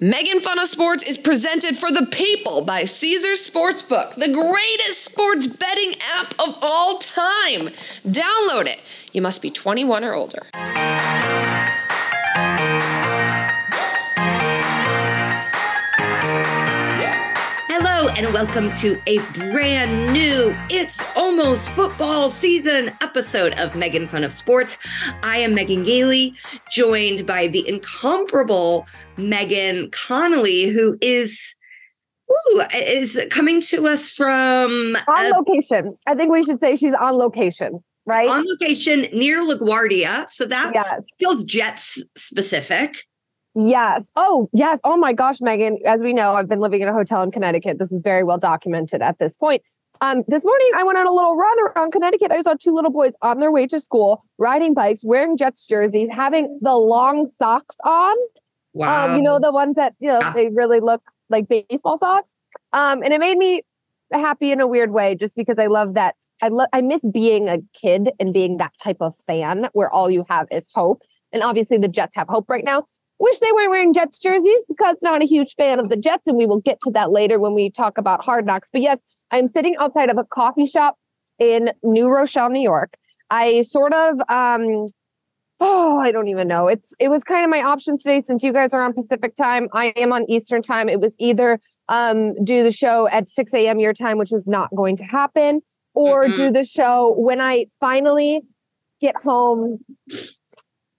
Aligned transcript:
Megan 0.00 0.38
Fun 0.38 0.60
of 0.60 0.68
Sports 0.68 1.02
is 1.08 1.18
presented 1.18 1.76
for 1.76 1.90
the 1.90 2.06
people 2.06 2.64
by 2.64 2.84
Caesar 2.84 3.32
Sportsbook, 3.32 4.14
the 4.14 4.32
greatest 4.32 5.02
sports 5.02 5.48
betting 5.48 5.94
app 6.14 6.34
of 6.38 6.56
all 6.62 6.98
time. 6.98 7.66
Download 8.06 8.66
it. 8.66 8.80
You 9.12 9.22
must 9.22 9.42
be 9.42 9.50
21 9.50 10.04
or 10.04 10.14
older. 10.14 10.46
And 18.18 18.34
welcome 18.34 18.72
to 18.72 19.00
a 19.06 19.18
brand 19.52 20.12
new 20.12 20.52
It's 20.70 21.00
Almost 21.14 21.70
Football 21.70 22.30
Season 22.30 22.90
episode 23.00 23.56
of 23.60 23.76
Megan 23.76 24.08
Fun 24.08 24.24
of 24.24 24.32
Sports. 24.32 24.76
I 25.22 25.36
am 25.36 25.54
Megan 25.54 25.84
Gailey, 25.84 26.34
joined 26.68 27.28
by 27.28 27.46
the 27.46 27.62
incomparable 27.68 28.88
Megan 29.16 29.88
Connolly, 29.92 30.64
who 30.64 30.98
is. 31.00 31.54
Ooh, 32.28 32.62
is 32.74 33.24
coming 33.30 33.60
to 33.60 33.86
us 33.86 34.10
from 34.10 34.96
on 35.06 35.26
uh, 35.26 35.32
location. 35.36 35.96
I 36.08 36.16
think 36.16 36.32
we 36.32 36.42
should 36.42 36.58
say 36.58 36.74
she's 36.74 36.94
on 36.94 37.14
location, 37.14 37.84
right? 38.04 38.28
On 38.28 38.44
location 38.44 39.02
near 39.16 39.46
LaGuardia. 39.46 40.28
So 40.28 40.44
that 40.44 40.72
yes. 40.74 41.06
feels 41.20 41.44
Jets 41.44 42.04
specific. 42.16 42.96
Yes. 43.54 44.10
Oh, 44.14 44.48
yes. 44.52 44.78
Oh 44.84 44.96
my 44.96 45.12
gosh, 45.12 45.40
Megan. 45.40 45.78
As 45.84 46.00
we 46.00 46.12
know, 46.12 46.34
I've 46.34 46.48
been 46.48 46.60
living 46.60 46.80
in 46.80 46.88
a 46.88 46.92
hotel 46.92 47.22
in 47.22 47.30
Connecticut. 47.30 47.78
This 47.78 47.92
is 47.92 48.02
very 48.02 48.22
well 48.22 48.38
documented 48.38 49.02
at 49.02 49.18
this 49.18 49.36
point. 49.36 49.62
Um, 50.00 50.22
this 50.28 50.44
morning 50.44 50.70
I 50.76 50.84
went 50.84 50.96
on 50.96 51.06
a 51.06 51.12
little 51.12 51.34
run 51.34 51.56
around 51.60 51.90
Connecticut. 51.90 52.30
I 52.30 52.40
saw 52.42 52.54
two 52.54 52.72
little 52.72 52.92
boys 52.92 53.12
on 53.20 53.40
their 53.40 53.50
way 53.50 53.66
to 53.66 53.80
school, 53.80 54.24
riding 54.38 54.74
bikes, 54.74 55.00
wearing 55.04 55.36
Jets 55.36 55.66
jerseys, 55.66 56.08
having 56.12 56.58
the 56.62 56.76
long 56.76 57.26
socks 57.26 57.74
on. 57.84 58.16
Wow. 58.74 59.08
Um, 59.08 59.16
you 59.16 59.22
know, 59.22 59.40
the 59.40 59.50
ones 59.50 59.74
that, 59.74 59.94
you 59.98 60.08
know, 60.08 60.20
ah. 60.22 60.32
they 60.36 60.50
really 60.50 60.78
look 60.78 61.02
like 61.30 61.48
baseball 61.48 61.98
socks. 61.98 62.34
Um, 62.72 63.02
and 63.02 63.12
it 63.12 63.18
made 63.18 63.38
me 63.38 63.62
happy 64.12 64.52
in 64.52 64.60
a 64.60 64.66
weird 64.66 64.92
way, 64.92 65.16
just 65.16 65.34
because 65.34 65.58
I 65.58 65.66
love 65.66 65.94
that. 65.94 66.14
I 66.40 66.48
love 66.48 66.68
I 66.72 66.80
miss 66.80 67.04
being 67.12 67.48
a 67.48 67.58
kid 67.72 68.10
and 68.20 68.32
being 68.32 68.58
that 68.58 68.72
type 68.82 68.98
of 69.00 69.16
fan 69.26 69.68
where 69.72 69.90
all 69.90 70.08
you 70.08 70.24
have 70.28 70.46
is 70.52 70.66
hope. 70.74 71.02
And 71.32 71.42
obviously 71.42 71.78
the 71.78 71.88
Jets 71.88 72.14
have 72.14 72.28
hope 72.28 72.48
right 72.48 72.64
now. 72.64 72.84
Wish 73.18 73.38
they 73.40 73.52
weren't 73.52 73.70
wearing 73.70 73.92
Jets 73.92 74.18
jerseys 74.18 74.64
because 74.68 74.96
not 75.02 75.22
a 75.22 75.26
huge 75.26 75.54
fan 75.56 75.80
of 75.80 75.88
the 75.88 75.96
Jets, 75.96 76.26
and 76.26 76.36
we 76.36 76.46
will 76.46 76.60
get 76.60 76.78
to 76.82 76.90
that 76.92 77.10
later 77.10 77.38
when 77.38 77.54
we 77.54 77.70
talk 77.70 77.98
about 77.98 78.24
Hard 78.24 78.46
Knocks. 78.46 78.68
But 78.72 78.80
yes, 78.80 78.98
I'm 79.30 79.48
sitting 79.48 79.76
outside 79.78 80.10
of 80.10 80.18
a 80.18 80.24
coffee 80.24 80.66
shop 80.66 80.96
in 81.38 81.70
New 81.82 82.08
Rochelle, 82.08 82.50
New 82.50 82.62
York. 82.62 82.94
I 83.30 83.62
sort 83.62 83.92
of 83.92 84.20
um 84.28 84.88
oh, 85.60 85.98
I 85.98 86.12
don't 86.12 86.28
even 86.28 86.48
know. 86.48 86.68
It's 86.68 86.94
it 86.98 87.08
was 87.08 87.24
kind 87.24 87.44
of 87.44 87.50
my 87.50 87.62
options 87.62 88.02
today 88.02 88.20
since 88.20 88.42
you 88.42 88.52
guys 88.52 88.72
are 88.72 88.82
on 88.82 88.92
Pacific 88.92 89.34
time. 89.36 89.68
I 89.72 89.86
am 89.96 90.12
on 90.12 90.24
Eastern 90.30 90.62
time. 90.62 90.88
It 90.88 91.00
was 91.00 91.14
either 91.18 91.60
um 91.88 92.42
do 92.44 92.62
the 92.62 92.72
show 92.72 93.08
at 93.08 93.28
6 93.28 93.52
a.m. 93.54 93.80
your 93.80 93.92
time, 93.92 94.18
which 94.18 94.30
was 94.30 94.46
not 94.46 94.74
going 94.74 94.96
to 94.96 95.04
happen, 95.04 95.60
or 95.94 96.26
mm-hmm. 96.26 96.36
do 96.36 96.50
the 96.50 96.64
show 96.64 97.14
when 97.16 97.40
I 97.40 97.66
finally 97.80 98.42
get 99.00 99.16
home. 99.16 99.78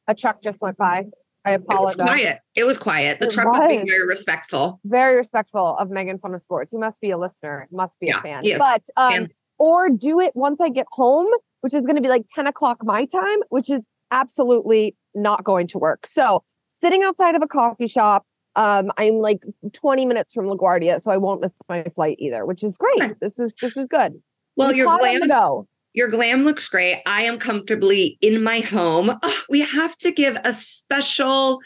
A 0.08 0.16
truck 0.16 0.42
just 0.42 0.60
went 0.60 0.78
by. 0.78 1.06
I 1.50 1.54
apologize. 1.54 1.96
It 1.96 2.00
was 2.00 2.08
quiet. 2.08 2.40
It 2.56 2.64
was 2.64 2.78
quiet. 2.78 3.20
The 3.20 3.28
it 3.28 3.34
truck 3.34 3.48
was. 3.48 3.60
was. 3.60 3.68
being 3.68 3.88
very 3.88 4.08
respectful. 4.08 4.80
Very 4.86 5.16
respectful 5.16 5.76
of 5.78 5.90
Megan 5.90 6.20
Fun 6.20 6.34
of 6.34 6.42
Sports. 6.42 6.72
You 6.72 6.80
must 6.80 7.02
be 7.02 7.10
a 7.10 7.18
listener. 7.18 7.68
Must 7.72 8.00
be 8.00 8.08
yeah, 8.08 8.20
a 8.20 8.22
fan. 8.22 8.44
But 8.58 8.84
um, 8.98 9.28
or 9.58 9.90
do 9.90 10.20
it 10.20 10.32
once 10.36 10.62
I 10.62 10.70
get 10.70 10.86
home, 10.92 11.28
which 11.62 11.74
is 11.74 11.82
going 11.82 11.96
to 11.96 12.02
be 12.02 12.08
like 12.08 12.26
10 12.34 12.48
o'clock 12.48 12.78
my 12.84 13.06
time, 13.06 13.40
which 13.50 13.70
is 13.70 13.82
absolutely 14.12 14.96
not 15.16 15.44
going 15.44 15.68
to 15.68 15.80
work. 15.80 16.06
So 16.06 16.44
sitting 16.68 17.04
outside 17.04 17.36
of 17.36 17.42
a 17.42 17.48
coffee 17.48 17.88
shop. 17.88 18.26
Um, 18.56 18.92
I'm 18.98 19.20
like 19.20 19.44
20 19.74 20.06
minutes 20.06 20.34
from 20.34 20.46
LaGuardia, 20.46 21.00
so 21.02 21.12
I 21.12 21.18
won't 21.18 21.40
miss 21.40 21.56
my 21.70 21.84
flight 21.84 22.18
either, 22.20 22.46
which 22.46 22.64
is 22.64 22.78
great. 22.78 23.02
Okay. 23.02 23.14
This 23.22 23.40
is 23.40 23.56
this 23.62 23.78
is 23.78 23.88
good. 23.88 24.20
Well, 24.58 24.74
you're 24.74 24.88
glad 24.88 25.22
to 25.22 25.28
go. 25.28 25.68
Your 25.94 26.10
glam 26.10 26.44
looks 26.44 26.68
great. 26.68 27.02
I 27.06 27.24
am 27.24 27.40
comfortably 27.40 28.18
in 28.22 28.44
my 28.44 28.60
home. 28.60 29.12
Oh, 29.22 29.42
we 29.50 29.62
have 29.62 29.98
to 29.98 30.12
give 30.12 30.38
a 30.44 30.54
special 30.54 31.62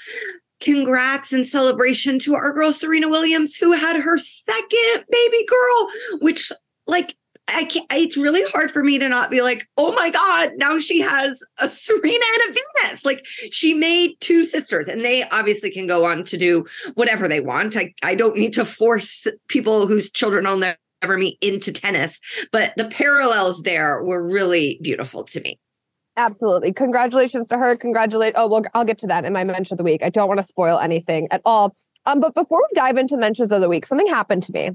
congrats 0.62 1.34
and 1.34 1.46
celebration 1.46 2.20
to 2.20 2.36
our 2.36 2.54
girl 2.54 2.72
Serena 2.72 3.10
Williams, 3.10 3.56
who 3.56 3.74
had 3.74 4.02
her 4.02 4.18
second 4.18 5.06
baby 5.10 5.46
girl, 5.46 5.90
which, 6.22 6.52
like, 6.88 7.16
I 7.50 7.66
can't, 7.66 7.86
it's 7.92 8.18
really 8.18 8.42
hard 8.52 8.72
for 8.72 8.84
me 8.84 8.98
to 9.00 9.10
not 9.10 9.30
be 9.30 9.42
like, 9.42 9.68
oh 9.78 9.94
my 9.94 10.10
God, 10.10 10.52
now 10.56 10.80
she 10.80 11.02
has 11.02 11.44
a 11.60 11.68
Serena 11.68 12.26
and 12.36 12.50
a 12.50 12.60
Venus. 12.82 13.04
Like 13.04 13.26
she 13.52 13.74
made 13.74 14.16
two 14.22 14.44
sisters 14.44 14.88
and 14.88 15.02
they 15.02 15.24
obviously 15.30 15.70
can 15.70 15.86
go 15.86 16.06
on 16.06 16.24
to 16.24 16.38
do 16.38 16.66
whatever 16.94 17.28
they 17.28 17.42
want. 17.42 17.76
I, 17.76 17.94
I 18.02 18.16
don't 18.16 18.38
need 18.38 18.54
to 18.54 18.64
force 18.64 19.28
people 19.50 19.88
whose 19.88 20.10
children 20.10 20.46
I'll 20.46 20.58
never 20.58 20.78
ever 21.04 21.18
me 21.18 21.38
into 21.42 21.72
tennis, 21.72 22.20
but 22.52 22.74
the 22.78 22.86
parallels 22.86 23.64
there 23.64 24.04
were 24.04 24.26
really 24.26 24.80
beautiful 24.82 25.24
to 25.26 25.42
me. 25.42 25.60
Absolutely. 26.16 26.72
Congratulations 26.72 27.50
to 27.50 27.58
her. 27.58 27.76
Congratulate. 27.76 28.34
Oh, 28.38 28.48
well, 28.48 28.64
I'll 28.74 28.86
get 28.86 29.00
to 29.00 29.08
that 29.08 29.26
in 29.26 29.34
my 29.34 29.44
mention 29.44 29.74
of 29.74 29.78
the 29.80 29.84
week. 29.84 30.04
I 30.04 30.10
don't 30.10 30.28
want 30.28 30.40
to 30.40 30.46
spoil 30.46 30.80
anything 30.80 31.28
at 31.32 31.42
all. 31.44 31.76
Um, 32.06 32.20
but 32.20 32.36
before 32.36 32.60
we 32.60 32.76
dive 32.76 32.98
into 32.98 33.18
mentions 33.18 33.52
of 33.52 33.62
the 33.62 33.70
week, 33.70 33.86
something 33.86 34.08
happened 34.08 34.44
to 34.44 34.52
me 34.52 34.72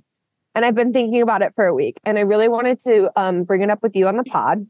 and 0.55 0.65
I've 0.65 0.75
been 0.75 0.93
thinking 0.93 1.22
about 1.22 1.43
it 1.43 1.55
for 1.55 1.67
a 1.67 1.75
week. 1.75 2.00
And 2.05 2.19
I 2.19 2.22
really 2.22 2.49
wanted 2.49 2.81
to 2.81 3.11
um, 3.15 3.44
bring 3.44 3.62
it 3.62 3.71
up 3.71 3.83
with 3.83 3.94
you 3.94 4.09
on 4.09 4.17
the 4.17 4.25
pod 4.25 4.67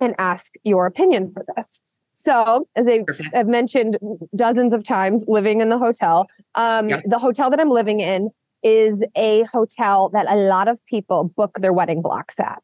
and 0.00 0.14
ask 0.18 0.54
your 0.64 0.86
opinion 0.86 1.32
for 1.32 1.44
this. 1.56 1.82
So, 2.14 2.68
as 2.76 2.86
I, 2.86 3.04
have 3.32 3.48
mentioned 3.48 3.98
dozens 4.36 4.72
of 4.72 4.84
times, 4.84 5.24
living 5.26 5.60
in 5.60 5.70
the 5.70 5.78
hotel, 5.78 6.28
um, 6.54 6.90
yep. 6.90 7.02
the 7.06 7.18
hotel 7.18 7.48
that 7.50 7.58
I'm 7.58 7.70
living 7.70 8.00
in 8.00 8.30
is 8.62 9.04
a 9.16 9.42
hotel 9.44 10.10
that 10.10 10.26
a 10.28 10.36
lot 10.36 10.68
of 10.68 10.84
people 10.86 11.32
book 11.36 11.58
their 11.60 11.72
wedding 11.72 12.02
blocks 12.02 12.38
at. 12.38 12.62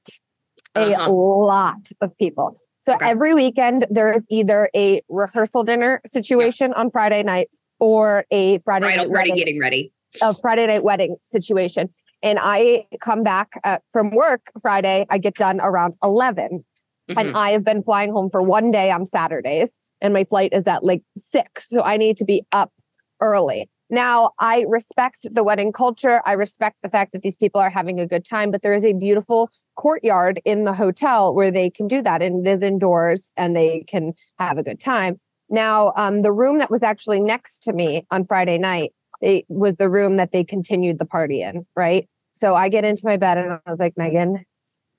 Uh-huh. 0.74 1.10
A 1.10 1.12
lot 1.12 1.90
of 2.00 2.16
people. 2.18 2.56
So 2.82 2.94
okay. 2.94 3.10
every 3.10 3.34
weekend 3.34 3.86
there 3.90 4.12
is 4.12 4.26
either 4.30 4.70
a 4.74 5.02
rehearsal 5.08 5.64
dinner 5.64 6.00
situation 6.06 6.72
on 6.74 6.90
Friday 6.90 7.22
night 7.22 7.50
or 7.80 8.24
a 8.30 8.58
Friday 8.60 8.84
Bridal 8.84 9.04
night 9.04 9.12
party 9.12 9.30
wedding, 9.30 9.36
getting 9.36 9.60
ready. 9.60 9.92
A 10.22 10.34
Friday 10.34 10.66
night 10.66 10.84
wedding 10.84 11.16
situation. 11.26 11.88
And 12.22 12.38
I 12.40 12.86
come 13.00 13.22
back 13.22 13.60
at, 13.64 13.82
from 13.92 14.10
work 14.10 14.50
Friday, 14.60 15.06
I 15.10 15.18
get 15.18 15.34
done 15.34 15.60
around 15.60 15.94
11. 16.02 16.64
Mm-hmm. 17.10 17.18
And 17.18 17.36
I 17.36 17.50
have 17.50 17.64
been 17.64 17.82
flying 17.82 18.12
home 18.12 18.30
for 18.30 18.42
one 18.42 18.70
day 18.70 18.90
on 18.90 19.06
Saturdays 19.06 19.76
and 20.00 20.14
my 20.14 20.24
flight 20.24 20.52
is 20.52 20.66
at 20.66 20.84
like 20.84 21.02
6. 21.16 21.68
So 21.68 21.82
I 21.82 21.96
need 21.96 22.16
to 22.18 22.24
be 22.24 22.44
up 22.52 22.72
early. 23.20 23.68
Now, 23.90 24.32
I 24.38 24.66
respect 24.68 25.26
the 25.30 25.42
wedding 25.42 25.72
culture. 25.72 26.20
I 26.26 26.32
respect 26.32 26.76
the 26.82 26.90
fact 26.90 27.12
that 27.12 27.22
these 27.22 27.36
people 27.36 27.60
are 27.60 27.70
having 27.70 27.98
a 27.98 28.06
good 28.06 28.24
time, 28.24 28.50
but 28.50 28.62
there 28.62 28.74
is 28.74 28.84
a 28.84 28.92
beautiful 28.92 29.50
courtyard 29.76 30.40
in 30.44 30.64
the 30.64 30.74
hotel 30.74 31.34
where 31.34 31.50
they 31.50 31.70
can 31.70 31.88
do 31.88 32.02
that. 32.02 32.20
And 32.20 32.46
it 32.46 32.50
is 32.50 32.62
indoors 32.62 33.32
and 33.36 33.56
they 33.56 33.84
can 33.86 34.12
have 34.38 34.58
a 34.58 34.62
good 34.62 34.80
time. 34.80 35.18
Now, 35.48 35.92
um, 35.96 36.22
the 36.22 36.32
room 36.32 36.58
that 36.58 36.70
was 36.70 36.82
actually 36.82 37.20
next 37.20 37.60
to 37.60 37.72
me 37.72 38.06
on 38.10 38.24
Friday 38.24 38.58
night 38.58 38.92
it 39.20 39.44
was 39.48 39.76
the 39.76 39.90
room 39.90 40.16
that 40.16 40.32
they 40.32 40.44
continued 40.44 40.98
the 40.98 41.04
party 41.04 41.42
in, 41.42 41.66
right? 41.76 42.08
So 42.34 42.54
I 42.54 42.68
get 42.68 42.84
into 42.84 43.02
my 43.04 43.16
bed 43.16 43.38
and 43.38 43.52
I 43.52 43.70
was 43.70 43.80
like, 43.80 43.94
Megan, 43.96 44.44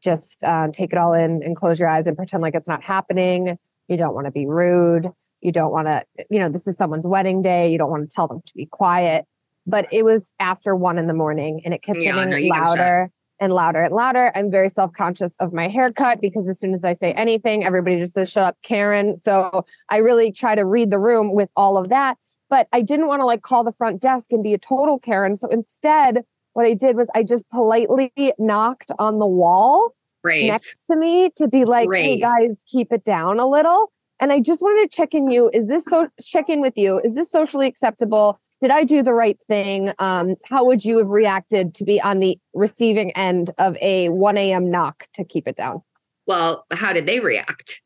just 0.01 0.43
uh, 0.43 0.67
take 0.73 0.91
it 0.91 0.97
all 0.97 1.13
in 1.13 1.41
and 1.43 1.55
close 1.55 1.79
your 1.79 1.89
eyes 1.89 2.07
and 2.07 2.17
pretend 2.17 2.41
like 2.41 2.55
it's 2.55 2.67
not 2.67 2.83
happening. 2.83 3.57
You 3.87 3.97
don't 3.97 4.13
want 4.13 4.25
to 4.25 4.31
be 4.31 4.45
rude. 4.45 5.09
You 5.41 5.51
don't 5.51 5.71
want 5.71 5.87
to, 5.87 6.03
you 6.29 6.39
know, 6.39 6.49
this 6.49 6.67
is 6.67 6.77
someone's 6.77 7.07
wedding 7.07 7.41
day. 7.41 7.71
You 7.71 7.77
don't 7.77 7.89
want 7.89 8.09
to 8.09 8.13
tell 8.13 8.27
them 8.27 8.41
to 8.45 8.53
be 8.55 8.65
quiet. 8.65 9.25
But 9.65 9.87
it 9.91 10.03
was 10.03 10.33
after 10.39 10.75
one 10.75 10.97
in 10.97 11.07
the 11.07 11.13
morning 11.13 11.61
and 11.63 11.73
it 11.73 11.81
kept 11.81 11.99
yeah, 11.99 12.13
getting 12.13 12.47
no, 12.47 12.55
louder 12.55 13.11
and 13.39 13.53
louder 13.53 13.81
and 13.81 13.93
louder. 13.93 14.31
I'm 14.35 14.51
very 14.51 14.69
self 14.69 14.91
conscious 14.93 15.35
of 15.39 15.53
my 15.53 15.67
haircut 15.67 16.21
because 16.21 16.47
as 16.47 16.59
soon 16.59 16.73
as 16.73 16.83
I 16.83 16.93
say 16.93 17.13
anything, 17.13 17.63
everybody 17.63 17.97
just 17.97 18.13
says, 18.13 18.31
shut 18.31 18.43
up, 18.43 18.57
Karen. 18.63 19.17
So 19.17 19.63
I 19.89 19.97
really 19.97 20.31
try 20.31 20.55
to 20.55 20.65
read 20.65 20.91
the 20.91 20.99
room 20.99 21.33
with 21.33 21.49
all 21.55 21.77
of 21.77 21.89
that. 21.89 22.17
But 22.49 22.67
I 22.73 22.81
didn't 22.81 23.07
want 23.07 23.21
to 23.21 23.25
like 23.25 23.43
call 23.43 23.63
the 23.63 23.71
front 23.71 24.01
desk 24.01 24.31
and 24.31 24.43
be 24.43 24.53
a 24.53 24.57
total 24.57 24.97
Karen. 24.97 25.35
So 25.35 25.47
instead, 25.49 26.23
what 26.53 26.65
I 26.65 26.73
did 26.73 26.95
was 26.95 27.07
I 27.13 27.23
just 27.23 27.47
politely 27.49 28.11
knocked 28.37 28.91
on 28.97 29.19
the 29.19 29.27
wall 29.27 29.93
Brave. 30.23 30.47
next 30.47 30.83
to 30.85 30.95
me 30.95 31.29
to 31.37 31.47
be 31.47 31.65
like, 31.65 31.87
Brave. 31.87 32.03
hey 32.03 32.19
guys, 32.19 32.63
keep 32.67 32.91
it 32.91 33.03
down 33.03 33.39
a 33.39 33.47
little. 33.47 33.91
And 34.19 34.33
I 34.33 34.39
just 34.39 34.61
wanted 34.61 34.89
to 34.89 34.95
check 34.95 35.13
in 35.13 35.29
you. 35.29 35.49
Is 35.53 35.67
this 35.67 35.85
so 35.85 36.07
check 36.21 36.49
in 36.49 36.61
with 36.61 36.77
you? 36.77 36.99
Is 36.99 37.15
this 37.15 37.31
socially 37.31 37.67
acceptable? 37.67 38.39
Did 38.61 38.71
I 38.71 38.83
do 38.83 39.01
the 39.01 39.13
right 39.13 39.39
thing? 39.47 39.93
Um, 39.99 40.35
how 40.43 40.65
would 40.65 40.83
you 40.83 40.97
have 40.97 41.07
reacted 41.07 41.73
to 41.75 41.85
be 41.85 42.01
on 42.01 42.19
the 42.19 42.37
receiving 42.53 43.11
end 43.11 43.51
of 43.57 43.77
a 43.81 44.09
1 44.09 44.37
a.m. 44.37 44.69
knock 44.69 45.07
to 45.13 45.23
keep 45.23 45.47
it 45.47 45.55
down? 45.55 45.81
Well, 46.27 46.65
how 46.71 46.91
did 46.91 47.07
they 47.07 47.21
react? 47.21 47.81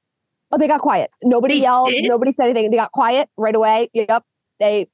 Oh, 0.52 0.58
they 0.58 0.68
got 0.68 0.82
quiet. 0.82 1.12
Nobody 1.24 1.56
they 1.56 1.62
yelled. 1.62 1.90
Did? 1.90 2.06
Nobody 2.06 2.32
said 2.32 2.50
anything. 2.50 2.72
They 2.72 2.78
got 2.78 2.92
quiet 2.92 3.30
right 3.38 3.56
away. 3.56 3.90
Yep. 3.94 4.24
They 4.60 4.88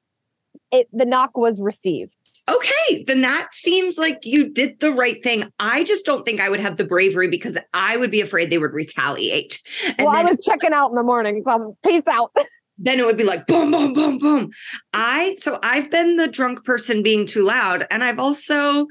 it 0.71 0.87
the 0.91 1.05
knock 1.05 1.37
was 1.37 1.61
received 1.61 2.15
okay, 2.49 3.03
then 3.05 3.21
that 3.21 3.49
seems 3.51 3.97
like 3.97 4.19
you 4.23 4.49
did 4.49 4.79
the 4.79 4.91
right 4.91 5.21
thing. 5.23 5.45
I 5.59 5.83
just 5.83 6.05
don't 6.05 6.25
think 6.25 6.41
I 6.41 6.49
would 6.49 6.59
have 6.59 6.77
the 6.77 6.85
bravery 6.85 7.29
because 7.29 7.57
I 7.73 7.97
would 7.97 8.11
be 8.11 8.21
afraid 8.21 8.49
they 8.49 8.57
would 8.57 8.73
retaliate. 8.73 9.59
And 9.97 10.05
well, 10.05 10.11
then, 10.11 10.25
I 10.25 10.29
was 10.29 10.39
checking 10.43 10.73
out 10.73 10.89
in 10.89 10.95
the 10.95 11.03
morning. 11.03 11.43
Um, 11.45 11.73
peace 11.83 12.07
out. 12.07 12.35
then 12.77 12.99
it 12.99 13.05
would 13.05 13.17
be 13.17 13.25
like 13.25 13.45
boom, 13.45 13.71
boom, 13.71 13.93
boom, 13.93 14.17
boom. 14.17 14.51
I 14.93 15.35
so 15.39 15.59
I've 15.61 15.91
been 15.91 16.15
the 16.15 16.27
drunk 16.27 16.63
person 16.63 17.03
being 17.03 17.25
too 17.25 17.43
loud, 17.43 17.85
and 17.91 18.03
I've 18.03 18.19
also 18.19 18.87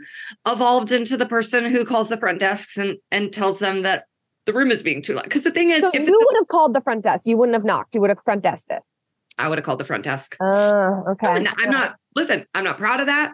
evolved 0.46 0.92
into 0.92 1.16
the 1.16 1.26
person 1.26 1.64
who 1.64 1.84
calls 1.84 2.08
the 2.08 2.18
front 2.18 2.40
desks 2.40 2.76
and 2.76 2.98
and 3.10 3.32
tells 3.32 3.58
them 3.58 3.82
that 3.82 4.04
the 4.46 4.52
room 4.52 4.70
is 4.70 4.82
being 4.82 5.02
too 5.02 5.14
loud. 5.14 5.24
Because 5.24 5.44
the 5.44 5.50
thing 5.50 5.70
is, 5.70 5.80
so 5.80 5.90
you 5.94 6.00
would 6.04 6.36
have 6.36 6.48
called 6.48 6.74
the 6.74 6.80
front 6.80 7.02
desk. 7.02 7.26
You 7.26 7.36
wouldn't 7.36 7.54
have 7.54 7.64
knocked. 7.64 7.94
You 7.94 8.00
would 8.02 8.10
have 8.10 8.22
front 8.24 8.44
desked 8.44 8.70
it. 8.70 8.82
I 9.38 9.48
would 9.48 9.58
have 9.58 9.64
called 9.64 9.80
the 9.80 9.84
front 9.84 10.04
desk. 10.04 10.36
Uh, 10.40 10.90
okay. 11.10 11.28
I'm 11.28 11.42
not, 11.42 11.54
I'm 11.58 11.70
not, 11.70 11.96
listen, 12.14 12.44
I'm 12.54 12.64
not 12.64 12.76
proud 12.76 13.00
of 13.00 13.06
that. 13.06 13.32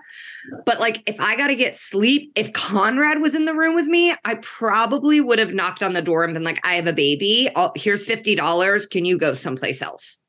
But 0.67 0.81
like, 0.81 1.03
if 1.09 1.21
I 1.21 1.37
got 1.37 1.49
to 1.49 1.57
get 1.57 1.77
sleep, 1.77 2.33
if 2.37 2.53
Conrad 2.53 3.21
was 3.21 3.35
in 3.35 3.45
the 3.45 3.55
room 3.55 3.75
with 3.75 3.87
me, 3.87 4.15
I 4.25 4.35
probably 4.37 5.21
would 5.21 5.39
have 5.39 5.55
knocked 5.55 5.83
on 5.83 5.93
the 5.93 6.03
door 6.03 6.25
and 6.25 6.35
been 6.35 6.45
like, 6.45 6.65
I 6.67 6.75
have 6.75 6.87
a 6.87 6.93
baby. 6.93 7.49
I'll, 7.57 7.73
here's 7.77 8.07
$50. 8.07 8.91
Can 8.91 9.05
you 9.05 9.19
go 9.19 9.35
someplace 9.35 9.81
else? 9.81 10.21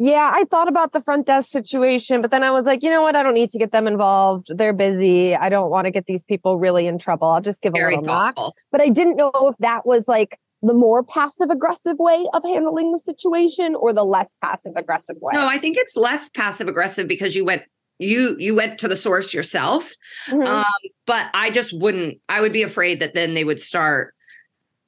Yeah, 0.00 0.30
I 0.32 0.44
thought 0.44 0.68
about 0.68 0.92
the 0.92 1.02
front 1.02 1.26
desk 1.26 1.50
situation, 1.50 2.22
but 2.22 2.30
then 2.30 2.44
I 2.44 2.52
was 2.52 2.66
like, 2.66 2.84
you 2.84 2.90
know 2.90 3.02
what? 3.02 3.16
I 3.16 3.24
don't 3.24 3.34
need 3.34 3.50
to 3.50 3.58
get 3.58 3.72
them 3.72 3.88
involved. 3.88 4.46
They're 4.54 4.72
busy. 4.72 5.34
I 5.34 5.48
don't 5.48 5.70
want 5.70 5.86
to 5.86 5.90
get 5.90 6.06
these 6.06 6.22
people 6.22 6.56
really 6.56 6.86
in 6.86 6.98
trouble. 6.98 7.26
I'll 7.26 7.40
just 7.40 7.62
give 7.62 7.72
Very 7.72 7.94
a 7.94 7.98
little 7.98 8.14
thoughtful. 8.14 8.44
knock. 8.44 8.54
But 8.70 8.80
I 8.80 8.90
didn't 8.90 9.16
know 9.16 9.32
if 9.34 9.56
that 9.58 9.84
was 9.84 10.06
like 10.06 10.38
the 10.62 10.74
more 10.74 11.04
passive 11.04 11.50
aggressive 11.50 11.98
way 11.98 12.26
of 12.32 12.42
handling 12.44 12.92
the 12.92 12.98
situation 12.98 13.74
or 13.74 13.92
the 13.92 14.04
less 14.04 14.28
passive 14.42 14.72
aggressive 14.76 15.16
way? 15.20 15.32
No, 15.34 15.46
I 15.46 15.58
think 15.58 15.76
it's 15.78 15.96
less 15.96 16.30
passive 16.30 16.68
aggressive 16.68 17.06
because 17.06 17.36
you 17.36 17.44
went 17.44 17.62
you 17.98 18.36
you 18.38 18.54
went 18.54 18.78
to 18.80 18.88
the 18.88 18.96
source 18.96 19.34
yourself. 19.34 19.92
Mm-hmm. 20.28 20.46
Um, 20.46 20.64
but 21.06 21.28
I 21.34 21.50
just 21.50 21.78
wouldn't 21.78 22.18
I 22.28 22.40
would 22.40 22.52
be 22.52 22.62
afraid 22.62 23.00
that 23.00 23.14
then 23.14 23.34
they 23.34 23.44
would 23.44 23.60
start 23.60 24.14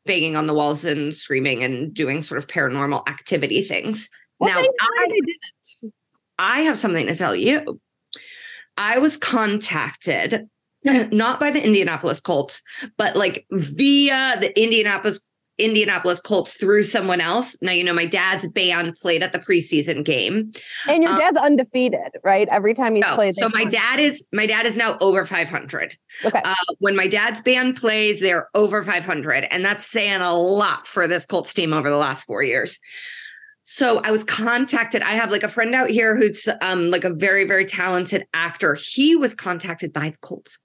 banging 0.07 0.37
on 0.37 0.47
the 0.47 0.55
walls 0.55 0.85
and 0.85 1.15
screaming 1.15 1.63
and 1.63 1.93
doing 1.93 2.23
sort 2.23 2.39
of 2.39 2.47
paranormal 2.47 3.09
activity 3.09 3.63
things. 3.63 4.09
Well, 4.39 4.63
now 4.63 4.69
I, 4.81 5.21
I 6.39 6.61
have 6.61 6.79
something 6.79 7.07
to 7.07 7.15
tell 7.15 7.37
you. 7.37 7.81
I 8.77 8.99
was 8.99 9.17
contacted 9.19 10.49
not 11.13 11.39
by 11.39 11.51
the 11.51 11.65
Indianapolis 11.65 12.21
Colts, 12.21 12.63
but 12.97 13.15
like 13.15 13.45
via 13.51 14.39
the 14.41 14.53
Indianapolis 14.59 15.27
Indianapolis 15.65 16.21
Colts 16.21 16.55
through 16.55 16.85
someone 16.85 17.21
else. 17.21 17.57
Now, 17.63 17.73
you 17.73 17.85
know, 17.85 17.95
my 17.95 18.07
dad's 18.07 18.49
band 18.49 18.95
played 18.95 19.23
at 19.23 19.33
the 19.33 19.39
preseason 19.39 20.05
game. 20.05 20.51
And 20.87 21.03
your 21.03 21.13
um, 21.13 21.19
dad's 21.19 21.39
undefeated, 21.39 22.19
right? 22.25 22.49
Every 22.51 22.75
time 22.75 22.95
he's 22.95 23.03
no, 23.03 23.15
played. 23.15 23.35
So 23.35 23.49
my 23.49 23.65
dad 23.65 24.01
is 24.01 24.27
my 24.33 24.47
dad 24.47 24.67
is 24.67 24.77
now 24.77 24.99
over 25.01 25.25
500. 25.25 25.95
Okay. 26.25 26.41
Uh, 26.45 26.55
when 26.79 26.97
my 26.97 27.07
dad's 27.07 27.41
band 27.43 27.77
plays, 27.77 28.21
they're 28.21 28.49
over 28.55 28.83
500. 28.83 29.47
And 29.51 29.65
that's 29.65 29.87
saying 29.87 30.21
a 30.21 30.35
lot 30.35 30.87
for 30.87 31.07
this 31.07 31.27
Colts 31.27 31.55
team 31.55 31.73
over 31.73 31.91
the 31.91 31.97
last 31.97 32.25
four 32.25 32.43
years. 32.43 32.79
So 33.73 34.01
I 34.03 34.11
was 34.11 34.25
contacted. 34.25 35.01
I 35.03 35.13
have 35.13 35.31
like 35.31 35.45
a 35.45 35.49
friend 35.49 35.77
out 35.77 35.91
here 35.91 36.17
who's 36.17 36.49
um, 36.61 36.91
like 36.91 37.05
a 37.05 37.15
very, 37.15 37.45
very 37.45 37.65
talented 37.65 38.27
actor. 38.35 38.75
He 38.75 39.15
was 39.15 39.33
contacted 39.33 39.93
by 39.93 40.11
the 40.11 40.17
Colts. 40.23 40.59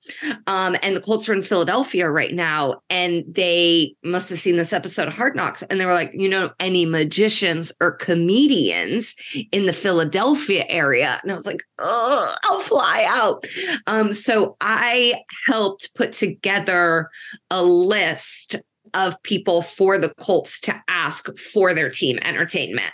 Um, 0.47 0.75
and 0.81 0.97
the 0.97 1.01
Colts 1.01 1.29
are 1.29 1.33
in 1.33 1.43
Philadelphia 1.43 2.09
right 2.09 2.33
now. 2.33 2.81
And 2.89 3.23
they 3.29 3.93
must 4.03 4.31
have 4.31 4.39
seen 4.39 4.55
this 4.55 4.73
episode 4.73 5.07
of 5.07 5.15
Hard 5.15 5.35
Knocks. 5.35 5.61
And 5.61 5.79
they 5.79 5.85
were 5.85 5.93
like, 5.93 6.13
you 6.15 6.27
know, 6.27 6.49
any 6.59 6.87
magicians 6.87 7.71
or 7.79 7.91
comedians 7.91 9.13
in 9.51 9.67
the 9.67 9.73
Philadelphia 9.73 10.65
area? 10.67 11.19
And 11.21 11.31
I 11.31 11.35
was 11.35 11.45
like, 11.45 11.61
oh, 11.77 12.33
I'll 12.43 12.59
fly 12.61 13.05
out. 13.07 13.45
Um, 13.85 14.13
so 14.13 14.57
I 14.61 15.21
helped 15.45 15.93
put 15.93 16.11
together 16.11 17.11
a 17.51 17.61
list 17.61 18.55
of 18.95 19.21
people 19.23 19.61
for 19.61 19.97
the 19.97 20.13
Colts 20.19 20.59
to 20.61 20.81
ask 20.87 21.35
for 21.37 21.73
their 21.73 21.89
team 21.89 22.17
entertainment. 22.23 22.91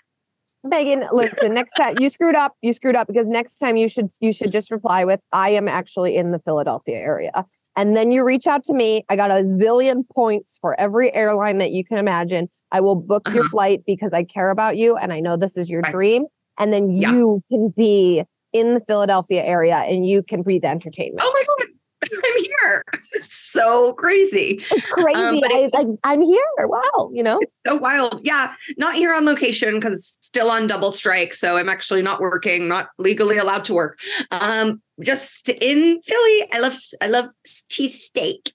Megan, 0.63 1.03
listen, 1.11 1.53
next 1.53 1.73
time 1.73 1.95
you 1.99 2.09
screwed 2.09 2.35
up, 2.35 2.55
you 2.61 2.73
screwed 2.73 2.95
up 2.95 3.07
because 3.07 3.27
next 3.27 3.57
time 3.57 3.77
you 3.77 3.87
should 3.87 4.11
you 4.19 4.31
should 4.31 4.51
just 4.51 4.69
reply 4.69 5.05
with 5.05 5.25
I 5.31 5.51
am 5.51 5.67
actually 5.67 6.17
in 6.17 6.31
the 6.31 6.39
Philadelphia 6.39 6.97
area. 6.97 7.45
And 7.75 7.95
then 7.95 8.11
you 8.11 8.25
reach 8.25 8.47
out 8.47 8.63
to 8.65 8.73
me. 8.73 9.05
I 9.09 9.15
got 9.15 9.31
a 9.31 9.43
zillion 9.43 10.03
points 10.13 10.59
for 10.61 10.79
every 10.79 11.13
airline 11.15 11.57
that 11.59 11.71
you 11.71 11.85
can 11.85 11.97
imagine. 11.97 12.49
I 12.71 12.81
will 12.81 12.95
book 12.95 13.27
uh-huh. 13.27 13.35
your 13.35 13.49
flight 13.49 13.83
because 13.85 14.11
I 14.13 14.23
care 14.23 14.49
about 14.49 14.77
you 14.77 14.97
and 14.97 15.13
I 15.13 15.19
know 15.19 15.37
this 15.37 15.57
is 15.57 15.69
your 15.69 15.81
right. 15.81 15.91
dream. 15.91 16.25
And 16.59 16.73
then 16.73 16.91
yeah. 16.91 17.11
you 17.11 17.41
can 17.49 17.69
be 17.69 18.23
in 18.53 18.73
the 18.73 18.81
Philadelphia 18.81 19.43
area 19.43 19.77
and 19.77 20.05
you 20.05 20.21
can 20.21 20.41
breathe 20.41 20.65
entertainment. 20.65 21.21
Oh 21.23 21.33
my 21.33 21.65
God. 21.65 21.73
I'm 22.25 22.43
here. 22.43 22.83
It's 23.13 23.33
so 23.33 23.93
crazy. 23.93 24.63
It's 24.71 24.87
crazy. 24.87 25.19
Um, 25.19 25.39
I, 25.43 25.69
like 25.73 25.87
I'm 26.03 26.21
here. 26.21 26.41
Wow, 26.59 27.09
you 27.13 27.23
know, 27.23 27.39
it's 27.41 27.55
so 27.67 27.75
wild. 27.75 28.21
Yeah, 28.23 28.53
not 28.77 28.95
here 28.95 29.13
on 29.13 29.25
location 29.25 29.75
because 29.75 30.17
still 30.21 30.49
on 30.49 30.67
double 30.67 30.91
strike. 30.91 31.33
So 31.33 31.57
I'm 31.57 31.69
actually 31.69 32.01
not 32.01 32.19
working, 32.19 32.67
not 32.67 32.89
legally 32.97 33.37
allowed 33.37 33.63
to 33.65 33.73
work. 33.73 33.99
Um, 34.31 34.81
just 35.01 35.49
in 35.49 36.01
Philly. 36.01 36.43
I 36.53 36.59
love 36.59 36.73
I 37.01 37.07
love 37.07 37.29
cheesesteak. 37.47 38.51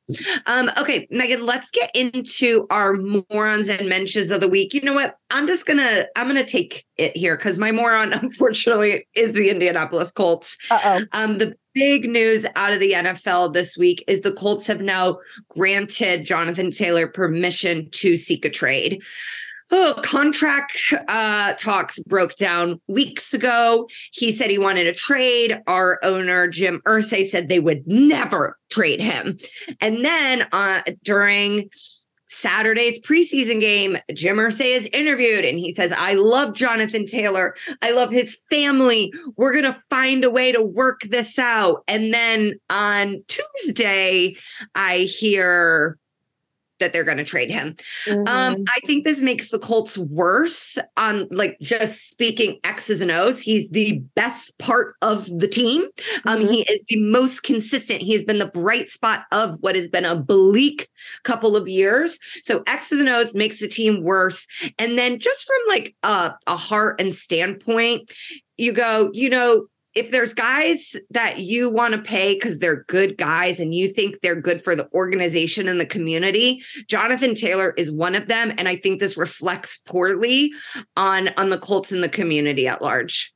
Um, 0.46 0.70
okay, 0.78 1.06
Megan, 1.10 1.44
let's 1.44 1.70
get 1.70 1.90
into 1.94 2.66
our 2.70 2.96
morons 2.96 3.68
and 3.68 3.88
mentions 3.88 4.30
of 4.30 4.40
the 4.40 4.48
week. 4.48 4.74
You 4.74 4.82
know 4.82 4.94
what? 4.94 5.16
I'm 5.30 5.46
just 5.46 5.66
gonna 5.66 6.06
I'm 6.16 6.26
gonna 6.26 6.44
take 6.44 6.84
it 6.96 7.16
here 7.16 7.36
because 7.36 7.58
my 7.58 7.72
moron, 7.72 8.12
unfortunately, 8.12 9.06
is 9.14 9.32
the 9.32 9.50
Indianapolis 9.50 10.12
Colts. 10.12 10.56
Uh-oh. 10.70 11.04
Um, 11.12 11.38
the 11.38 11.56
big 11.76 12.08
news 12.08 12.46
out 12.56 12.72
of 12.72 12.80
the 12.80 12.92
NFL 12.92 13.52
this 13.52 13.76
week 13.76 14.02
is 14.08 14.22
the 14.22 14.32
Colts 14.32 14.66
have 14.66 14.80
now 14.80 15.18
granted 15.50 16.24
Jonathan 16.24 16.70
Taylor 16.70 17.06
permission 17.06 17.90
to 17.90 18.16
seek 18.16 18.46
a 18.46 18.50
trade. 18.50 19.02
Oh, 19.70 20.00
contract 20.02 20.78
uh, 21.08 21.52
talks 21.54 21.98
broke 22.04 22.36
down 22.36 22.80
weeks 22.86 23.34
ago. 23.34 23.86
He 24.12 24.32
said 24.32 24.48
he 24.48 24.58
wanted 24.58 24.86
a 24.86 24.94
trade. 24.94 25.60
Our 25.66 25.98
owner, 26.02 26.48
Jim 26.48 26.80
Irsay, 26.86 27.26
said 27.26 27.48
they 27.48 27.60
would 27.60 27.86
never 27.86 28.56
trade 28.70 29.00
him. 29.00 29.36
And 29.82 30.02
then 30.02 30.46
uh, 30.52 30.80
during 31.02 31.68
Saturday's 32.36 33.00
preseason 33.00 33.60
game, 33.60 33.96
Jim 34.14 34.36
Irsay 34.36 34.76
is 34.76 34.88
interviewed 34.92 35.44
and 35.44 35.58
he 35.58 35.74
says, 35.74 35.92
I 35.96 36.14
love 36.14 36.54
Jonathan 36.54 37.06
Taylor. 37.06 37.54
I 37.82 37.92
love 37.92 38.10
his 38.10 38.38
family. 38.50 39.12
We're 39.36 39.52
going 39.52 39.64
to 39.64 39.82
find 39.90 40.22
a 40.22 40.30
way 40.30 40.52
to 40.52 40.62
work 40.62 41.00
this 41.08 41.38
out. 41.38 41.82
And 41.88 42.12
then 42.12 42.54
on 42.70 43.22
Tuesday, 43.28 44.36
I 44.74 44.98
hear 44.98 45.98
that 46.78 46.92
they're 46.92 47.04
going 47.04 47.18
to 47.18 47.24
trade 47.24 47.50
him. 47.50 47.68
Um, 48.08 48.16
mm-hmm. 48.16 48.28
Um, 48.28 48.64
I 48.68 48.80
think 48.86 49.04
this 49.04 49.20
makes 49.20 49.50
the 49.50 49.58
Colts 49.58 49.96
worse 49.98 50.78
on 50.96 51.26
like 51.30 51.58
just 51.60 52.08
speaking 52.08 52.58
X's 52.64 53.00
and 53.00 53.10
O's. 53.10 53.42
He's 53.42 53.70
the 53.70 54.00
best 54.14 54.58
part 54.58 54.94
of 55.02 55.26
the 55.26 55.48
team. 55.48 55.82
Um, 56.24 56.40
mm-hmm. 56.40 56.48
He 56.48 56.60
is 56.62 56.80
the 56.88 57.02
most 57.10 57.42
consistent. 57.42 58.02
He 58.02 58.12
has 58.14 58.24
been 58.24 58.38
the 58.38 58.46
bright 58.46 58.90
spot 58.90 59.24
of 59.32 59.56
what 59.60 59.76
has 59.76 59.88
been 59.88 60.04
a 60.04 60.16
bleak 60.16 60.88
couple 61.22 61.56
of 61.56 61.68
years. 61.68 62.18
So 62.42 62.62
X's 62.66 63.00
and 63.00 63.08
O's 63.08 63.34
makes 63.34 63.60
the 63.60 63.68
team 63.68 64.02
worse. 64.02 64.46
And 64.78 64.98
then 64.98 65.18
just 65.18 65.46
from 65.46 65.56
like 65.68 65.94
a, 66.02 66.34
a 66.46 66.56
heart 66.56 67.00
and 67.00 67.14
standpoint, 67.14 68.10
you 68.56 68.72
go, 68.72 69.10
you 69.12 69.28
know, 69.28 69.66
if 69.96 70.10
there's 70.10 70.34
guys 70.34 70.94
that 71.10 71.38
you 71.38 71.70
want 71.70 71.94
to 71.94 72.00
pay 72.00 72.34
because 72.34 72.58
they're 72.58 72.84
good 72.84 73.16
guys 73.16 73.58
and 73.58 73.72
you 73.72 73.88
think 73.88 74.20
they're 74.20 74.40
good 74.40 74.62
for 74.62 74.76
the 74.76 74.88
organization 74.92 75.68
and 75.68 75.80
the 75.80 75.86
community, 75.86 76.62
Jonathan 76.86 77.34
Taylor 77.34 77.72
is 77.78 77.90
one 77.90 78.14
of 78.14 78.28
them. 78.28 78.52
And 78.58 78.68
I 78.68 78.76
think 78.76 79.00
this 79.00 79.16
reflects 79.16 79.78
poorly 79.78 80.52
on, 80.96 81.30
on 81.38 81.48
the 81.48 81.56
Colts 81.58 81.92
and 81.92 82.04
the 82.04 82.10
community 82.10 82.68
at 82.68 82.82
large. 82.82 83.32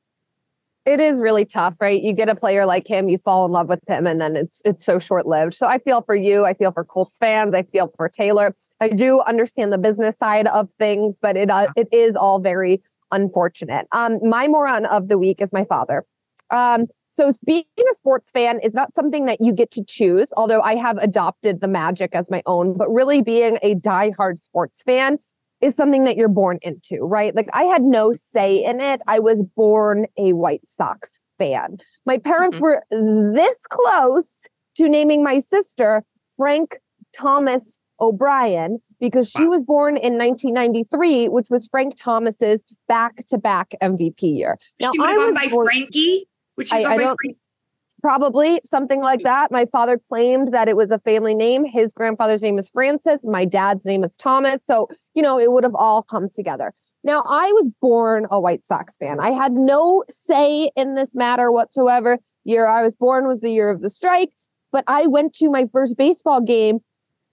It 0.85 1.01
is 1.01 1.21
really 1.21 1.47
tough, 1.47 1.77
right? 1.81 2.01
You 2.01 2.13
get 2.13 2.29
a 2.29 2.35
player 2.35 2.67
like 2.67 2.87
him, 2.87 3.09
you 3.09 3.19
fall 3.19 3.47
in 3.47 3.53
love 3.53 3.69
with 3.69 3.81
him, 3.87 4.07
and 4.07 4.21
then 4.21 4.35
it's 4.35 4.63
it's 4.65 4.85
so 4.85 4.99
short 4.99 5.27
lived. 5.27 5.53
So 5.53 5.67
I 5.67 5.79
feel 5.79 6.01
for 6.03 6.17
you. 6.17 6.47
I 6.47 6.55
feel 6.55 6.73
for 6.73 6.85
Colts 6.85 7.19
fans. 7.19 7.55
I 7.55 7.65
feel 7.65 7.93
for 7.99 8.09
Taylor. 8.09 8.57
I 8.81 8.89
do 8.89 9.21
understand 9.21 9.75
the 9.75 9.79
business 9.79 10.17
side 10.17 10.47
of 10.47 10.71
things, 10.79 11.17
but 11.21 11.37
it 11.37 11.51
uh, 11.51 11.69
it 11.77 11.87
is 11.93 12.17
all 12.17 12.41
very 12.41 12.83
unfortunate. 13.13 13.89
Um, 13.93 14.17
my 14.23 14.49
moron 14.49 14.87
of 14.87 15.09
the 15.09 15.19
week 15.19 15.43
is 15.43 15.53
my 15.53 15.67
father. 15.67 16.07
Um, 16.51 16.87
so 17.13 17.33
being 17.45 17.65
a 17.79 17.95
sports 17.95 18.31
fan 18.31 18.61
is 18.61 18.73
not 18.73 18.95
something 18.95 19.27
that 19.27 19.41
you 19.41 19.53
get 19.53 19.71
to 19.73 19.85
choose, 19.85 20.33
although 20.37 20.61
I 20.61 20.77
have 20.77 20.97
adopted 20.99 21.61
the 21.61 21.69
magic 21.69 22.15
as 22.15 22.31
my 22.31 22.43
own, 22.47 22.77
but 22.77 22.89
really 22.89 23.21
being 23.21 23.59
a 23.63 23.75
diehard 23.75 24.39
sports 24.39 24.83
fan 24.83 25.19
is 25.61 25.75
something 25.75 26.05
that 26.05 26.17
you're 26.17 26.29
born 26.29 26.59
into, 26.63 27.01
right? 27.03 27.35
Like 27.35 27.51
I 27.53 27.65
had 27.65 27.83
no 27.83 28.13
say 28.13 28.65
in 28.65 28.81
it. 28.81 29.03
I 29.07 29.19
was 29.19 29.43
born 29.57 30.07
a 30.17 30.33
White 30.33 30.67
Sox 30.67 31.21
fan. 31.39 31.79
My 32.07 32.19
parents 32.19 32.59
mm-hmm. 32.59 32.63
were 32.63 33.35
this 33.35 33.67
close 33.69 34.33
to 34.77 34.89
naming 34.89 35.23
my 35.23 35.41
sister 35.41 36.05
Frank 36.37 36.79
Thomas 37.13 37.79
O'Brien 38.01 38.79
because 38.99 39.31
she 39.31 39.47
was 39.47 39.63
born 39.63 39.97
in 39.97 40.17
1993, 40.17 41.29
which 41.29 41.49
was 41.51 41.69
Frank 41.69 41.97
Thomas's 41.97 42.63
back-to-back 42.89 43.75
MVP 43.83 44.23
year. 44.23 44.59
Now, 44.81 44.93
she 44.93 44.99
would 44.99 45.09
have 45.09 45.19
gone 45.19 45.35
by 45.35 45.49
born- 45.49 45.67
Frankie. 45.67 46.27
Which 46.61 46.73
I, 46.73 46.85
I 46.85 46.97
don't, 46.97 47.19
probably 48.01 48.61
something 48.65 49.01
like 49.01 49.23
that. 49.23 49.51
My 49.51 49.65
father 49.67 49.99
claimed 49.99 50.53
that 50.53 50.69
it 50.69 50.77
was 50.77 50.91
a 50.91 50.99
family 51.01 51.35
name. 51.35 51.65
His 51.65 51.93
grandfather's 51.93 52.43
name 52.43 52.59
is 52.59 52.71
Francis. 52.71 53.21
My 53.25 53.45
dad's 53.45 53.85
name 53.85 54.05
is 54.05 54.17
Thomas. 54.17 54.61
So, 54.67 54.89
you 55.15 55.23
know, 55.23 55.39
it 55.39 55.53
would 55.53 55.65
have 55.65 55.75
all 55.75 56.03
come 56.03 56.29
together. 56.29 56.73
Now, 57.03 57.23
I 57.27 57.51
was 57.53 57.69
born 57.81 58.27
a 58.31 58.41
White 58.41 58.65
Sox 58.67 58.97
fan. 58.97 59.21
I 59.21 59.31
had 59.31 59.53
no 59.53 60.05
say 60.09 60.71
in 60.77 60.95
this 60.95 61.15
matter 61.15 61.51
whatsoever. 61.51 62.19
Year 62.45 62.67
I 62.67 62.83
was 62.83 62.95
born 62.95 63.27
was 63.27 63.41
the 63.41 63.51
year 63.51 63.71
of 63.71 63.81
the 63.81 63.91
strike, 63.91 64.31
but 64.73 64.85
I 64.87 65.07
went 65.07 65.35
to 65.35 65.51
my 65.51 65.67
first 65.73 65.97
baseball 65.97 66.41
game 66.41 66.81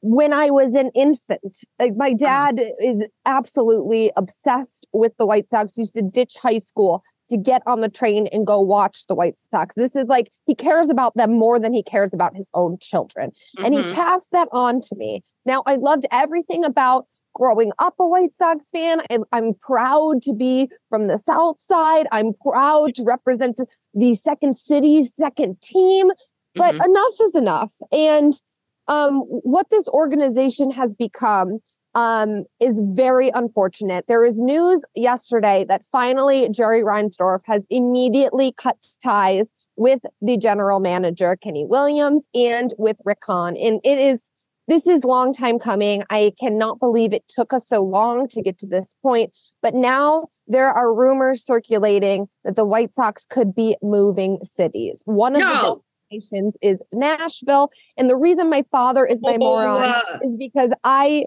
when 0.01 0.31
I 0.33 0.51
was 0.51 0.75
an 0.75 0.91
infant. 0.95 1.65
Like 1.79 1.95
my 1.95 2.13
dad 2.13 2.61
is 2.79 3.07
absolutely 3.25 4.11
obsessed 4.15 4.85
with 4.93 5.15
the 5.17 5.25
White 5.25 5.49
Sox. 5.49 5.71
He 5.75 5.81
Used 5.81 5.95
to 5.95 6.01
ditch 6.01 6.35
high 6.41 6.59
school 6.59 7.03
to 7.29 7.37
get 7.37 7.61
on 7.65 7.81
the 7.81 7.89
train 7.89 8.27
and 8.27 8.45
go 8.45 8.59
watch 8.59 9.05
the 9.07 9.15
White 9.15 9.35
Sox. 9.51 9.75
This 9.75 9.95
is 9.95 10.07
like 10.07 10.31
he 10.45 10.55
cares 10.55 10.89
about 10.89 11.15
them 11.15 11.33
more 11.33 11.59
than 11.59 11.73
he 11.73 11.83
cares 11.83 12.13
about 12.13 12.35
his 12.35 12.49
own 12.53 12.77
children. 12.79 13.31
Mm-hmm. 13.31 13.65
And 13.65 13.73
he 13.73 13.81
mm-hmm. 13.81 13.93
passed 13.93 14.29
that 14.31 14.47
on 14.51 14.81
to 14.81 14.95
me. 14.95 15.23
Now, 15.45 15.63
I 15.65 15.75
loved 15.75 16.05
everything 16.11 16.63
about 16.63 17.05
growing 17.33 17.71
up 17.79 17.95
a 17.99 18.07
White 18.07 18.35
Sox 18.35 18.65
fan. 18.71 19.01
I'm, 19.11 19.23
I'm 19.31 19.53
proud 19.53 20.23
to 20.23 20.33
be 20.33 20.69
from 20.89 21.07
the 21.07 21.17
South 21.17 21.61
Side. 21.61 22.07
I'm 22.11 22.33
proud 22.33 22.95
to 22.95 23.03
represent 23.03 23.59
the 23.93 24.15
second 24.15 24.57
city's 24.57 25.13
second 25.15 25.61
team. 25.61 26.09
But 26.55 26.75
mm-hmm. 26.75 26.89
enough 26.89 27.13
is 27.21 27.35
enough. 27.35 27.73
And 27.91 28.33
um, 28.87 29.19
what 29.19 29.69
this 29.69 29.87
organization 29.89 30.71
has 30.71 30.93
become 30.93 31.59
um, 31.97 32.45
is 32.59 32.79
very 32.93 33.31
unfortunate. 33.33 34.05
There 34.07 34.23
is 34.23 34.37
news 34.37 34.83
yesterday 34.95 35.65
that 35.67 35.83
finally 35.91 36.47
Jerry 36.49 36.83
Reinsdorf 36.83 37.39
has 37.45 37.65
immediately 37.71 38.51
cut 38.51 38.77
ties 39.03 39.51
with 39.77 40.01
the 40.21 40.37
general 40.37 40.79
manager, 40.79 41.35
Kenny 41.35 41.65
Williams, 41.65 42.23
and 42.35 42.71
with 42.77 42.97
Rick 43.03 43.23
Hahn. 43.25 43.57
And 43.57 43.81
it 43.83 43.97
is, 43.97 44.21
this 44.67 44.85
is 44.85 45.03
long 45.05 45.33
time 45.33 45.57
coming. 45.57 46.03
I 46.11 46.33
cannot 46.39 46.79
believe 46.79 47.13
it 47.13 47.23
took 47.29 47.51
us 47.51 47.63
so 47.67 47.81
long 47.81 48.27
to 48.27 48.43
get 48.43 48.59
to 48.59 48.67
this 48.67 48.93
point. 49.01 49.35
But 49.63 49.73
now 49.73 50.27
there 50.45 50.69
are 50.69 50.93
rumors 50.93 51.43
circulating 51.43 52.27
that 52.43 52.55
the 52.55 52.65
White 52.65 52.93
Sox 52.93 53.25
could 53.27 53.55
be 53.55 53.75
moving 53.81 54.37
cities. 54.43 55.01
One 55.05 55.35
of 55.35 55.41
no. 55.41 55.81
the 56.11 56.53
is 56.61 56.79
Nashville. 56.93 57.71
And 57.97 58.07
the 58.07 58.15
reason 58.15 58.51
my 58.51 58.63
father 58.71 59.03
is 59.05 59.19
my 59.23 59.33
oh, 59.33 59.37
moron 59.39 59.89
uh. 59.89 60.19
is 60.23 60.37
because 60.37 60.71
I 60.83 61.25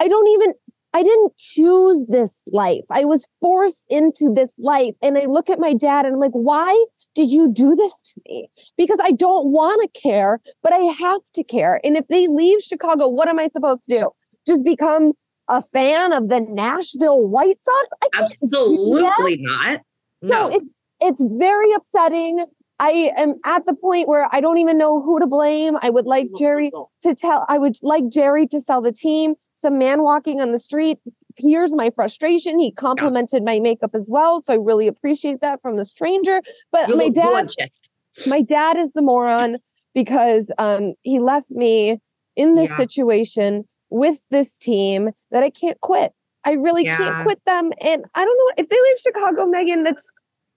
I 0.00 0.08
don't 0.08 0.28
even, 0.28 0.54
I 0.94 1.02
didn't 1.02 1.36
choose 1.36 2.04
this 2.08 2.32
life. 2.52 2.84
I 2.90 3.04
was 3.04 3.28
forced 3.40 3.84
into 3.88 4.32
this 4.34 4.50
life. 4.58 4.94
And 5.02 5.18
I 5.18 5.26
look 5.26 5.50
at 5.50 5.58
my 5.58 5.74
dad 5.74 6.04
and 6.06 6.14
I'm 6.14 6.20
like, 6.20 6.32
why 6.32 6.84
did 7.14 7.30
you 7.30 7.52
do 7.52 7.74
this 7.74 7.94
to 8.14 8.20
me? 8.28 8.48
Because 8.76 8.98
I 9.02 9.12
don't 9.12 9.50
want 9.50 9.82
to 9.82 10.00
care, 10.00 10.40
but 10.62 10.72
I 10.72 10.78
have 10.78 11.20
to 11.34 11.42
care. 11.42 11.80
And 11.82 11.96
if 11.96 12.06
they 12.08 12.28
leave 12.28 12.60
Chicago, 12.60 13.08
what 13.08 13.28
am 13.28 13.38
I 13.38 13.48
supposed 13.48 13.82
to 13.88 13.98
do? 13.98 14.10
Just 14.46 14.64
become 14.64 15.12
a 15.48 15.62
fan 15.62 16.12
of 16.12 16.28
the 16.28 16.40
Nashville 16.40 17.26
White 17.26 17.58
Sox? 17.62 17.88
Absolutely 18.14 19.38
not. 19.40 19.80
No, 20.22 20.48
it's 20.48 20.66
it's 21.00 21.24
very 21.38 21.72
upsetting. 21.72 22.44
I 22.80 23.12
am 23.16 23.34
at 23.44 23.66
the 23.66 23.74
point 23.74 24.08
where 24.08 24.28
I 24.32 24.40
don't 24.40 24.58
even 24.58 24.78
know 24.78 25.02
who 25.02 25.18
to 25.18 25.26
blame. 25.26 25.76
I 25.82 25.90
would 25.90 26.06
like 26.06 26.28
Jerry 26.38 26.70
to 27.02 27.14
tell, 27.14 27.44
I 27.48 27.58
would 27.58 27.76
like 27.82 28.08
Jerry 28.08 28.46
to 28.48 28.60
sell 28.60 28.80
the 28.80 28.92
team 28.92 29.34
some 29.58 29.76
man 29.76 30.02
walking 30.02 30.40
on 30.40 30.52
the 30.52 30.58
street 30.58 30.98
hears 31.36 31.74
my 31.74 31.90
frustration. 31.90 32.60
He 32.60 32.70
complimented 32.70 33.42
yeah. 33.42 33.52
my 33.54 33.60
makeup 33.60 33.90
as 33.92 34.06
well. 34.08 34.40
So 34.44 34.52
I 34.52 34.56
really 34.56 34.86
appreciate 34.86 35.40
that 35.40 35.60
from 35.60 35.76
the 35.76 35.84
stranger. 35.84 36.40
But 36.70 36.88
you 36.88 36.96
my 36.96 37.08
dad, 37.08 37.22
gorgeous. 37.56 37.80
my 38.28 38.42
dad 38.42 38.76
is 38.76 38.92
the 38.92 39.02
moron 39.02 39.58
because 39.94 40.52
um, 40.58 40.94
he 41.02 41.18
left 41.18 41.50
me 41.50 41.98
in 42.36 42.54
this 42.54 42.70
yeah. 42.70 42.76
situation 42.76 43.64
with 43.90 44.22
this 44.30 44.58
team 44.58 45.10
that 45.32 45.42
I 45.42 45.50
can't 45.50 45.80
quit. 45.80 46.12
I 46.44 46.52
really 46.52 46.84
yeah. 46.84 46.96
can't 46.96 47.24
quit 47.24 47.44
them. 47.44 47.72
And 47.80 48.04
I 48.14 48.24
don't 48.24 48.38
know 48.38 48.62
if 48.62 48.68
they 48.68 48.76
leave 48.76 48.98
Chicago, 49.00 49.46
Megan, 49.46 49.82
that's 49.82 50.08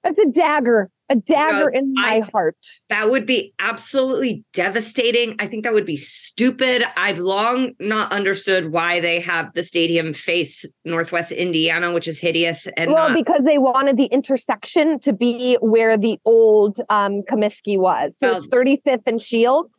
that's 0.03 0.19
a 0.19 0.27
dagger 0.27 0.91
a 1.11 1.15
dagger 1.15 1.69
in 1.69 1.93
my 1.93 2.21
I, 2.23 2.29
heart. 2.31 2.55
That 2.89 3.11
would 3.11 3.25
be 3.25 3.53
absolutely 3.59 4.45
devastating. 4.53 5.35
I 5.39 5.47
think 5.47 5.65
that 5.65 5.73
would 5.73 5.85
be 5.85 5.97
stupid. 5.97 6.83
I've 6.95 7.19
long 7.19 7.73
not 7.79 8.13
understood 8.13 8.71
why 8.71 9.01
they 9.01 9.19
have 9.19 9.53
the 9.53 9.63
stadium 9.63 10.13
face 10.13 10.65
Northwest 10.85 11.31
Indiana, 11.31 11.93
which 11.93 12.07
is 12.07 12.19
hideous. 12.19 12.67
And 12.77 12.91
well, 12.91 13.09
not- 13.09 13.17
because 13.17 13.43
they 13.43 13.57
wanted 13.57 13.97
the 13.97 14.05
intersection 14.05 14.99
to 15.01 15.11
be 15.13 15.57
where 15.61 15.97
the 15.97 16.17
old 16.23 16.79
um, 16.89 17.23
Comiskey 17.29 17.77
was. 17.77 18.13
So 18.21 18.31
well, 18.31 18.37
it's 18.37 18.47
35th 18.47 19.03
and 19.05 19.21
Shields, 19.21 19.73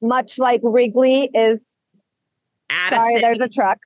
much 0.00 0.38
like 0.38 0.60
Wrigley 0.64 1.30
is. 1.32 1.74
Addison. 2.70 3.04
Sorry, 3.04 3.20
there's 3.20 3.38
a 3.40 3.48
truck. 3.48 3.78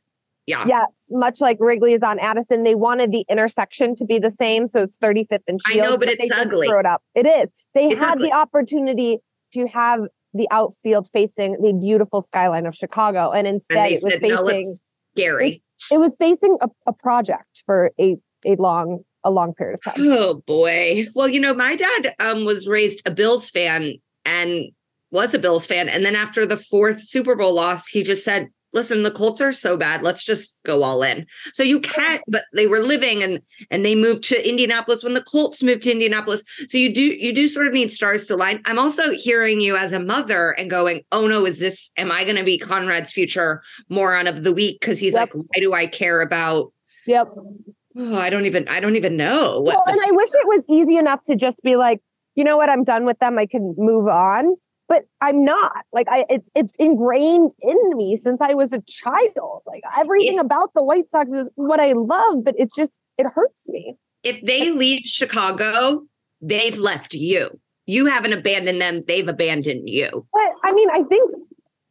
Yeah. 0.46 0.64
Yes. 0.66 1.08
Much 1.10 1.40
like 1.40 1.58
Wrigley 1.60 1.92
is 1.92 2.02
on 2.02 2.18
Addison, 2.18 2.62
they 2.62 2.74
wanted 2.74 3.10
the 3.10 3.24
intersection 3.28 3.96
to 3.96 4.04
be 4.04 4.18
the 4.18 4.30
same. 4.30 4.68
So 4.68 4.82
it's 4.82 4.96
35th 4.98 5.40
and 5.48 5.60
Shields. 5.66 5.66
I 5.66 5.90
know, 5.90 5.98
but, 5.98 6.06
but 6.06 6.10
it's 6.10 6.30
ugly. 6.30 6.68
It 6.68 6.86
up. 6.86 7.02
It 7.14 7.26
is. 7.26 7.50
They 7.74 7.88
it's 7.88 8.02
had 8.02 8.14
ugly. 8.14 8.28
the 8.28 8.34
opportunity 8.34 9.18
to 9.54 9.66
have 9.66 10.02
the 10.34 10.46
outfield 10.50 11.08
facing 11.12 11.52
the 11.62 11.72
beautiful 11.72 12.22
skyline 12.22 12.66
of 12.66 12.74
Chicago. 12.74 13.32
And 13.32 13.46
instead 13.46 13.78
and 13.78 13.86
it 13.86 14.02
was 14.02 14.12
said, 14.12 14.20
facing 14.20 14.66
no, 14.66 14.72
Gary. 15.16 15.48
It, 15.50 15.94
it, 15.94 15.98
was 15.98 16.16
facing 16.16 16.58
a, 16.60 16.68
a 16.86 16.92
project 16.92 17.62
for 17.64 17.92
a, 17.98 18.16
a 18.44 18.54
long 18.56 19.00
a 19.24 19.30
long 19.30 19.54
period 19.54 19.80
of 19.84 19.94
time. 19.94 20.06
Oh 20.08 20.42
boy. 20.46 21.04
Well, 21.14 21.28
you 21.28 21.40
know, 21.40 21.54
my 21.54 21.74
dad 21.74 22.14
um, 22.20 22.44
was 22.44 22.68
raised 22.68 23.02
a 23.06 23.10
Bills 23.10 23.50
fan 23.50 23.94
and 24.24 24.66
was 25.10 25.34
a 25.34 25.38
Bills 25.38 25.66
fan. 25.66 25.88
And 25.88 26.04
then 26.04 26.14
after 26.14 26.46
the 26.46 26.56
fourth 26.56 27.02
Super 27.02 27.34
Bowl 27.34 27.54
loss, 27.54 27.88
he 27.88 28.02
just 28.02 28.24
said, 28.24 28.48
listen, 28.72 29.02
the 29.02 29.10
Colts 29.10 29.40
are 29.40 29.52
so 29.52 29.76
bad. 29.76 30.02
Let's 30.02 30.24
just 30.24 30.62
go 30.64 30.82
all 30.82 31.02
in. 31.02 31.26
So 31.52 31.62
you 31.62 31.80
can't, 31.80 32.22
but 32.28 32.42
they 32.54 32.66
were 32.66 32.80
living 32.80 33.22
and 33.22 33.40
and 33.70 33.84
they 33.84 33.94
moved 33.94 34.24
to 34.24 34.48
Indianapolis 34.48 35.02
when 35.02 35.14
the 35.14 35.22
Colts 35.22 35.62
moved 35.62 35.82
to 35.82 35.92
Indianapolis. 35.92 36.42
So 36.68 36.78
you 36.78 36.92
do 36.92 37.02
you 37.02 37.34
do 37.34 37.48
sort 37.48 37.66
of 37.66 37.72
need 37.72 37.90
stars 37.90 38.26
to 38.26 38.36
line. 38.36 38.60
I'm 38.64 38.78
also 38.78 39.12
hearing 39.12 39.60
you 39.60 39.76
as 39.76 39.92
a 39.92 40.00
mother 40.00 40.50
and 40.52 40.70
going, 40.70 41.02
oh 41.12 41.26
no, 41.26 41.46
is 41.46 41.58
this 41.60 41.90
am 41.96 42.12
I 42.12 42.24
gonna 42.24 42.44
be 42.44 42.58
Conrad's 42.58 43.12
future 43.12 43.62
moron 43.88 44.26
of 44.26 44.44
the 44.44 44.52
week? 44.52 44.80
Because 44.80 44.98
he's 44.98 45.14
yep. 45.14 45.34
like, 45.34 45.34
why 45.34 45.60
do 45.60 45.72
I 45.72 45.86
care 45.86 46.20
about 46.20 46.72
Yep. 47.06 47.28
Oh, 47.98 48.18
I 48.18 48.30
don't 48.30 48.44
even 48.44 48.68
I 48.68 48.80
don't 48.80 48.96
even 48.96 49.16
know. 49.16 49.62
Well, 49.64 49.82
and 49.86 49.98
I 50.06 50.10
wish 50.10 50.28
it 50.32 50.46
was 50.46 50.64
easy 50.68 50.96
enough 50.96 51.22
to 51.24 51.36
just 51.36 51.62
be 51.62 51.76
like, 51.76 52.02
you 52.34 52.44
know 52.44 52.56
what, 52.56 52.68
I'm 52.68 52.84
done 52.84 53.06
with 53.06 53.18
them. 53.20 53.38
I 53.38 53.46
can 53.46 53.74
move 53.78 54.06
on 54.06 54.56
but 54.88 55.04
I'm 55.20 55.44
not. 55.44 55.84
Like 55.92 56.06
I 56.10 56.24
it's 56.28 56.48
it's 56.54 56.72
ingrained 56.78 57.52
in 57.60 57.76
me 57.96 58.16
since 58.16 58.40
I 58.40 58.54
was 58.54 58.72
a 58.72 58.82
child. 58.82 59.62
Like 59.66 59.82
everything 59.96 60.38
about 60.38 60.74
the 60.74 60.82
White 60.82 61.08
Sox 61.08 61.32
is 61.32 61.50
what 61.54 61.80
I 61.80 61.92
love, 61.92 62.44
but 62.44 62.54
it's 62.58 62.74
just 62.74 62.98
it 63.18 63.26
hurts 63.26 63.68
me. 63.68 63.96
If 64.22 64.40
they 64.42 64.70
leave 64.72 65.02
Chicago, 65.04 66.02
they've 66.40 66.78
left 66.78 67.14
you. 67.14 67.60
You 67.86 68.06
haven't 68.06 68.32
abandoned 68.32 68.80
them, 68.80 69.02
they've 69.06 69.28
abandoned 69.28 69.88
you. 69.88 70.26
But 70.32 70.52
I 70.64 70.72
mean, 70.72 70.88
I 70.92 71.02
think 71.04 71.30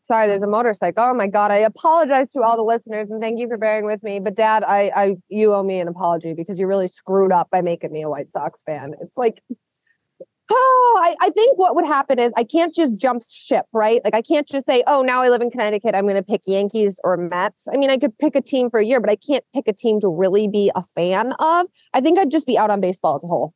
sorry, 0.06 0.28
there's 0.28 0.44
a 0.44 0.48
motorcycle. 0.48 1.04
Oh 1.04 1.14
my 1.14 1.28
god, 1.28 1.52
I 1.52 1.58
apologize 1.58 2.32
to 2.32 2.42
all 2.42 2.58
the 2.58 2.64
listeners 2.64 3.10
and 3.10 3.22
thank 3.22 3.40
you 3.40 3.48
for 3.48 3.58
bearing 3.58 3.86
with 3.86 4.04
me. 4.04 4.20
But 4.20 4.36
dad, 4.36 4.64
I 4.64 4.92
I 4.96 5.16
you 5.30 5.54
owe 5.54 5.64
me 5.64 5.80
an 5.80 5.88
apology 5.88 6.34
because 6.34 6.60
you 6.60 6.68
really 6.68 6.88
screwed 6.88 7.32
up 7.32 7.50
by 7.50 7.62
making 7.62 7.92
me 7.92 8.04
a 8.04 8.10
White 8.10 8.32
Sox 8.32 8.62
fan. 8.64 8.94
It's 9.02 9.18
like 9.18 9.42
Oh, 10.52 11.02
I, 11.04 11.26
I 11.26 11.30
think 11.32 11.58
what 11.58 11.76
would 11.76 11.86
happen 11.86 12.20
is 12.20 12.32
I 12.38 12.44
can't 12.44 12.74
just 12.74 12.96
jump 12.98 13.24
ship, 13.28 13.66
right? 13.74 14.02
Like 14.04 14.14
I 14.14 14.22
can't 14.22 14.48
just 14.48 14.68
say, 14.68 14.84
oh, 14.86 15.02
now 15.02 15.22
I 15.22 15.30
live 15.30 15.42
in 15.42 15.50
Connecticut. 15.50 15.96
I'm 15.96 16.04
going 16.04 16.16
to 16.16 16.24
pick 16.24 16.42
Yankees 16.46 17.00
or 17.04 17.18
Mets. 17.18 17.68
I 17.74 17.78
mean, 17.78 17.90
I 17.90 17.98
could 17.98 18.16
pick 18.20 18.36
a 18.36 18.42
team 18.42 18.70
for 18.70 18.80
a 18.80 18.86
year, 18.86 19.00
but 19.02 19.10
I 19.10 19.16
can't 19.16 19.44
pick 19.54 19.68
a 19.68 19.74
team 19.74 20.00
to 20.02 20.08
really 20.08 20.48
be 20.48 20.72
a 20.76 20.84
fan 20.96 21.34
of. 21.40 21.66
I 21.94 22.02
think 22.02 22.20
I'd 22.20 22.30
just 22.30 22.46
be 22.46 22.58
out 22.58 22.70
on 22.70 22.80
baseball 22.80 23.16
as 23.16 23.24
a 23.24 23.28
whole. 23.28 23.54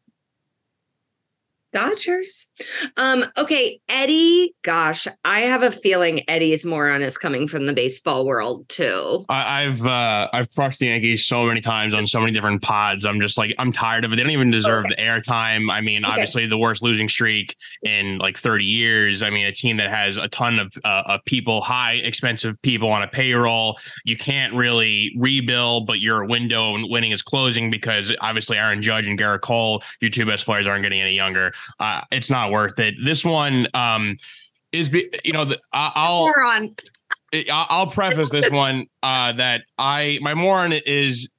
Dodgers. 1.71 2.49
Um, 2.97 3.23
okay, 3.37 3.79
Eddie. 3.87 4.53
Gosh, 4.63 5.07
I 5.23 5.41
have 5.41 5.61
a 5.61 5.71
feeling 5.71 6.21
Eddie's 6.27 6.65
moron 6.65 7.01
is 7.01 7.17
coming 7.17 7.47
from 7.47 7.67
the 7.67 7.73
baseball 7.73 8.25
world 8.25 8.67
too. 8.69 9.23
I, 9.29 9.61
have 9.63 9.85
uh, 9.85 10.29
I've 10.33 10.53
crushed 10.53 10.79
the 10.79 10.87
Yankees 10.87 11.25
so 11.25 11.45
many 11.45 11.61
times 11.61 11.93
on 11.93 12.07
so 12.07 12.19
many 12.19 12.31
different 12.31 12.61
pods. 12.61 13.05
I'm 13.05 13.21
just 13.21 13.37
like 13.37 13.53
I'm 13.59 13.71
tired 13.71 14.03
of 14.03 14.13
it. 14.13 14.15
They 14.15 14.23
don't 14.23 14.31
even 14.31 14.51
deserve 14.51 14.85
okay. 14.85 14.95
the 14.95 15.01
airtime. 15.01 15.71
I 15.71 15.81
mean, 15.81 16.03
okay. 16.03 16.11
obviously 16.11 16.47
the 16.47 16.57
worst 16.57 16.81
losing 16.81 17.07
streak 17.07 17.55
in 17.83 18.17
like 18.17 18.37
30 18.37 18.65
years. 18.65 19.21
I 19.21 19.29
mean, 19.29 19.45
a 19.45 19.51
team 19.51 19.77
that 19.77 19.89
has 19.89 20.17
a 20.17 20.27
ton 20.29 20.57
of 20.57 20.73
uh, 20.83 21.03
of 21.05 21.25
people, 21.25 21.61
high 21.61 21.93
expensive 21.93 22.59
people 22.63 22.89
on 22.89 23.03
a 23.03 23.07
payroll. 23.07 23.77
You 24.05 24.17
can't 24.17 24.53
really 24.53 25.13
rebuild, 25.17 25.85
but 25.85 25.99
your 25.99 26.25
window 26.25 26.73
and 26.75 26.89
winning 26.89 27.11
is 27.11 27.21
closing 27.21 27.69
because 27.69 28.13
obviously 28.21 28.57
Aaron 28.57 28.81
Judge 28.81 29.07
and 29.07 29.19
Gerrit 29.19 29.41
Cole, 29.41 29.83
your 30.01 30.09
two 30.09 30.25
best 30.25 30.45
players, 30.45 30.65
aren't 30.65 30.83
getting 30.83 31.01
any 31.01 31.13
younger 31.13 31.53
uh, 31.79 32.01
it's 32.11 32.29
not 32.29 32.51
worth 32.51 32.79
it. 32.79 32.95
This 33.03 33.23
one 33.23 33.67
um, 33.73 34.17
is, 34.71 34.91
you 35.23 35.33
know, 35.33 35.45
the, 35.45 35.57
I'll 35.73 36.25
moron. 36.25 36.75
I'll 37.51 37.87
preface 37.87 38.29
this 38.29 38.51
one 38.51 38.87
uh, 39.03 39.33
that 39.33 39.61
I 39.77 40.19
my 40.21 40.33
moron 40.33 40.73
is 40.73 41.29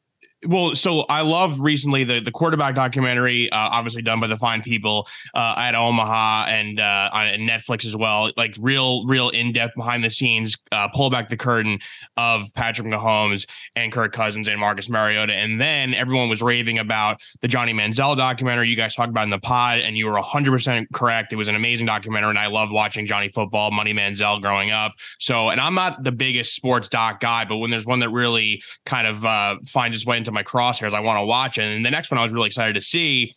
Well, 0.47 0.75
so 0.75 1.01
I 1.01 1.21
love 1.21 1.61
recently 1.61 2.05
the 2.05 2.21
the 2.21 2.31
quarterback 2.31 2.75
documentary, 2.75 3.51
uh, 3.51 3.57
obviously 3.59 4.01
done 4.01 4.21
by 4.21 4.27
the 4.27 4.39
fine 4.39 4.63
people 4.63 5.07
uh, 5.35 5.55
at 5.59 5.75
Omaha 5.75 6.47
and 6.49 6.81
uh, 6.81 7.11
on 7.13 7.27
Netflix 7.41 7.85
as 7.85 7.95
well. 7.95 8.33
Like 8.39 8.55
real, 8.59 9.07
real 9.07 9.29
in 9.29 9.53
depth 9.53 9.75
behind 9.77 10.03
the 10.03 10.09
scenes, 10.09 10.57
uh, 10.73 10.89
pull 10.95 11.11
back 11.11 11.29
the 11.29 11.37
curtain 11.37 11.79
of 12.17 12.45
Patrick 12.55 12.89
Mahomes 12.89 13.47
and 13.77 13.93
Kirk 13.93 14.13
Cousins 14.13 14.49
and 14.49 14.59
Marcus 14.59 14.89
Mariota, 14.89 15.35
and 15.35 15.61
then 15.61 15.93
everyone 15.93 16.31
was 16.31 16.41
raving 16.41 16.79
about 16.79 17.21
the 17.43 17.49
Johnny 17.49 17.75
Manziel 17.75 18.17
documentary 18.17 18.71
you 18.71 18.77
guys 18.77 18.95
talked 18.95 19.11
about 19.11 19.25
in 19.25 19.31
the 19.31 19.39
pod, 19.39 19.81
and 19.81 19.99
you 19.99 20.07
were 20.07 20.17
hundred 20.23 20.53
percent 20.53 20.89
correct. 20.95 21.35
It 21.35 21.37
was 21.37 21.49
an 21.49 21.55
amazing 21.55 21.87
documentary, 21.87 22.31
and 22.31 22.39
I 22.39 22.47
loved 22.47 22.73
watching 22.73 23.05
Johnny 23.05 23.29
Football, 23.29 23.73
Money 23.73 23.93
Manziel 23.93 24.41
growing 24.41 24.71
up. 24.71 24.95
So, 25.19 25.51
and 25.51 25.61
I'm 25.61 25.75
not 25.75 26.03
the 26.03 26.13
biggest 26.13 26.55
sports 26.55 26.89
doc 26.89 27.21
guy, 27.21 27.45
but 27.45 27.59
when 27.59 27.71
there's 27.71 27.87
one 27.87 27.99
that 27.99 28.09
really 28.09 28.63
kind 28.87 29.07
of 29.07 29.23
uh, 29.27 29.57
finds 29.67 29.99
its 29.99 30.07
way 30.07 30.17
into 30.17 30.30
my 30.33 30.43
crosshairs. 30.43 30.95
I 30.95 31.01
want 31.01 31.19
to 31.19 31.25
watch 31.25 31.59
it. 31.59 31.63
And 31.63 31.85
the 31.85 31.91
next 31.91 32.11
one 32.11 32.19
I 32.19 32.23
was 32.23 32.33
really 32.33 32.47
excited 32.47 32.75
to 32.75 32.81
see 32.81 33.33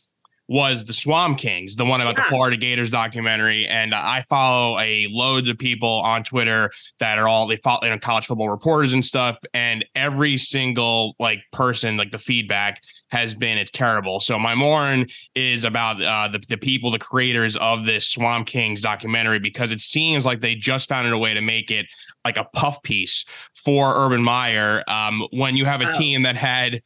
was 0.48 0.84
the 0.84 0.94
Swamp 0.94 1.38
Kings, 1.38 1.78
the 1.78 1.86
one 1.86 2.02
about 2.02 2.18
yeah. 2.18 2.24
the 2.24 2.30
Florida 2.30 2.58
Gators 2.58 2.92
documentary. 2.92 3.66
And 3.66 3.96
I 3.96 4.24
follow 4.30 4.78
a 4.78 5.08
loads 5.10 5.48
of 5.48 5.58
people 5.58 6.02
on 6.02 6.24
Twitter 6.24 6.70
that 7.00 7.18
are 7.18 7.28
all 7.28 7.48
they 7.48 7.56
follow 7.58 7.80
you 7.84 7.90
know, 7.90 7.98
college 7.98 8.26
football 8.26 8.50
reporters 8.50 8.94
and 8.94 9.04
stuff. 9.04 9.38
And 9.54 9.86
every 9.96 10.38
single 10.38 11.16
like 11.18 11.40
person, 11.54 11.96
like 11.96 12.12
the 12.12 12.18
feedback 12.18 12.82
has 13.10 13.34
been 13.34 13.58
it's 13.58 13.72
terrible. 13.72 14.20
So 14.20 14.38
my 14.38 14.54
mourn 14.54 15.08
is 15.34 15.64
about 15.64 16.02
uh, 16.02 16.28
the 16.28 16.40
the 16.50 16.58
people, 16.58 16.92
the 16.92 17.00
creators 17.00 17.56
of 17.56 17.86
this 17.86 18.10
Swamp 18.10 18.48
Kings 18.48 18.82
documentary 18.82 19.40
because 19.40 19.72
it 19.72 19.80
seems 19.80 20.26
like 20.26 20.42
they 20.42 20.56
just 20.56 20.90
found 20.90 21.08
a 21.08 21.18
way 21.18 21.34
to 21.34 21.42
make 21.42 21.72
it 21.72 21.86
like 22.26 22.38
a 22.38 22.46
puff 22.54 22.82
piece 22.84 23.26
for 23.54 23.94
Urban 23.96 24.24
Meyer. 24.24 24.84
Um, 24.88 25.28
when 25.32 25.56
you 25.56 25.66
have 25.66 25.82
a 25.82 25.90
oh. 25.90 25.98
team 25.98 26.24
that 26.24 26.36
had 26.36 26.82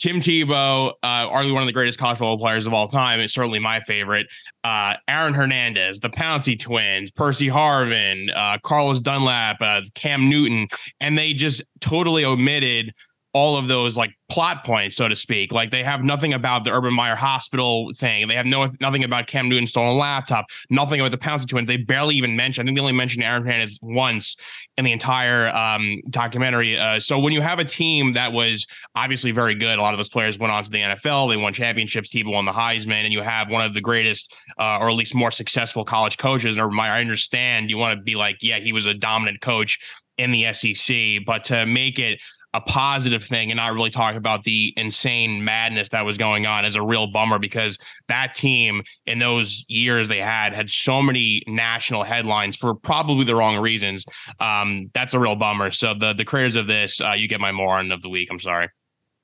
Tim 0.00 0.18
Tebow, 0.18 0.94
uh, 1.02 1.28
arguably 1.28 1.52
one 1.52 1.62
of 1.62 1.66
the 1.66 1.74
greatest 1.74 1.98
college 1.98 2.16
football 2.16 2.38
players 2.38 2.66
of 2.66 2.72
all 2.72 2.88
time, 2.88 3.20
is 3.20 3.34
certainly 3.34 3.58
my 3.58 3.80
favorite. 3.80 4.26
Uh, 4.64 4.94
Aaron 5.06 5.34
Hernandez, 5.34 6.00
the 6.00 6.08
Pouncey 6.08 6.58
twins, 6.58 7.10
Percy 7.10 7.48
Harvin, 7.48 8.34
uh, 8.34 8.56
Carlos 8.62 9.00
Dunlap, 9.02 9.58
uh, 9.60 9.82
Cam 9.94 10.30
Newton, 10.30 10.68
and 11.00 11.18
they 11.18 11.34
just 11.34 11.62
totally 11.80 12.24
omitted 12.24 12.94
all 13.32 13.56
of 13.56 13.68
those 13.68 13.96
like 13.96 14.10
plot 14.28 14.64
points, 14.64 14.96
so 14.96 15.08
to 15.08 15.14
speak. 15.14 15.52
Like 15.52 15.70
they 15.70 15.84
have 15.84 16.02
nothing 16.02 16.32
about 16.32 16.64
the 16.64 16.72
Urban 16.72 16.94
Meyer 16.94 17.14
Hospital 17.14 17.90
thing. 17.94 18.26
They 18.26 18.34
have 18.34 18.46
no 18.46 18.70
nothing 18.80 19.04
about 19.04 19.26
Cam 19.26 19.48
Newton's 19.48 19.70
stolen 19.70 19.96
laptop. 19.96 20.46
Nothing 20.68 21.00
about 21.00 21.12
the 21.12 21.18
Pouncey 21.18 21.46
twins. 21.46 21.68
They 21.68 21.76
barely 21.76 22.16
even 22.16 22.34
mention. 22.34 22.62
I 22.62 22.64
think 22.66 22.76
they 22.76 22.80
only 22.80 22.92
mentioned 22.92 23.22
Aaron 23.24 23.42
Hernandez 23.42 23.78
once 23.82 24.36
in 24.76 24.84
the 24.84 24.92
entire 24.92 25.48
um, 25.54 26.00
documentary. 26.10 26.76
Uh, 26.78 26.98
so 26.98 27.18
when 27.18 27.32
you 27.32 27.40
have 27.40 27.58
a 27.58 27.64
team 27.64 28.14
that 28.14 28.32
was 28.32 28.66
obviously 28.94 29.30
very 29.30 29.54
good, 29.54 29.78
a 29.78 29.82
lot 29.82 29.94
of 29.94 29.98
those 29.98 30.08
players 30.08 30.38
went 30.38 30.52
on 30.52 30.64
to 30.64 30.70
the 30.70 30.80
NFL. 30.80 31.30
They 31.30 31.36
won 31.36 31.52
championships. 31.52 32.08
Tebow 32.08 32.32
won 32.32 32.46
the 32.46 32.52
Heisman, 32.52 33.04
and 33.04 33.12
you 33.12 33.22
have 33.22 33.50
one 33.50 33.64
of 33.64 33.74
the 33.74 33.80
greatest, 33.80 34.34
uh, 34.58 34.78
or 34.80 34.88
at 34.88 34.96
least 34.96 35.14
more 35.14 35.30
successful 35.30 35.84
college 35.84 36.18
coaches. 36.18 36.58
Urban 36.58 36.76
Meyer. 36.76 36.92
I 36.92 37.00
understand 37.00 37.70
you 37.70 37.78
want 37.78 37.96
to 37.96 38.02
be 38.02 38.16
like, 38.16 38.38
yeah, 38.42 38.58
he 38.58 38.72
was 38.72 38.86
a 38.86 38.94
dominant 38.94 39.40
coach 39.40 39.78
in 40.18 40.32
the 40.32 40.52
SEC, 40.52 41.24
but 41.24 41.44
to 41.44 41.64
make 41.64 41.98
it 41.98 42.20
a 42.52 42.60
positive 42.60 43.22
thing 43.22 43.50
and 43.50 43.58
not 43.58 43.72
really 43.72 43.90
talk 43.90 44.16
about 44.16 44.42
the 44.42 44.74
insane 44.76 45.44
madness 45.44 45.90
that 45.90 46.04
was 46.04 46.18
going 46.18 46.46
on 46.46 46.64
is 46.64 46.74
a 46.74 46.82
real 46.82 47.06
bummer 47.06 47.38
because 47.38 47.78
that 48.08 48.34
team 48.34 48.82
in 49.06 49.20
those 49.20 49.64
years 49.68 50.08
they 50.08 50.18
had 50.18 50.52
had 50.52 50.68
so 50.68 51.00
many 51.00 51.42
national 51.46 52.02
headlines 52.02 52.56
for 52.56 52.74
probably 52.74 53.24
the 53.24 53.36
wrong 53.36 53.56
reasons. 53.58 54.04
Um, 54.40 54.90
that's 54.94 55.14
a 55.14 55.20
real 55.20 55.36
bummer. 55.36 55.70
So 55.70 55.94
the 55.94 56.12
the 56.12 56.24
creators 56.24 56.56
of 56.56 56.66
this, 56.66 57.00
uh, 57.00 57.12
you 57.12 57.28
get 57.28 57.40
my 57.40 57.52
moron 57.52 57.92
of 57.92 58.02
the 58.02 58.08
week. 58.08 58.28
I'm 58.30 58.40
sorry. 58.40 58.68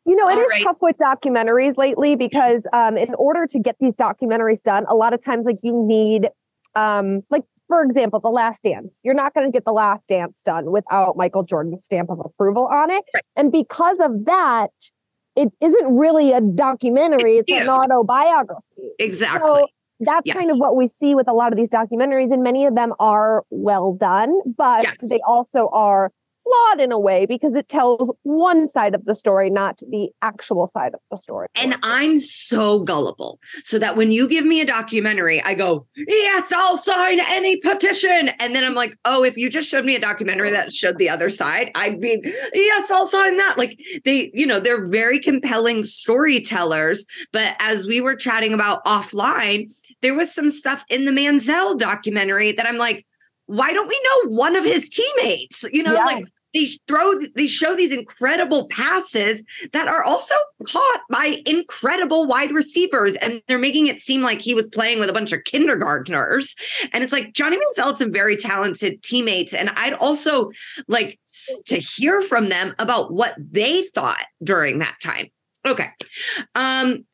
You 0.05 0.15
know, 0.15 0.29
it 0.29 0.35
All 0.35 0.39
is 0.39 0.49
right. 0.49 0.63
tough 0.63 0.77
with 0.81 0.97
documentaries 0.99 1.77
lately 1.77 2.15
because 2.15 2.69
um, 2.73 2.97
in 2.97 3.13
order 3.15 3.45
to 3.49 3.59
get 3.59 3.77
these 3.81 3.95
documentaries 3.95 4.63
done, 4.63 4.85
a 4.89 4.95
lot 4.95 5.13
of 5.13 5.25
times 5.25 5.47
like 5.47 5.59
you 5.63 5.85
need 5.85 6.29
um, 6.77 7.23
like 7.29 7.43
for 7.69 7.83
example, 7.83 8.21
The 8.21 8.31
Last 8.31 8.63
Dance. 8.63 9.01
You're 9.05 9.15
not 9.15 9.35
going 9.35 9.47
to 9.47 9.53
get 9.53 9.65
The 9.65 9.73
Last 9.73 10.09
Dance 10.09 10.43
done 10.43 10.71
without 10.71 11.17
Michael 11.17 11.43
Jordan's 11.43 11.85
stamp 11.85 12.11
of 12.11 12.21
approval 12.25 12.67
on 12.67 12.91
it. 12.91 13.05
Right. 13.15 13.25
And 13.37 13.53
because 13.53 14.01
of 14.01 14.25
that, 14.27 14.71
it 15.37 15.51
isn't 15.61 15.97
really 15.97 16.33
a 16.33 16.41
documentary, 16.41 17.37
it's, 17.37 17.53
it's 17.53 17.63
an 17.63 17.69
autobiography. 17.69 18.63
Exactly. 18.99 19.41
So 19.41 19.67
that's 20.01 20.27
yes. 20.27 20.37
kind 20.37 20.51
of 20.51 20.59
what 20.59 20.77
we 20.77 20.87
see 20.87 21.15
with 21.15 21.29
a 21.29 21.33
lot 21.33 21.53
of 21.53 21.57
these 21.57 21.71
documentaries, 21.71 22.33
and 22.33 22.43
many 22.43 22.67
of 22.67 22.75
them 22.75 22.93
are 22.99 23.45
well 23.51 23.93
done, 23.93 24.39
but 24.57 24.85
yes. 24.85 24.97
they 25.03 25.21
also 25.27 25.69
are 25.73 26.13
flawed 26.47 26.81
in 26.81 26.93
a 26.93 26.99
way 26.99 27.27
because 27.27 27.55
it 27.55 27.69
tells 27.69 28.11
one 28.23 28.69
side 28.69 28.95
of 28.95 29.05
the 29.05 29.15
story, 29.15 29.51
not 29.51 29.79
the 29.91 30.11
actual 30.23 30.67
side 30.67 30.95
of 30.95 31.01
the 31.11 31.17
story. 31.17 31.49
And 31.57 31.77
I'm 31.83 32.21
so 32.21 32.81
gullible 32.81 33.39
so 33.65 33.79
that 33.79 33.97
when 33.97 34.11
you 34.11 34.29
give 34.29 34.45
me 34.45 34.61
a 34.61 34.67
documentary, 34.67 35.43
I 35.43 35.55
go, 35.55 35.87
yes, 35.97 36.53
I'll 36.53 36.77
sign 36.77 37.21
any 37.29 37.61
petition. 37.61 38.31
And 38.41 38.55
then 38.55 38.65
I'm 38.65 38.75
like, 38.75 38.97
oh, 39.05 39.25
if 39.25 39.37
you 39.37 39.51
just 39.51 39.69
showed 39.69 39.85
me 39.85 39.97
a 39.97 40.01
documentary 40.01 40.51
that 40.51 40.73
showed 40.73 40.99
the 40.99 41.09
other 41.09 41.31
side, 41.31 41.71
I'd 41.75 42.01
be, 42.01 42.21
yes, 42.55 42.91
I'll 42.91 43.07
sign 43.07 43.37
that. 43.37 43.55
Like 43.59 43.79
they, 44.05 44.31
you 44.33 44.47
know, 44.47 44.61
they're 44.61 44.89
very 44.89 45.19
compelling 45.19 45.85
storytellers. 45.85 47.05
But 47.33 47.57
as 47.59 47.87
we 47.87 48.01
were 48.01 48.17
chatting 48.17 48.53
about 48.53 48.85
offline, 48.85 49.71
there 50.03 50.15
was 50.15 50.35
some 50.35 50.51
stuff 50.51 50.85
in 50.91 51.05
the 51.05 51.13
Manziel 51.13 51.79
documentary 51.79 52.53
that 52.53 52.67
I'm 52.67 52.79
like, 52.79 53.07
why 53.47 53.73
don't 53.73 53.89
we 53.89 54.01
know 54.05 54.37
one 54.37 54.57
of 54.57 54.65
his 54.65 54.89
teammates? 54.89 55.65
You 55.73 55.83
know, 55.83 55.95
yeah. 55.95 56.05
like 56.05 56.25
they 56.57 56.69
throw 56.89 57.13
they 57.35 57.47
show 57.47 57.77
these 57.77 57.93
incredible 57.93 58.67
passes 58.69 59.45
that 59.73 59.89
are 59.89 60.03
also 60.03 60.35
caught 60.67 61.01
by 61.11 61.43
incredible 61.47 62.27
wide 62.27 62.51
receivers. 62.51 63.15
And 63.17 63.43
they're 63.47 63.59
making 63.59 63.89
it 63.89 64.01
seem 64.01 64.23
like 64.23 64.41
he 64.41 64.55
was 64.55 64.67
playing 64.69 64.99
with 64.99 65.11
a 65.11 65.13
bunch 65.13 65.33
of 65.33 65.45
kindergartners. 65.45 66.57
And 66.93 67.05
it's 67.05 67.13
like 67.13 67.35
Johnny 67.35 67.59
Manziel 67.59 67.89
had 67.89 67.99
some 67.99 68.13
very 68.13 68.37
talented 68.37 69.03
teammates. 69.03 69.53
And 69.53 69.71
I'd 69.77 69.93
also 69.95 70.51
like 70.89 71.21
to 71.67 71.77
hear 71.77 72.23
from 72.23 72.49
them 72.49 72.75
about 72.79 73.13
what 73.13 73.35
they 73.39 73.83
thought 73.95 74.25
during 74.43 74.79
that 74.79 74.97
time. 75.03 75.27
Okay. 75.67 75.89
Um 76.55 77.05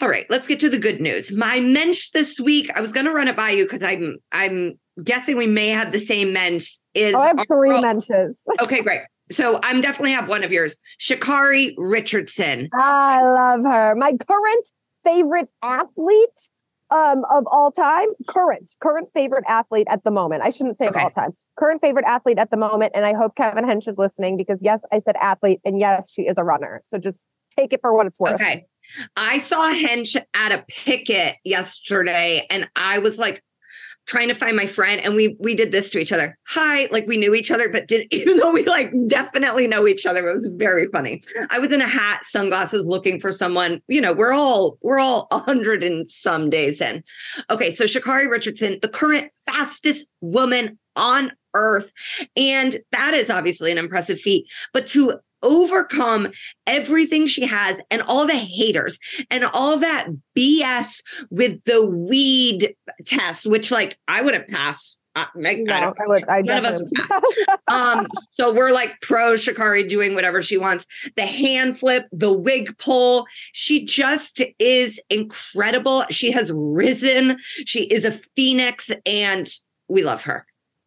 all 0.00 0.08
right, 0.08 0.26
let's 0.28 0.46
get 0.46 0.60
to 0.60 0.68
the 0.68 0.78
good 0.78 1.00
news. 1.00 1.32
My 1.32 1.60
mensch 1.60 2.10
this 2.10 2.40
week, 2.40 2.70
I 2.76 2.80
was 2.80 2.92
going 2.92 3.06
to 3.06 3.12
run 3.12 3.28
it 3.28 3.36
by 3.36 3.50
you 3.50 3.64
because 3.64 3.82
I'm 3.82 4.16
I'm 4.32 4.78
guessing 5.02 5.36
we 5.36 5.46
may 5.46 5.68
have 5.68 5.92
the 5.92 5.98
same 5.98 6.32
mensch. 6.32 6.72
Is 6.94 7.14
oh, 7.14 7.20
I 7.20 7.28
have 7.28 7.46
three 7.46 7.80
mentions. 7.80 8.42
okay, 8.62 8.82
great. 8.82 9.00
So 9.30 9.58
I'm 9.62 9.80
definitely 9.80 10.12
have 10.12 10.28
one 10.28 10.44
of 10.44 10.52
yours, 10.52 10.78
Sha'Carri 11.00 11.74
Richardson. 11.78 12.68
I 12.74 13.22
love 13.22 13.64
her. 13.64 13.94
My 13.96 14.14
current 14.28 14.70
favorite 15.02 15.48
athlete 15.62 16.50
um, 16.90 17.22
of 17.32 17.44
all 17.50 17.70
time. 17.72 18.08
Current, 18.28 18.72
current 18.80 19.08
favorite 19.14 19.44
athlete 19.48 19.86
at 19.90 20.04
the 20.04 20.10
moment. 20.10 20.42
I 20.42 20.50
shouldn't 20.50 20.76
say 20.76 20.88
okay. 20.88 21.00
of 21.00 21.04
all 21.04 21.10
time. 21.10 21.30
Current 21.58 21.80
favorite 21.80 22.04
athlete 22.06 22.38
at 22.38 22.50
the 22.50 22.56
moment. 22.56 22.92
And 22.94 23.06
I 23.06 23.14
hope 23.14 23.34
Kevin 23.36 23.64
Hench 23.64 23.88
is 23.88 23.96
listening 23.98 24.36
because 24.36 24.58
yes, 24.62 24.82
I 24.92 25.00
said 25.04 25.16
athlete, 25.20 25.60
and 25.64 25.80
yes, 25.80 26.10
she 26.10 26.22
is 26.22 26.34
a 26.36 26.44
runner. 26.44 26.80
So 26.84 26.98
just 26.98 27.26
take 27.56 27.72
it 27.72 27.80
for 27.80 27.94
what 27.94 28.06
it's 28.06 28.18
worth. 28.18 28.34
Okay. 28.34 28.66
I 29.16 29.38
saw 29.38 29.72
Hench 29.72 30.16
at 30.34 30.52
a 30.52 30.64
picket 30.68 31.36
yesterday, 31.44 32.46
and 32.50 32.68
I 32.76 32.98
was 32.98 33.18
like, 33.18 33.42
trying 34.06 34.28
to 34.28 34.34
find 34.34 34.56
my 34.56 34.66
friend 34.66 35.00
and 35.02 35.14
we 35.14 35.36
we 35.40 35.54
did 35.54 35.72
this 35.72 35.88
to 35.90 35.98
each 35.98 36.12
other 36.12 36.36
hi 36.46 36.88
like 36.90 37.06
we 37.06 37.16
knew 37.16 37.34
each 37.34 37.50
other 37.50 37.70
but 37.70 37.88
did 37.88 38.06
even 38.12 38.36
though 38.36 38.52
we 38.52 38.64
like 38.66 38.92
definitely 39.06 39.66
know 39.66 39.86
each 39.86 40.04
other 40.04 40.28
it 40.28 40.32
was 40.32 40.52
very 40.56 40.86
funny 40.92 41.22
i 41.50 41.58
was 41.58 41.72
in 41.72 41.80
a 41.80 41.86
hat 41.86 42.24
sunglasses 42.24 42.84
looking 42.84 43.18
for 43.18 43.32
someone 43.32 43.80
you 43.88 44.00
know 44.00 44.12
we're 44.12 44.32
all 44.32 44.78
we're 44.82 44.98
all 44.98 45.26
a 45.30 45.38
hundred 45.38 45.82
and 45.82 46.10
some 46.10 46.50
days 46.50 46.80
in 46.80 47.02
okay 47.50 47.70
so 47.70 47.84
sha'carri 47.84 48.28
richardson 48.28 48.78
the 48.82 48.88
current 48.88 49.30
fastest 49.46 50.08
woman 50.20 50.78
on 50.96 51.32
earth 51.54 51.92
and 52.36 52.76
that 52.92 53.14
is 53.14 53.30
obviously 53.30 53.72
an 53.72 53.78
impressive 53.78 54.20
feat 54.20 54.46
but 54.72 54.86
to 54.86 55.18
overcome 55.44 56.28
everything 56.66 57.28
she 57.28 57.46
has 57.46 57.80
and 57.90 58.02
all 58.02 58.26
the 58.26 58.34
haters 58.34 58.98
and 59.30 59.44
all 59.44 59.76
that 59.78 60.08
BS 60.36 61.02
with 61.30 61.62
the 61.64 61.84
weed 61.86 62.74
test, 63.04 63.46
which 63.46 63.70
like 63.70 63.96
I 64.08 64.22
wouldn't 64.22 64.48
pass. 64.48 64.98
I, 65.16 65.28
no, 65.36 65.72
I, 65.72 65.86
I 65.86 65.92
would. 66.06 66.28
I 66.28 66.42
none 66.42 66.58
of 66.58 66.64
us 66.64 66.82
would 66.82 66.90
pass. 66.92 67.22
um, 67.68 68.08
so 68.30 68.52
we're 68.52 68.72
like 68.72 69.00
pro 69.00 69.34
Sha'Carri 69.34 69.88
doing 69.88 70.14
whatever 70.16 70.42
she 70.42 70.56
wants. 70.56 70.86
The 71.14 71.24
hand 71.24 71.78
flip, 71.78 72.06
the 72.10 72.32
wig 72.32 72.76
pull. 72.78 73.26
She 73.52 73.84
just 73.84 74.42
is 74.58 75.00
incredible. 75.10 76.02
She 76.10 76.32
has 76.32 76.50
risen. 76.52 77.38
She 77.64 77.84
is 77.84 78.04
a 78.04 78.10
phoenix, 78.34 78.90
and 79.06 79.48
we 79.86 80.02
love 80.02 80.24
her 80.24 80.46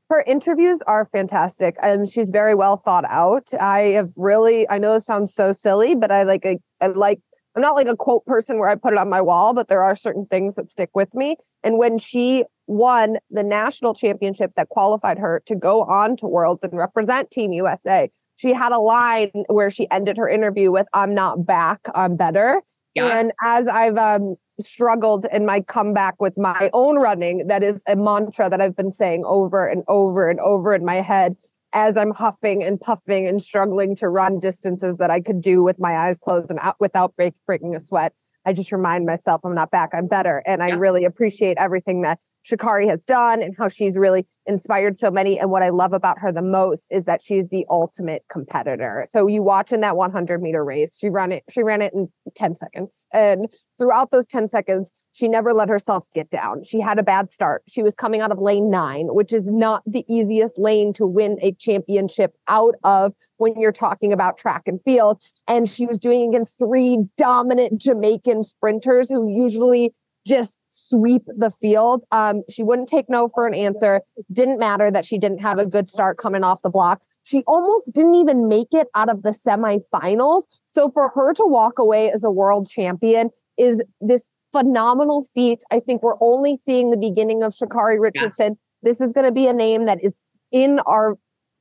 her 0.10 0.24
interviews 0.26 0.82
are 0.88 1.06
fantastic 1.06 1.76
and 1.82 2.10
she's 2.10 2.32
very 2.32 2.56
well 2.56 2.78
thought 2.78 3.06
out 3.06 3.54
i 3.60 3.80
have 3.80 4.10
really 4.16 4.70
i 4.70 4.78
know 4.78 4.94
this 4.94 5.06
sounds 5.06 5.34
so 5.34 5.52
silly 5.52 5.96
but 5.96 6.12
i 6.12 6.24
like 6.24 6.46
I 6.82 6.88
like 6.88 7.20
i'm 7.56 7.62
not 7.62 7.76
like 7.76 7.88
a 7.88 7.96
quote 7.96 8.26
person 8.26 8.58
where 8.60 8.70
i 8.70 8.76
put 8.76 8.94
it 8.94 9.00
on 9.00 9.10
my 9.10 9.22
wall 9.22 9.54
but 9.54 9.68
there 9.68 9.84
are 9.84 9.96
certain 9.96 10.26
things 10.26 10.56
that 10.56 10.72
stick 10.72 10.90
with 10.94 11.14
me 11.14 11.38
and 11.64 11.78
when 11.78 11.98
she 11.98 12.44
won 12.68 13.18
the 13.32 13.44
national 13.44 13.94
championship 13.94 14.52
that 14.56 14.70
qualified 14.70 15.18
her 15.18 15.42
to 15.46 15.56
go 15.56 15.84
on 15.84 16.18
to 16.18 16.28
worlds 16.28 16.64
and 16.64 16.78
represent 16.78 17.32
team 17.32 17.52
usa 17.54 18.10
she 18.38 18.54
had 18.54 18.72
a 18.72 18.80
line 18.80 19.32
where 19.48 19.70
she 19.70 19.90
ended 19.92 20.16
her 20.18 20.30
interview 20.30 20.72
with 20.72 20.88
"I'm 20.94 21.14
not 21.14 21.46
back, 21.46 21.82
I'm 21.94 22.16
better." 22.16 22.62
Yeah. 22.94 23.20
And 23.20 23.32
as 23.44 23.68
I've 23.68 23.98
um, 23.98 24.36
struggled 24.60 25.26
in 25.32 25.46
my 25.46 25.62
comeback 25.62 26.20
with 26.20 26.38
my 26.38 26.70
own 26.74 26.98
running, 26.98 27.48
that 27.48 27.64
is 27.64 27.84
a 27.88 27.96
mantra 27.96 28.50
that 28.50 28.62
I've 28.62 28.76
been 28.76 28.92
saying 28.92 29.24
over 29.26 29.68
and 29.68 29.84
over 29.88 30.30
and 30.30 30.40
over 30.40 30.74
in 30.74 30.86
my 30.86 30.96
head 30.96 31.36
as 31.74 31.98
I'm 31.98 32.12
huffing 32.12 32.64
and 32.64 32.80
puffing 32.80 33.28
and 33.28 33.42
struggling 33.42 33.96
to 33.98 34.10
run 34.10 34.40
distances 34.40 34.98
that 34.98 35.12
I 35.12 35.22
could 35.22 35.42
do 35.42 35.64
with 35.64 35.80
my 35.80 35.96
eyes 35.98 36.18
closed 36.18 36.50
and 36.50 36.60
out 36.62 36.78
without 36.80 37.16
break, 37.16 37.34
breaking 37.46 37.76
a 37.76 37.80
sweat. 37.80 38.14
I 38.46 38.54
just 38.54 38.72
remind 38.72 39.06
myself 39.06 39.42
I'm 39.44 39.54
not 39.54 39.72
back, 39.72 39.90
I'm 39.94 40.08
better. 40.08 40.42
And 40.46 40.64
I 40.64 40.70
yeah. 40.70 40.78
really 40.80 41.04
appreciate 41.06 41.58
everything 41.60 42.02
that 42.02 42.20
Sha'Carri 42.48 42.90
has 42.90 43.04
done 43.06 43.42
and 43.42 43.56
how 43.58 43.68
she's 43.68 43.98
really 43.98 44.26
inspired 44.46 45.00
so 45.00 45.12
many. 45.12 45.40
And 45.40 45.52
what 45.52 45.64
I 45.64 45.70
love 45.70 45.94
about 45.94 46.20
her 46.20 46.32
the 46.32 46.42
most 46.42 46.88
is 46.92 47.06
that 47.06 47.22
she's 47.22 47.50
the 47.50 47.66
ultimate 47.70 48.24
competitor. 48.32 49.06
So 49.10 49.28
you 49.28 49.44
watch 49.44 49.72
in 49.72 49.82
that 49.82 49.98
100 49.98 50.42
meter 50.42 50.64
race, 50.64 50.98
she 50.98 51.10
ran 51.10 51.32
it, 51.32 51.44
she 51.50 51.64
ran 51.64 51.82
it 51.82 51.94
in 51.94 52.10
10 52.36 52.56
seconds. 52.56 53.08
And 53.12 53.48
throughout 53.78 54.12
those 54.12 54.26
10 54.26 54.48
seconds, 54.48 54.92
she 55.18 55.28
never 55.28 55.52
let 55.52 55.68
herself 55.68 56.06
get 56.14 56.30
down. 56.30 56.64
She 56.64 56.80
had 56.80 57.00
a 57.00 57.04
bad 57.04 57.32
start. 57.32 57.64
She 57.68 57.82
was 57.82 57.96
coming 57.96 58.22
out 58.22 58.32
of 58.32 58.38
lane 58.38 58.70
nine, 58.70 59.08
which 59.08 59.34
is 59.34 59.46
not 59.46 59.82
the 59.88 60.06
easiest 60.08 60.60
lane 60.60 60.94
to 60.94 61.08
win 61.08 61.40
a 61.42 61.54
championship 61.54 62.36
out 62.48 62.76
of 62.84 63.14
when 63.38 63.60
you're 63.60 63.72
talking 63.72 64.14
about 64.14 64.38
track 64.38 64.64
and 64.68 64.80
field. 64.86 65.20
And 65.48 65.68
she 65.68 65.88
was 65.88 65.98
doing 65.98 66.30
against 66.30 66.60
three 66.60 67.00
dominant 67.18 67.82
Jamaican 67.82 68.44
sprinters 68.44 69.10
who 69.10 69.28
usually 69.28 69.92
just 70.28 70.60
sweep 70.70 71.24
the 71.28 71.50
field. 71.50 72.04
Um, 72.12 72.44
she 72.50 72.64
wouldn't 72.64 72.90
take 72.90 73.10
no 73.10 73.30
for 73.30 73.48
an 73.48 73.54
answer. 73.54 74.02
Didn't 74.32 74.60
matter 74.60 74.92
that 74.92 75.06
she 75.06 75.18
didn't 75.18 75.40
have 75.40 75.58
a 75.58 75.66
good 75.66 75.88
start 75.88 76.18
coming 76.18 76.44
off 76.44 76.62
the 76.62 76.70
blocks. 76.70 77.08
She 77.24 77.44
almost 77.48 77.94
didn't 77.94 78.16
even 78.16 78.48
make 78.48 78.74
it 78.74 78.88
out 78.94 79.10
of 79.10 79.24
the 79.24 79.32
semifinals. 79.32 80.44
So 80.76 80.92
for 80.92 81.10
her 81.16 81.34
to 81.34 81.46
walk 81.46 81.80
away 81.80 82.12
as 82.12 82.24
a 82.24 82.30
world 82.30 82.70
champion 82.70 83.30
is 83.58 83.82
this 84.02 84.30
phenomenal 84.52 85.28
feat. 85.34 85.64
I 85.72 85.80
think 85.80 86.04
we're 86.04 86.22
only 86.22 86.56
seeing 86.56 86.92
the 86.92 86.98
beginning 86.98 87.44
of 87.44 87.54
Sha'Carri 87.54 88.00
Richardson. 88.00 88.50
Yes. 88.50 88.56
This 88.84 89.02
is 89.02 89.12
going 89.14 89.26
to 89.26 89.32
be 89.32 89.48
a 89.48 89.54
name 89.54 89.86
that 89.86 90.04
is 90.04 90.22
in 90.52 90.80
our 90.86 91.18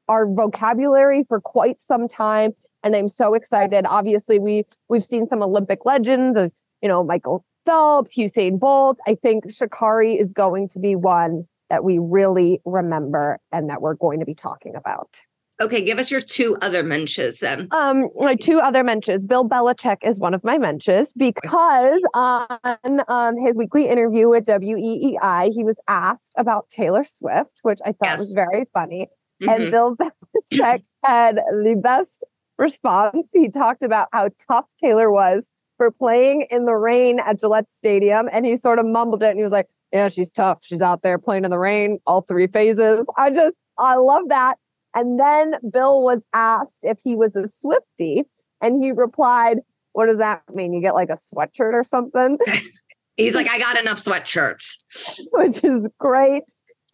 our 0.09 0.26
vocabulary 0.26 1.24
for 1.26 1.40
quite 1.40 1.81
some 1.81 2.07
time 2.07 2.52
and 2.87 2.94
I'm 2.94 3.09
so 3.09 3.35
excited. 3.35 3.85
Obviously, 3.87 4.38
we 4.38 4.64
we've 4.88 5.05
seen 5.05 5.26
some 5.26 5.42
Olympic 5.42 5.85
legends 5.85 6.38
of, 6.38 6.52
you 6.81 6.88
know, 6.88 7.02
Michael 7.02 7.44
Phelps, 7.66 8.16
Usain 8.16 8.59
Bolt. 8.59 8.98
I 9.07 9.16
think 9.16 9.46
Sha'Carri 9.46 10.18
is 10.18 10.33
going 10.33 10.68
to 10.68 10.79
be 10.79 10.96
one 10.96 11.46
that 11.68 11.85
we 11.85 11.98
really 11.98 12.61
remember 12.64 13.38
and 13.52 13.68
that 13.68 13.83
we're 13.83 13.94
going 13.94 14.20
to 14.20 14.26
be 14.26 14.35
talking 14.35 14.74
about. 14.76 15.20
Okay, 15.61 15.83
give 15.83 15.98
us 15.98 16.11
your 16.11 16.20
two 16.20 16.57
other 16.61 16.83
mentions 16.83 17.40
then. 17.40 17.68
Um, 17.70 18.11
my 18.16 18.35
two 18.35 18.61
other 18.61 18.85
mentions. 18.85 19.22
Bill 19.22 19.48
Belichick 19.48 19.96
is 20.02 20.18
one 20.18 20.35
of 20.35 20.44
my 20.44 20.59
mentions 20.59 21.14
because 21.14 22.02
on 22.12 23.00
um, 23.09 23.37
his 23.38 23.57
weekly 23.57 23.88
interview 23.88 24.29
with 24.29 24.44
WEEI, 24.44 25.50
he 25.55 25.64
was 25.64 25.76
asked 25.88 26.33
about 26.37 26.68
Taylor 26.68 27.05
Swift, 27.05 27.61
which 27.62 27.79
I 27.87 27.92
thought 27.92 28.02
yes. 28.02 28.18
was 28.18 28.35
very 28.35 28.66
funny. 28.74 29.09
Mm-hmm. 29.42 29.48
And 29.48 29.70
Bill 29.70 29.96
Belichick 29.96 30.83
had 31.02 31.37
the 31.37 31.81
best 31.83 32.24
response. 32.59 33.29
He 33.33 33.48
talked 33.48 33.83
about 33.83 34.09
how 34.12 34.29
tough 34.46 34.66
Taylor 34.79 35.11
was 35.11 35.48
for 35.77 35.91
playing 35.91 36.47
in 36.51 36.65
the 36.65 36.75
rain 36.75 37.21
at 37.21 37.41
Gillette 37.41 37.71
Stadium, 37.71 38.29
and 38.33 38.47
he 38.47 38.57
sort 38.57 38.79
of 38.79 38.87
mumbled 38.87 39.23
it, 39.23 39.31
and 39.31 39.39
he 39.39 39.43
was 39.43 39.53
like, 39.53 39.69
"Yeah, 39.93 40.09
she's 40.09 40.31
tough. 40.31 40.61
She's 40.62 40.83
out 40.83 41.03
there 41.03 41.19
playing 41.19 41.45
in 41.45 41.51
the 41.51 41.59
rain, 41.59 41.99
all 42.07 42.23
three 42.23 42.47
phases." 42.47 43.07
I 43.17 43.31
just, 43.31 43.57
I 43.79 43.97
love 43.97 44.29
that. 44.29 44.57
And 44.95 45.21
then 45.21 45.57
Bill 45.71 46.03
was 46.03 46.25
asked 46.33 46.81
if 46.83 46.99
he 47.05 47.17
was 47.17 47.37
a 47.37 47.47
Swifty, 47.47 48.25
and 48.61 48.83
he 48.83 48.93
replied, 48.93 49.59
What 49.93 50.07
does 50.07 50.19
that 50.19 50.43
mean? 50.53 50.73
You 50.73 50.81
get 50.81 50.95
like 50.95 51.11
a 51.11 51.17
sweatshirt 51.17 51.73
or 51.73 51.83
something? 51.83 52.39
He's 53.17 53.35
like, 53.35 53.49
I 53.49 53.59
got 53.59 53.79
enough 53.79 53.99
sweatshirts. 53.99 55.21
Which 55.33 55.65
is 55.65 55.89
great. 55.99 56.45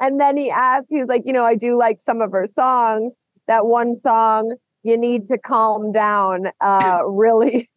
And 0.01 0.21
then 0.21 0.37
he 0.37 0.51
asked, 0.51 0.87
he 0.91 0.99
was 0.99 1.09
like, 1.09 1.23
You 1.25 1.33
know, 1.33 1.45
I 1.45 1.55
do 1.55 1.77
like 1.77 2.01
some 2.01 2.21
of 2.21 2.33
her 2.33 2.47
songs. 2.47 3.15
That 3.49 3.67
one 3.67 3.95
song, 3.95 4.57
You 4.83 4.97
Need 4.97 5.27
to 5.27 5.39
Calm 5.39 5.93
Down, 5.93 6.51
uh, 6.61 7.01
really 7.07 7.69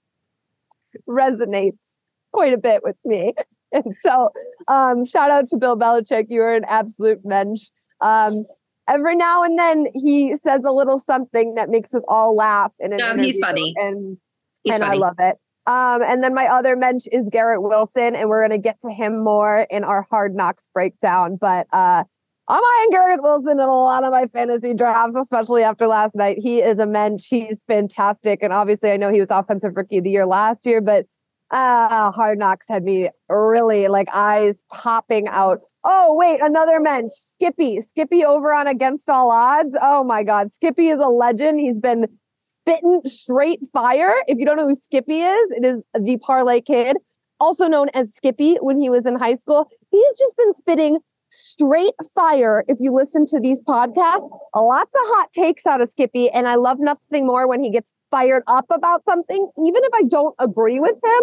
resonates 1.07 1.95
quite 2.33 2.53
a 2.53 2.57
bit 2.57 2.81
with 2.83 2.97
me. 3.05 3.33
And 3.71 3.93
so, 3.97 4.29
um, 4.69 5.03
shout 5.03 5.31
out 5.31 5.49
to 5.49 5.57
Bill 5.57 5.77
Belichick. 5.77 6.27
You 6.29 6.43
are 6.43 6.53
an 6.53 6.63
absolute 6.65 7.19
mensch. 7.25 7.71
Um, 7.99 8.45
every 8.87 9.17
now 9.17 9.43
and 9.43 9.59
then 9.59 9.87
he 9.93 10.37
says 10.37 10.63
a 10.63 10.71
little 10.71 10.97
something 10.97 11.55
that 11.55 11.69
makes 11.69 11.93
us 11.93 12.03
all 12.07 12.35
laugh. 12.35 12.71
And 12.79 12.95
no, 12.95 13.17
he's 13.17 13.37
funny, 13.37 13.73
and 13.75 14.17
he's 14.63 14.75
and 14.75 14.83
funny. 14.83 14.97
I 14.97 14.99
love 14.99 15.15
it. 15.19 15.37
Um, 15.67 16.03
and 16.03 16.23
then 16.23 16.33
my 16.33 16.47
other 16.47 16.75
mensch 16.77 17.05
is 17.11 17.27
Garrett 17.29 17.63
Wilson, 17.63 18.15
and 18.15 18.29
we're 18.29 18.43
gonna 18.43 18.59
get 18.59 18.79
to 18.81 18.91
him 18.91 19.21
more 19.21 19.65
in 19.69 19.83
our 19.83 20.07
Hard 20.09 20.35
Knocks 20.35 20.69
breakdown. 20.73 21.35
But 21.35 21.67
uh, 21.73 22.05
I'm 22.47 22.61
eyeing 22.63 22.89
Garrett 22.91 23.23
Wilson 23.23 23.59
in 23.59 23.59
a 23.59 23.73
lot 23.73 24.03
of 24.03 24.11
my 24.11 24.27
fantasy 24.27 24.73
drafts, 24.73 25.15
especially 25.15 25.63
after 25.63 25.87
last 25.87 26.15
night. 26.15 26.37
He 26.39 26.61
is 26.61 26.77
a 26.77 26.85
mensch. 26.85 27.27
He's 27.27 27.63
fantastic, 27.67 28.43
and 28.43 28.53
obviously, 28.53 28.91
I 28.91 28.97
know 28.97 29.11
he 29.11 29.19
was 29.19 29.29
Offensive 29.31 29.75
Rookie 29.75 29.97
of 29.97 30.03
the 30.03 30.11
Year 30.11 30.25
last 30.25 30.65
year, 30.65 30.81
but 30.81 31.05
uh, 31.51 32.11
Hard 32.11 32.37
Knocks 32.37 32.67
had 32.67 32.83
me 32.83 33.09
really 33.29 33.87
like 33.87 34.09
eyes 34.13 34.63
popping 34.71 35.27
out 35.27 35.61
Oh, 35.87 36.15
wait, 36.15 36.39
another 36.41 36.79
mensch, 36.79 37.11
Skippy. 37.11 37.79
Skippy 37.79 38.25
over 38.25 38.51
on 38.51 38.65
Against 38.65 39.07
All 39.07 39.29
Odds. 39.29 39.77
Oh 39.79 40.03
my 40.03 40.23
God. 40.23 40.51
Skippy 40.51 40.87
is 40.87 40.97
a 40.97 41.07
legend. 41.07 41.59
He's 41.59 41.77
been 41.77 42.07
spitting 42.39 43.01
straight 43.05 43.59
fire. 43.71 44.11
If 44.27 44.39
you 44.39 44.47
don't 44.47 44.57
know 44.57 44.67
who 44.67 44.73
Skippy 44.73 45.21
is, 45.21 45.51
it 45.51 45.63
is 45.63 45.83
the 45.93 46.17
parlay 46.17 46.59
kid, 46.61 46.97
also 47.39 47.67
known 47.67 47.89
as 47.93 48.15
Skippy 48.15 48.55
when 48.61 48.81
he 48.81 48.89
was 48.89 49.05
in 49.05 49.15
high 49.15 49.35
school. 49.35 49.69
He's 49.91 50.17
just 50.17 50.35
been 50.35 50.55
spitting 50.55 50.97
straight 51.35 51.93
fire. 52.13 52.63
If 52.67 52.77
you 52.79 52.91
listen 52.91 53.25
to 53.27 53.39
these 53.39 53.61
podcasts, 53.61 54.27
lots 54.55 54.95
of 54.95 55.01
hot 55.05 55.31
takes 55.31 55.65
out 55.65 55.81
of 55.81 55.89
Skippy. 55.89 56.29
And 56.29 56.47
I 56.47 56.55
love 56.55 56.79
nothing 56.79 57.25
more 57.25 57.47
when 57.47 57.63
he 57.63 57.69
gets 57.69 57.91
fired 58.11 58.43
up 58.47 58.65
about 58.71 59.03
something, 59.05 59.49
even 59.57 59.83
if 59.83 59.93
I 59.93 60.03
don't 60.03 60.35
agree 60.39 60.79
with 60.79 60.95
him. 60.95 61.21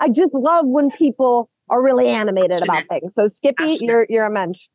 I 0.00 0.08
just 0.08 0.34
love 0.34 0.66
when 0.66 0.90
people 0.90 1.48
are 1.68 1.82
really 1.82 2.08
animated 2.08 2.62
about 2.62 2.84
things. 2.88 3.14
So 3.14 3.26
Skippy, 3.28 3.78
you're 3.80 4.06
you're 4.08 4.26
a 4.26 4.30
mensch. 4.30 4.68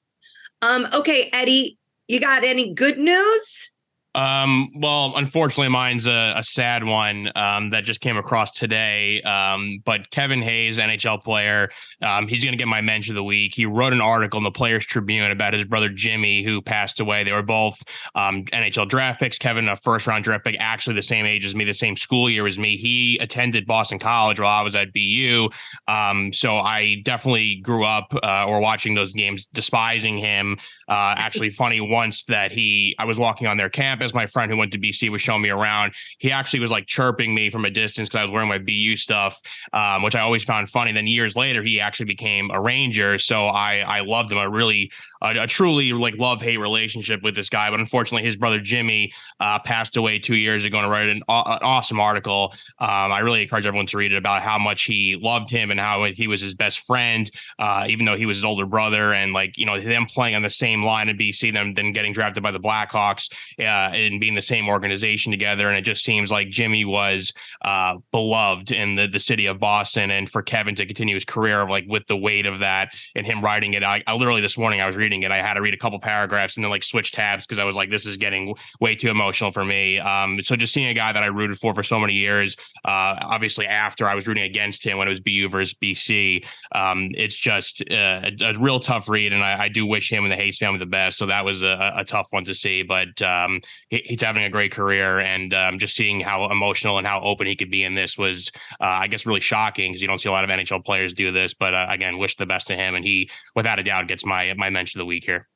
Um, 0.62 0.88
okay, 0.94 1.30
Eddie, 1.34 1.78
you 2.08 2.20
got 2.20 2.44
any 2.44 2.74
good 2.74 2.98
news? 2.98 3.74
Um, 4.18 4.72
well, 4.74 5.14
unfortunately, 5.16 5.70
mine's 5.70 6.08
a, 6.08 6.34
a 6.36 6.44
sad 6.44 6.84
one 6.84 7.32
um, 7.36 7.70
that 7.70 7.84
just 7.84 8.02
came 8.02 8.18
across 8.18 8.52
today. 8.52 9.22
Um, 9.22 9.80
but 9.86 10.10
Kevin 10.10 10.42
Hayes, 10.42 10.80
NHL 10.80 11.24
player, 11.24 11.70
um, 12.02 12.28
he's 12.28 12.44
going 12.44 12.54
to 12.54 12.58
get 12.58 12.68
my 12.68 12.82
mention 12.82 13.12
of 13.12 13.16
the 13.16 13.24
week. 13.24 13.54
He 13.54 13.68
wrote 13.68 13.94
an 13.94 14.02
article 14.02 14.40
in 14.40 14.44
the 14.44 14.50
Players 14.50 14.88
Tribune 14.88 15.30
about 15.30 15.54
his 15.54 15.66
brother 15.66 15.90
Jimmy, 15.90 16.44
who 16.44 16.64
passed 16.64 17.00
away. 17.00 17.24
They 17.24 17.32
were 17.32 17.44
both 17.44 17.84
um, 18.16 18.44
NHL 18.46 18.90
draft 18.90 19.20
picks. 19.20 19.38
Kevin, 19.38 19.70
a 19.70 19.76
first 19.76 20.08
round 20.08 20.24
draft 20.24 20.46
pick, 20.46 20.56
actually 20.60 20.96
the 20.96 21.04
same 21.04 21.28
age 21.28 21.46
as 21.46 21.54
me, 21.54 21.64
the 21.64 21.74
same 21.74 21.96
school 21.96 22.28
year 22.28 22.48
as 22.48 22.58
me. 22.58 22.76
He 22.76 23.20
attended 23.20 23.68
Boston 23.68 24.00
College 24.00 24.40
while 24.40 24.60
I 24.60 24.64
was 24.64 24.76
at 24.76 24.94
BU. 24.94 25.50
Um, 25.88 26.34
so 26.34 26.58
I 26.58 27.04
definitely 27.04 27.58
grew 27.58 27.86
up 27.86 28.16
uh, 28.24 28.46
or 28.48 28.62
watching 28.62 28.96
those 28.96 29.14
games, 29.14 29.46
despising 29.46 30.18
him. 30.18 30.58
Uh, 30.90 31.14
actually, 31.18 31.52
funny 31.52 31.82
once 31.82 32.24
that 32.24 32.52
he, 32.52 32.96
I 32.98 33.06
was 33.06 33.20
walking 33.20 33.46
on 33.46 33.58
their 33.58 33.70
campus 33.70 34.07
my 34.14 34.26
friend 34.26 34.52
who 34.52 34.58
went 34.58 34.72
to 34.74 34.80
BC 34.80 35.10
was 35.10 35.22
showing 35.22 35.42
me 35.42 35.50
around, 35.50 35.94
he 36.20 36.32
actually 36.32 36.60
was 36.60 36.72
like 36.72 36.86
chirping 36.86 37.34
me 37.34 37.50
from 37.50 37.66
a 37.66 37.70
distance 37.70 38.10
because 38.10 38.20
I 38.20 38.22
was 38.24 38.32
wearing 38.32 38.50
my 38.50 38.58
BU 38.58 38.96
stuff, 38.96 39.42
um, 39.74 40.04
which 40.04 40.16
I 40.16 40.22
always 40.22 40.44
found 40.44 40.70
funny. 40.70 40.92
Then 40.92 41.08
years 41.08 41.36
later, 41.36 41.64
he 41.64 41.80
actually 41.80 42.08
became 42.08 42.52
a 42.52 42.60
Ranger, 42.60 43.18
so 43.18 43.48
I 43.48 43.80
I 43.80 44.02
loved 44.02 44.32
him. 44.32 44.38
I 44.38 44.44
really 44.44 44.92
a, 45.22 45.44
a 45.44 45.48
truly 45.48 45.94
like 45.94 46.18
love 46.18 46.42
hate 46.42 46.58
relationship 46.58 47.22
with 47.24 47.36
this 47.36 47.50
guy. 47.50 47.70
But 47.70 47.80
unfortunately, 47.80 48.26
his 48.26 48.36
brother 48.36 48.60
Jimmy 48.60 49.12
uh, 49.40 49.60
passed 49.60 49.98
away 49.98 50.20
two 50.20 50.36
years 50.36 50.66
ago. 50.66 50.80
And 50.80 50.92
wrote 50.92 51.10
an, 51.10 51.18
an 51.18 51.24
awesome 51.28 52.00
article. 52.00 52.54
Um, 52.80 53.12
I 53.12 53.20
really 53.20 53.42
encourage 53.42 53.66
everyone 53.66 53.88
to 53.88 53.98
read 53.98 54.12
it 54.12 54.18
about 54.18 54.42
how 54.42 54.58
much 54.58 54.84
he 54.84 55.16
loved 55.16 55.50
him 55.50 55.72
and 55.72 55.80
how 55.80 56.06
he 56.06 56.28
was 56.28 56.42
his 56.42 56.56
best 56.56 56.82
friend, 56.82 57.30
uh, 57.60 57.86
even 57.90 58.06
though 58.06 58.16
he 58.16 58.26
was 58.26 58.38
his 58.38 58.46
older 58.46 58.66
brother. 58.66 59.14
And 59.14 59.34
like 59.34 59.58
you 59.58 59.66
know 59.66 59.80
them 59.80 60.06
playing 60.06 60.36
on 60.36 60.42
the 60.42 60.50
same 60.50 60.84
line 60.84 61.10
at 61.10 61.18
BC, 61.18 61.54
them 61.54 61.74
then 61.74 61.92
getting 61.92 62.14
drafted 62.14 62.44
by 62.44 62.52
the 62.52 62.60
Blackhawks 62.60 63.32
uh, 63.60 63.64
and 63.64 64.20
being 64.20 64.36
the 64.36 64.42
same 64.42 64.68
organization 64.68 65.32
together. 65.32 65.68
And 65.68 65.78
it 65.78 65.82
just 65.82 66.04
seems 66.04 66.32
like 66.32 66.50
Jimmy 66.50 66.86
was 66.86 67.34
uh, 67.64 67.98
beloved 68.12 68.72
in 68.72 68.96
the 68.96 69.08
the 69.08 69.20
city 69.20 69.46
of 69.46 69.60
Boston, 69.60 70.12
and 70.12 70.30
for 70.30 70.42
Kevin 70.42 70.76
to 70.76 70.86
continue 70.86 71.16
his 71.16 71.26
career 71.26 71.68
like 71.68 71.86
with 71.88 72.08
the 72.08 72.18
weight 72.18 72.46
of 72.46 72.60
that 72.60 72.94
and 73.16 73.26
him 73.26 73.44
writing 73.44 73.74
it. 73.74 73.84
I, 73.84 74.04
I 74.06 74.14
literally 74.14 74.42
this 74.42 74.58
morning 74.58 74.82
I 74.82 74.88
was 74.88 74.96
reading 74.96 75.07
reading 75.08 75.24
it. 75.24 75.32
I 75.32 75.42
had 75.42 75.54
to 75.54 75.62
read 75.62 75.74
a 75.74 75.78
couple 75.78 75.98
paragraphs 76.00 76.58
and 76.58 76.66
then 76.66 76.70
like 76.70 76.84
switch 76.84 77.14
tabs 77.14 77.46
because 77.46 77.60
I 77.60 77.64
was 77.64 77.78
like, 77.78 77.90
this 77.90 78.06
is 78.06 78.18
getting 78.18 78.54
way 78.82 78.94
too 78.94 79.10
emotional 79.10 79.52
for 79.52 79.64
me. 79.64 80.00
Um, 80.00 80.42
so 80.42 80.58
just 80.58 80.74
seeing 80.74 80.90
a 80.90 80.94
guy 80.94 81.14
that 81.14 81.24
I 81.24 81.28
rooted 81.28 81.58
for 81.58 81.74
for 81.74 81.82
so 81.82 81.98
many 81.98 82.14
years, 82.14 82.58
uh, 82.84 83.16
obviously 83.22 83.66
after 83.66 84.06
I 84.06 84.16
was 84.16 84.28
rooting 84.28 84.44
against 84.44 84.86
him 84.86 84.98
when 84.98 85.08
it 85.08 85.12
was 85.12 85.22
BU 85.22 85.48
versus 85.48 85.74
BC, 85.82 86.44
um, 86.74 87.12
it's 87.16 87.38
just 87.38 87.84
uh, 87.90 88.20
a, 88.26 88.34
a, 88.42 88.60
real 88.60 88.82
tough 88.82 89.08
read, 89.08 89.32
and 89.32 89.42
I, 89.42 89.64
I, 89.64 89.70
do 89.70 89.86
wish 89.86 90.12
him 90.12 90.26
and 90.26 90.32
the 90.32 90.36
Hayes 90.36 90.58
family 90.58 90.80
the 90.80 90.86
best. 90.86 91.18
So 91.18 91.28
that 91.28 91.46
was 91.46 91.64
a, 91.64 91.94
a 91.96 92.04
tough 92.04 92.28
one 92.32 92.44
to 92.44 92.54
see, 92.54 92.84
but 92.84 93.22
um, 93.22 93.62
he, 93.90 94.02
he's 94.04 94.22
having 94.22 94.44
a 94.44 94.50
great 94.50 94.74
career, 94.74 95.22
and 95.22 95.54
um, 95.54 95.80
just 95.80 95.96
seeing 95.96 96.20
how 96.20 96.52
emotional 96.52 96.98
and 96.98 97.08
how 97.08 97.22
open 97.22 97.48
he 97.48 97.56
could 97.56 97.72
be 97.72 97.84
in 97.84 97.96
this 97.96 98.18
was, 98.18 98.52
uh, 98.82 98.86
I 99.04 99.08
guess, 99.08 99.26
really 99.26 99.40
shocking 99.40 99.92
because 99.92 100.02
you 100.02 100.08
don't 100.10 100.20
see 100.20 100.28
a 100.28 100.34
lot 100.34 100.44
of 100.44 100.50
NHL 100.50 100.84
players 100.84 101.14
do 101.14 101.32
this. 101.32 101.54
But 101.54 101.74
uh, 101.74 101.86
again, 101.90 102.18
wish 102.18 102.36
the 102.36 102.46
best 102.46 102.68
to 102.68 102.76
him, 102.76 102.96
and 102.96 103.06
he, 103.06 103.30
without 103.56 103.80
a 103.80 103.84
doubt, 103.84 104.08
gets 104.08 104.26
my 104.26 104.54
my 104.58 104.70
mention 104.70 104.97
of 104.98 105.06
the 105.06 105.06
week 105.06 105.26
here. 105.26 105.48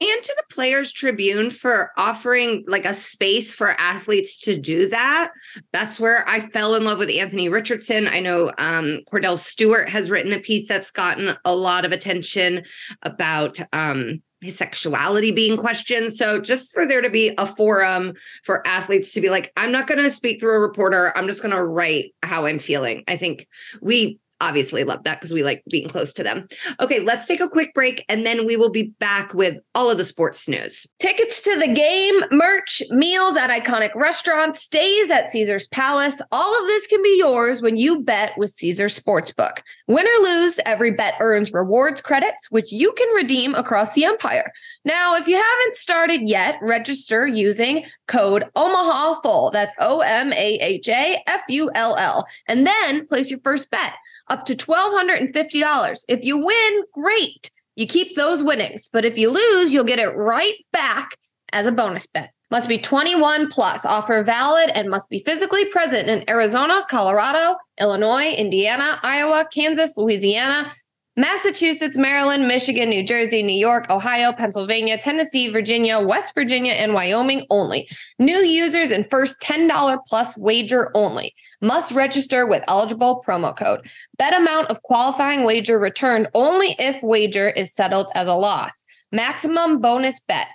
And 0.00 0.22
to 0.22 0.34
the 0.36 0.54
players 0.54 0.92
tribune 0.92 1.50
for 1.50 1.90
offering 1.96 2.64
like 2.66 2.84
a 2.84 2.92
space 2.92 3.54
for 3.54 3.68
athletes 3.68 4.40
to 4.40 4.58
do 4.58 4.88
that. 4.88 5.30
That's 5.72 6.00
where 6.00 6.28
i 6.28 6.40
fell 6.40 6.74
in 6.74 6.84
love 6.84 6.98
with 6.98 7.10
anthony 7.10 7.48
richardson. 7.48 8.08
I 8.08 8.18
know 8.18 8.48
um, 8.58 9.00
kordell 9.10 9.38
stewart 9.38 9.88
has 9.88 10.10
written 10.10 10.32
a 10.32 10.40
piece 10.40 10.66
that's 10.66 10.90
gotten 10.90 11.36
a 11.44 11.54
lot 11.54 11.84
of 11.84 11.92
attention 11.92 12.64
about 13.02 13.60
um, 13.72 14.20
his 14.40 14.58
sexuality 14.58 15.30
being 15.30 15.56
questioned. 15.56 16.14
So 16.14 16.40
just 16.40 16.74
for 16.74 16.86
there 16.86 17.00
to 17.00 17.08
be 17.08 17.32
a 17.38 17.46
forum 17.46 18.14
for 18.42 18.66
athletes 18.66 19.12
to 19.14 19.20
be 19.20 19.30
like 19.30 19.52
i'm 19.56 19.70
not 19.70 19.86
going 19.86 20.02
to 20.02 20.10
speak 20.10 20.40
through 20.40 20.56
a 20.56 20.60
reporter. 20.60 21.16
I'm 21.16 21.28
just 21.28 21.40
going 21.40 21.54
to 21.54 21.64
write 21.64 22.14
how 22.24 22.46
i'm 22.46 22.58
feeling. 22.58 23.04
I 23.06 23.14
think 23.14 23.46
we 23.80 24.18
obviously 24.40 24.84
love 24.84 25.04
that 25.04 25.20
because 25.20 25.32
we 25.32 25.42
like 25.42 25.62
being 25.70 25.88
close 25.88 26.12
to 26.14 26.22
them. 26.22 26.46
Okay, 26.80 27.00
let's 27.00 27.26
take 27.26 27.40
a 27.40 27.48
quick 27.48 27.72
break 27.74 28.04
and 28.08 28.26
then 28.26 28.46
we 28.46 28.56
will 28.56 28.70
be 28.70 28.92
back 28.98 29.34
with 29.34 29.58
all 29.74 29.90
of 29.90 29.98
the 29.98 30.04
sports 30.04 30.48
news. 30.48 30.86
Tickets 30.98 31.42
to 31.42 31.58
the 31.58 31.72
game, 31.72 32.14
merch, 32.30 32.82
meals 32.90 33.36
at 33.36 33.50
iconic 33.50 33.94
restaurants, 33.94 34.60
stays 34.60 35.10
at 35.10 35.30
Caesar's 35.30 35.68
Palace. 35.68 36.20
All 36.32 36.60
of 36.60 36.66
this 36.66 36.86
can 36.86 37.02
be 37.02 37.18
yours 37.18 37.62
when 37.62 37.76
you 37.76 38.02
bet 38.02 38.32
with 38.36 38.50
Caesar 38.50 38.86
Sportsbook. 38.86 39.60
Win 39.86 40.06
or 40.06 40.22
lose, 40.22 40.58
every 40.64 40.92
bet 40.92 41.14
earns 41.20 41.52
rewards 41.52 42.00
credits, 42.00 42.50
which 42.50 42.72
you 42.72 42.92
can 42.92 43.08
redeem 43.14 43.54
across 43.54 43.92
the 43.92 44.04
empire. 44.04 44.50
Now, 44.84 45.14
if 45.14 45.28
you 45.28 45.36
haven't 45.36 45.76
started 45.76 46.28
yet, 46.28 46.58
register 46.62 47.26
using 47.26 47.84
code 48.08 48.44
Omaha 48.56 49.20
Full. 49.20 49.50
That's 49.50 49.74
O 49.78 50.00
M 50.00 50.32
A 50.32 50.58
H 50.60 50.88
A 50.88 51.22
F 51.26 51.42
U 51.50 51.70
L 51.74 51.96
L. 51.96 52.26
And 52.48 52.66
then 52.66 53.06
place 53.06 53.30
your 53.30 53.40
first 53.40 53.70
bet 53.70 53.92
up 54.28 54.44
to 54.46 54.56
$1,250. 54.56 56.04
If 56.08 56.24
you 56.24 56.38
win, 56.38 56.82
great. 56.92 57.50
You 57.76 57.86
keep 57.86 58.16
those 58.16 58.42
winnings. 58.42 58.88
But 58.92 59.04
if 59.04 59.18
you 59.18 59.30
lose, 59.30 59.72
you'll 59.72 59.84
get 59.84 59.98
it 59.98 60.16
right 60.16 60.54
back 60.72 61.16
as 61.52 61.66
a 61.66 61.72
bonus 61.72 62.06
bet. 62.06 62.33
Must 62.54 62.68
be 62.68 62.78
21 62.78 63.48
plus, 63.50 63.84
offer 63.84 64.22
valid, 64.22 64.70
and 64.76 64.88
must 64.88 65.10
be 65.10 65.18
physically 65.18 65.64
present 65.70 66.08
in 66.08 66.22
Arizona, 66.30 66.86
Colorado, 66.88 67.56
Illinois, 67.80 68.32
Indiana, 68.38 68.96
Iowa, 69.02 69.48
Kansas, 69.52 69.96
Louisiana, 69.96 70.70
Massachusetts, 71.16 71.98
Maryland, 71.98 72.46
Michigan, 72.46 72.90
New 72.90 73.04
Jersey, 73.04 73.42
New 73.42 73.58
York, 73.58 73.90
Ohio, 73.90 74.30
Pennsylvania, 74.30 74.96
Tennessee, 74.96 75.50
Virginia, 75.50 75.98
West 75.98 76.32
Virginia, 76.36 76.74
and 76.74 76.94
Wyoming 76.94 77.44
only. 77.50 77.88
New 78.20 78.38
users 78.38 78.92
and 78.92 79.10
first 79.10 79.42
$10 79.42 79.98
plus 80.06 80.38
wager 80.38 80.92
only. 80.94 81.34
Must 81.60 81.90
register 81.90 82.46
with 82.46 82.62
eligible 82.68 83.20
promo 83.26 83.56
code. 83.56 83.84
Bet 84.16 84.32
amount 84.32 84.70
of 84.70 84.80
qualifying 84.82 85.42
wager 85.42 85.76
returned 85.76 86.28
only 86.34 86.76
if 86.78 87.02
wager 87.02 87.48
is 87.48 87.74
settled 87.74 88.06
as 88.14 88.28
a 88.28 88.34
loss. 88.34 88.84
Maximum 89.10 89.80
bonus 89.80 90.20
bet 90.20 90.46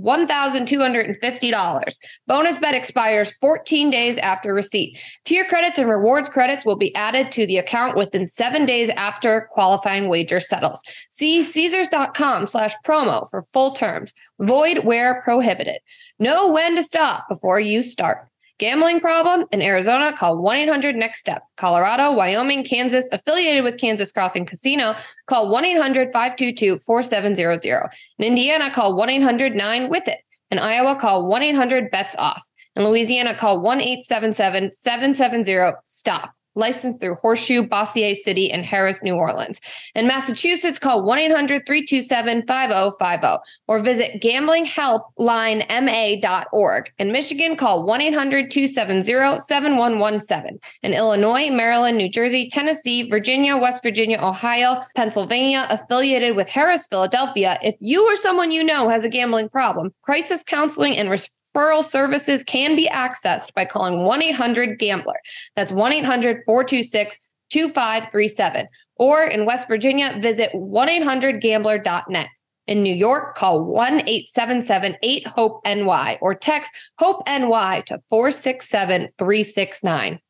$1,250. 0.00 1.98
Bonus 2.26 2.58
bet 2.58 2.74
expires 2.74 3.34
14 3.36 3.90
days 3.90 4.18
after 4.18 4.52
receipt. 4.52 4.98
Tier 5.24 5.44
credits 5.44 5.78
and 5.78 5.88
rewards 5.88 6.28
credits 6.28 6.64
will 6.64 6.76
be 6.76 6.94
added 6.94 7.32
to 7.32 7.46
the 7.46 7.58
account 7.58 7.96
within 7.96 8.26
seven 8.26 8.66
days 8.66 8.90
after 8.90 9.48
qualifying 9.52 10.08
wager 10.08 10.40
settles. 10.40 10.82
See 11.10 11.42
Caesars.com 11.42 12.46
slash 12.46 12.74
promo 12.84 13.28
for 13.30 13.42
full 13.42 13.72
terms. 13.72 14.12
Void 14.40 14.84
where 14.84 15.22
prohibited. 15.22 15.78
Know 16.18 16.52
when 16.52 16.76
to 16.76 16.82
stop 16.82 17.28
before 17.28 17.60
you 17.60 17.82
start. 17.82 18.28
Gambling 18.58 19.00
problem 19.00 19.46
in 19.52 19.60
Arizona, 19.60 20.16
call 20.16 20.38
1 20.38 20.56
800 20.56 20.96
NEXT 20.96 21.20
STEP. 21.20 21.42
Colorado, 21.56 22.12
Wyoming, 22.12 22.64
Kansas, 22.64 23.08
affiliated 23.12 23.64
with 23.64 23.78
Kansas 23.78 24.10
Crossing 24.10 24.46
Casino, 24.46 24.94
call 25.26 25.50
1 25.50 25.64
800 25.64 26.10
522 26.12 26.78
4700. 26.78 27.90
In 28.18 28.24
Indiana, 28.24 28.70
call 28.70 28.96
1 28.96 29.10
800 29.10 29.54
9 29.54 29.88
with 29.90 30.08
it. 30.08 30.22
In 30.50 30.58
Iowa, 30.58 30.98
call 30.98 31.28
1 31.28 31.42
800 31.42 31.90
BETS 31.90 32.16
OFF. 32.18 32.42
In 32.76 32.84
Louisiana, 32.84 33.34
call 33.34 33.60
1 33.60 33.80
877 33.80 34.72
770 34.72 35.76
STOP 35.84 36.35
licensed 36.56 37.00
through 37.00 37.16
Horseshoe, 37.16 37.66
Bossier 37.66 38.14
City, 38.14 38.50
and 38.50 38.64
Harrah's, 38.64 39.02
New 39.02 39.14
Orleans. 39.14 39.60
In 39.94 40.06
Massachusetts, 40.06 40.78
call 40.78 41.04
1 41.04 41.18
800 41.18 41.66
327 41.66 42.46
5050 42.46 43.42
or 43.68 43.80
visit 43.80 44.22
gamblinghelplinema.org. 44.22 46.92
In 46.98 47.12
Michigan, 47.12 47.56
call 47.56 47.86
1 47.86 48.00
800 48.00 48.50
270 48.50 49.38
7117. 49.38 50.58
In 50.82 50.92
Illinois, 50.92 51.50
Maryland, 51.50 51.98
New 51.98 52.08
Jersey, 52.08 52.48
Tennessee, 52.48 53.08
Virginia, 53.08 53.56
West 53.56 53.82
Virginia, 53.82 54.18
Ohio, 54.20 54.76
Pennsylvania, 54.94 55.66
affiliated 55.70 56.34
with 56.34 56.48
Harrah's, 56.48 56.86
Philadelphia, 56.86 57.58
if 57.62 57.74
you 57.80 58.06
or 58.06 58.16
someone 58.16 58.50
you 58.50 58.64
know 58.64 58.88
has 58.88 59.04
a 59.04 59.08
gambling 59.08 59.48
problem, 59.48 59.92
crisis 60.02 60.42
counseling 60.42 60.96
and 60.96 61.08
referral 61.56 61.84
services 61.84 62.44
can 62.44 62.76
be 62.76 62.88
accessed 62.88 63.54
by 63.54 63.64
calling 63.64 64.04
1 64.04 64.22
800 64.22 64.78
Gambler. 64.78 65.16
That's 65.54 65.72
1 65.72 65.92
800 65.92 66.42
426 66.46 67.18
2537. 67.50 68.68
Or 68.96 69.22
in 69.22 69.44
West 69.44 69.68
Virginia, 69.68 70.16
visit 70.20 70.50
1 70.54 70.88
800 70.88 71.40
gambler.net. 71.40 72.28
In 72.66 72.82
New 72.82 72.94
York, 72.94 73.36
call 73.36 73.64
1 73.64 74.00
877 74.00 74.96
8 75.02 75.26
HOPE 75.28 75.60
NY 75.64 76.18
or 76.20 76.34
text 76.34 76.72
HOPE 76.98 77.22
NY 77.26 77.82
to 77.86 78.00
467 78.10 79.08
369. 79.18 80.20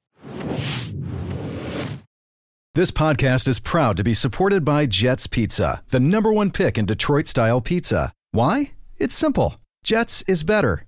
This 2.75 2.91
podcast 2.91 3.49
is 3.49 3.59
proud 3.59 3.97
to 3.97 4.05
be 4.05 4.13
supported 4.13 4.63
by 4.63 4.85
Jets 4.85 5.27
Pizza, 5.27 5.83
the 5.89 6.01
number 6.01 6.31
one 6.31 6.51
pick 6.51 6.77
in 6.77 6.85
Detroit 6.85 7.27
style 7.27 7.63
pizza. 7.63 8.13
Why? 8.33 8.73
It's 8.99 9.17
simple. 9.17 9.57
Jets 9.83 10.23
is 10.29 10.43
better. 10.43 10.86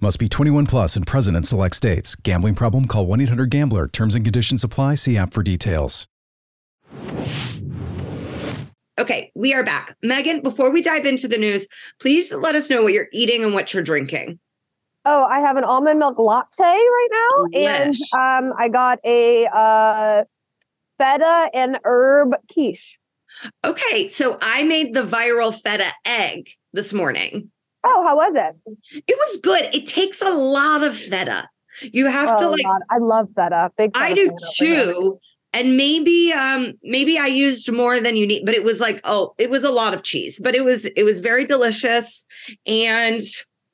Must 0.00 0.20
be 0.20 0.28
21 0.28 0.66
plus 0.66 0.94
and 0.94 1.04
present 1.04 1.36
in 1.36 1.42
select 1.42 1.74
states. 1.74 2.14
Gambling 2.14 2.54
problem? 2.54 2.84
Call 2.84 3.04
1 3.06 3.20
800 3.22 3.50
GAMBLER. 3.50 3.88
Terms 3.88 4.14
and 4.14 4.24
conditions 4.24 4.62
apply. 4.62 4.94
See 4.94 5.16
app 5.16 5.32
for 5.32 5.42
details. 5.42 6.06
Okay, 8.96 9.32
we 9.34 9.52
are 9.54 9.64
back. 9.64 9.96
Megan, 10.02 10.40
before 10.40 10.70
we 10.70 10.82
dive 10.82 11.04
into 11.04 11.26
the 11.26 11.36
news, 11.36 11.66
please 12.00 12.32
let 12.32 12.54
us 12.54 12.70
know 12.70 12.84
what 12.84 12.92
you're 12.92 13.08
eating 13.12 13.42
and 13.42 13.54
what 13.54 13.74
you're 13.74 13.82
drinking. 13.82 14.38
Oh, 15.04 15.24
I 15.24 15.40
have 15.40 15.56
an 15.56 15.64
almond 15.64 15.98
milk 15.98 16.18
latte 16.18 16.62
right 16.62 17.08
now, 17.10 17.46
and 17.54 17.94
um, 18.12 18.54
I 18.56 18.68
got 18.68 19.00
a 19.04 19.46
uh, 19.46 20.24
feta 20.98 21.50
and 21.54 21.78
herb 21.84 22.34
quiche. 22.52 22.98
Okay, 23.64 24.06
so 24.06 24.38
I 24.42 24.62
made 24.62 24.94
the 24.94 25.02
viral 25.02 25.52
feta 25.54 25.90
egg 26.04 26.50
this 26.72 26.92
morning. 26.92 27.50
Oh, 27.84 28.06
how 28.06 28.16
was 28.16 28.34
it? 28.34 29.02
It 29.06 29.16
was 29.16 29.40
good. 29.42 29.64
It 29.74 29.86
takes 29.86 30.20
a 30.20 30.30
lot 30.30 30.82
of 30.82 30.96
feta. 30.96 31.48
You 31.82 32.06
have 32.06 32.30
oh, 32.32 32.40
to 32.40 32.48
like. 32.50 32.64
God. 32.64 32.82
I 32.90 32.98
love 32.98 33.28
feta. 33.36 33.70
Big. 33.76 33.96
Feta 33.96 34.04
I 34.04 34.14
do 34.14 34.36
too. 34.56 35.20
And 35.52 35.76
maybe, 35.76 36.32
um, 36.32 36.74
maybe 36.82 37.18
I 37.18 37.26
used 37.26 37.72
more 37.72 38.00
than 38.00 38.16
you 38.16 38.26
need, 38.26 38.44
but 38.44 38.54
it 38.54 38.64
was 38.64 38.80
like, 38.80 39.00
oh, 39.04 39.34
it 39.38 39.48
was 39.48 39.64
a 39.64 39.70
lot 39.70 39.94
of 39.94 40.02
cheese, 40.02 40.38
but 40.38 40.54
it 40.54 40.62
was, 40.62 40.84
it 40.84 41.04
was 41.04 41.20
very 41.20 41.46
delicious. 41.46 42.26
And 42.66 43.22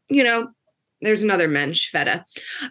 you 0.08 0.22
know, 0.22 0.48
there's 1.00 1.22
another 1.22 1.48
mensch 1.48 1.88
feta. 1.88 2.24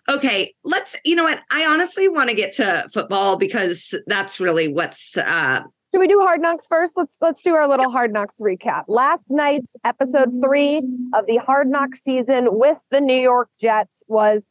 Okay, 0.10 0.54
let's. 0.64 0.96
You 1.06 1.16
know 1.16 1.24
what? 1.24 1.42
I 1.52 1.66
honestly 1.66 2.08
want 2.08 2.30
to 2.30 2.36
get 2.36 2.52
to 2.54 2.88
football 2.94 3.38
because 3.38 3.98
that's 4.08 4.40
really 4.40 4.68
what's 4.68 5.18
uh, 5.18 5.62
should 5.94 6.00
we 6.00 6.08
do 6.08 6.22
Hard 6.22 6.42
Knocks 6.42 6.68
first? 6.68 6.98
Let's 6.98 7.18
let's 7.22 7.44
do 7.44 7.54
our 7.54 7.68
little 7.68 7.92
Hard 7.92 8.12
Knocks 8.12 8.42
recap. 8.42 8.86
Last 8.88 9.26
night's 9.30 9.76
episode 9.84 10.32
three 10.44 10.82
of 11.14 11.28
the 11.28 11.38
Hard 11.38 11.68
Knocks 11.68 12.02
season 12.02 12.48
with 12.58 12.80
the 12.90 13.00
New 13.00 13.14
York 13.16 13.50
Jets 13.62 14.04
was 14.08 14.50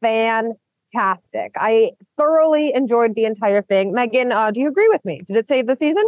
fantastic. 0.00 1.50
I 1.56 1.92
thoroughly 2.16 2.72
enjoyed 2.76 3.16
the 3.16 3.24
entire 3.24 3.60
thing. 3.60 3.92
Megan, 3.92 4.30
uh, 4.30 4.52
do 4.52 4.60
you 4.60 4.68
agree 4.68 4.86
with 4.86 5.04
me? 5.04 5.22
Did 5.26 5.36
it 5.36 5.48
save 5.48 5.66
the 5.66 5.74
season? 5.74 6.04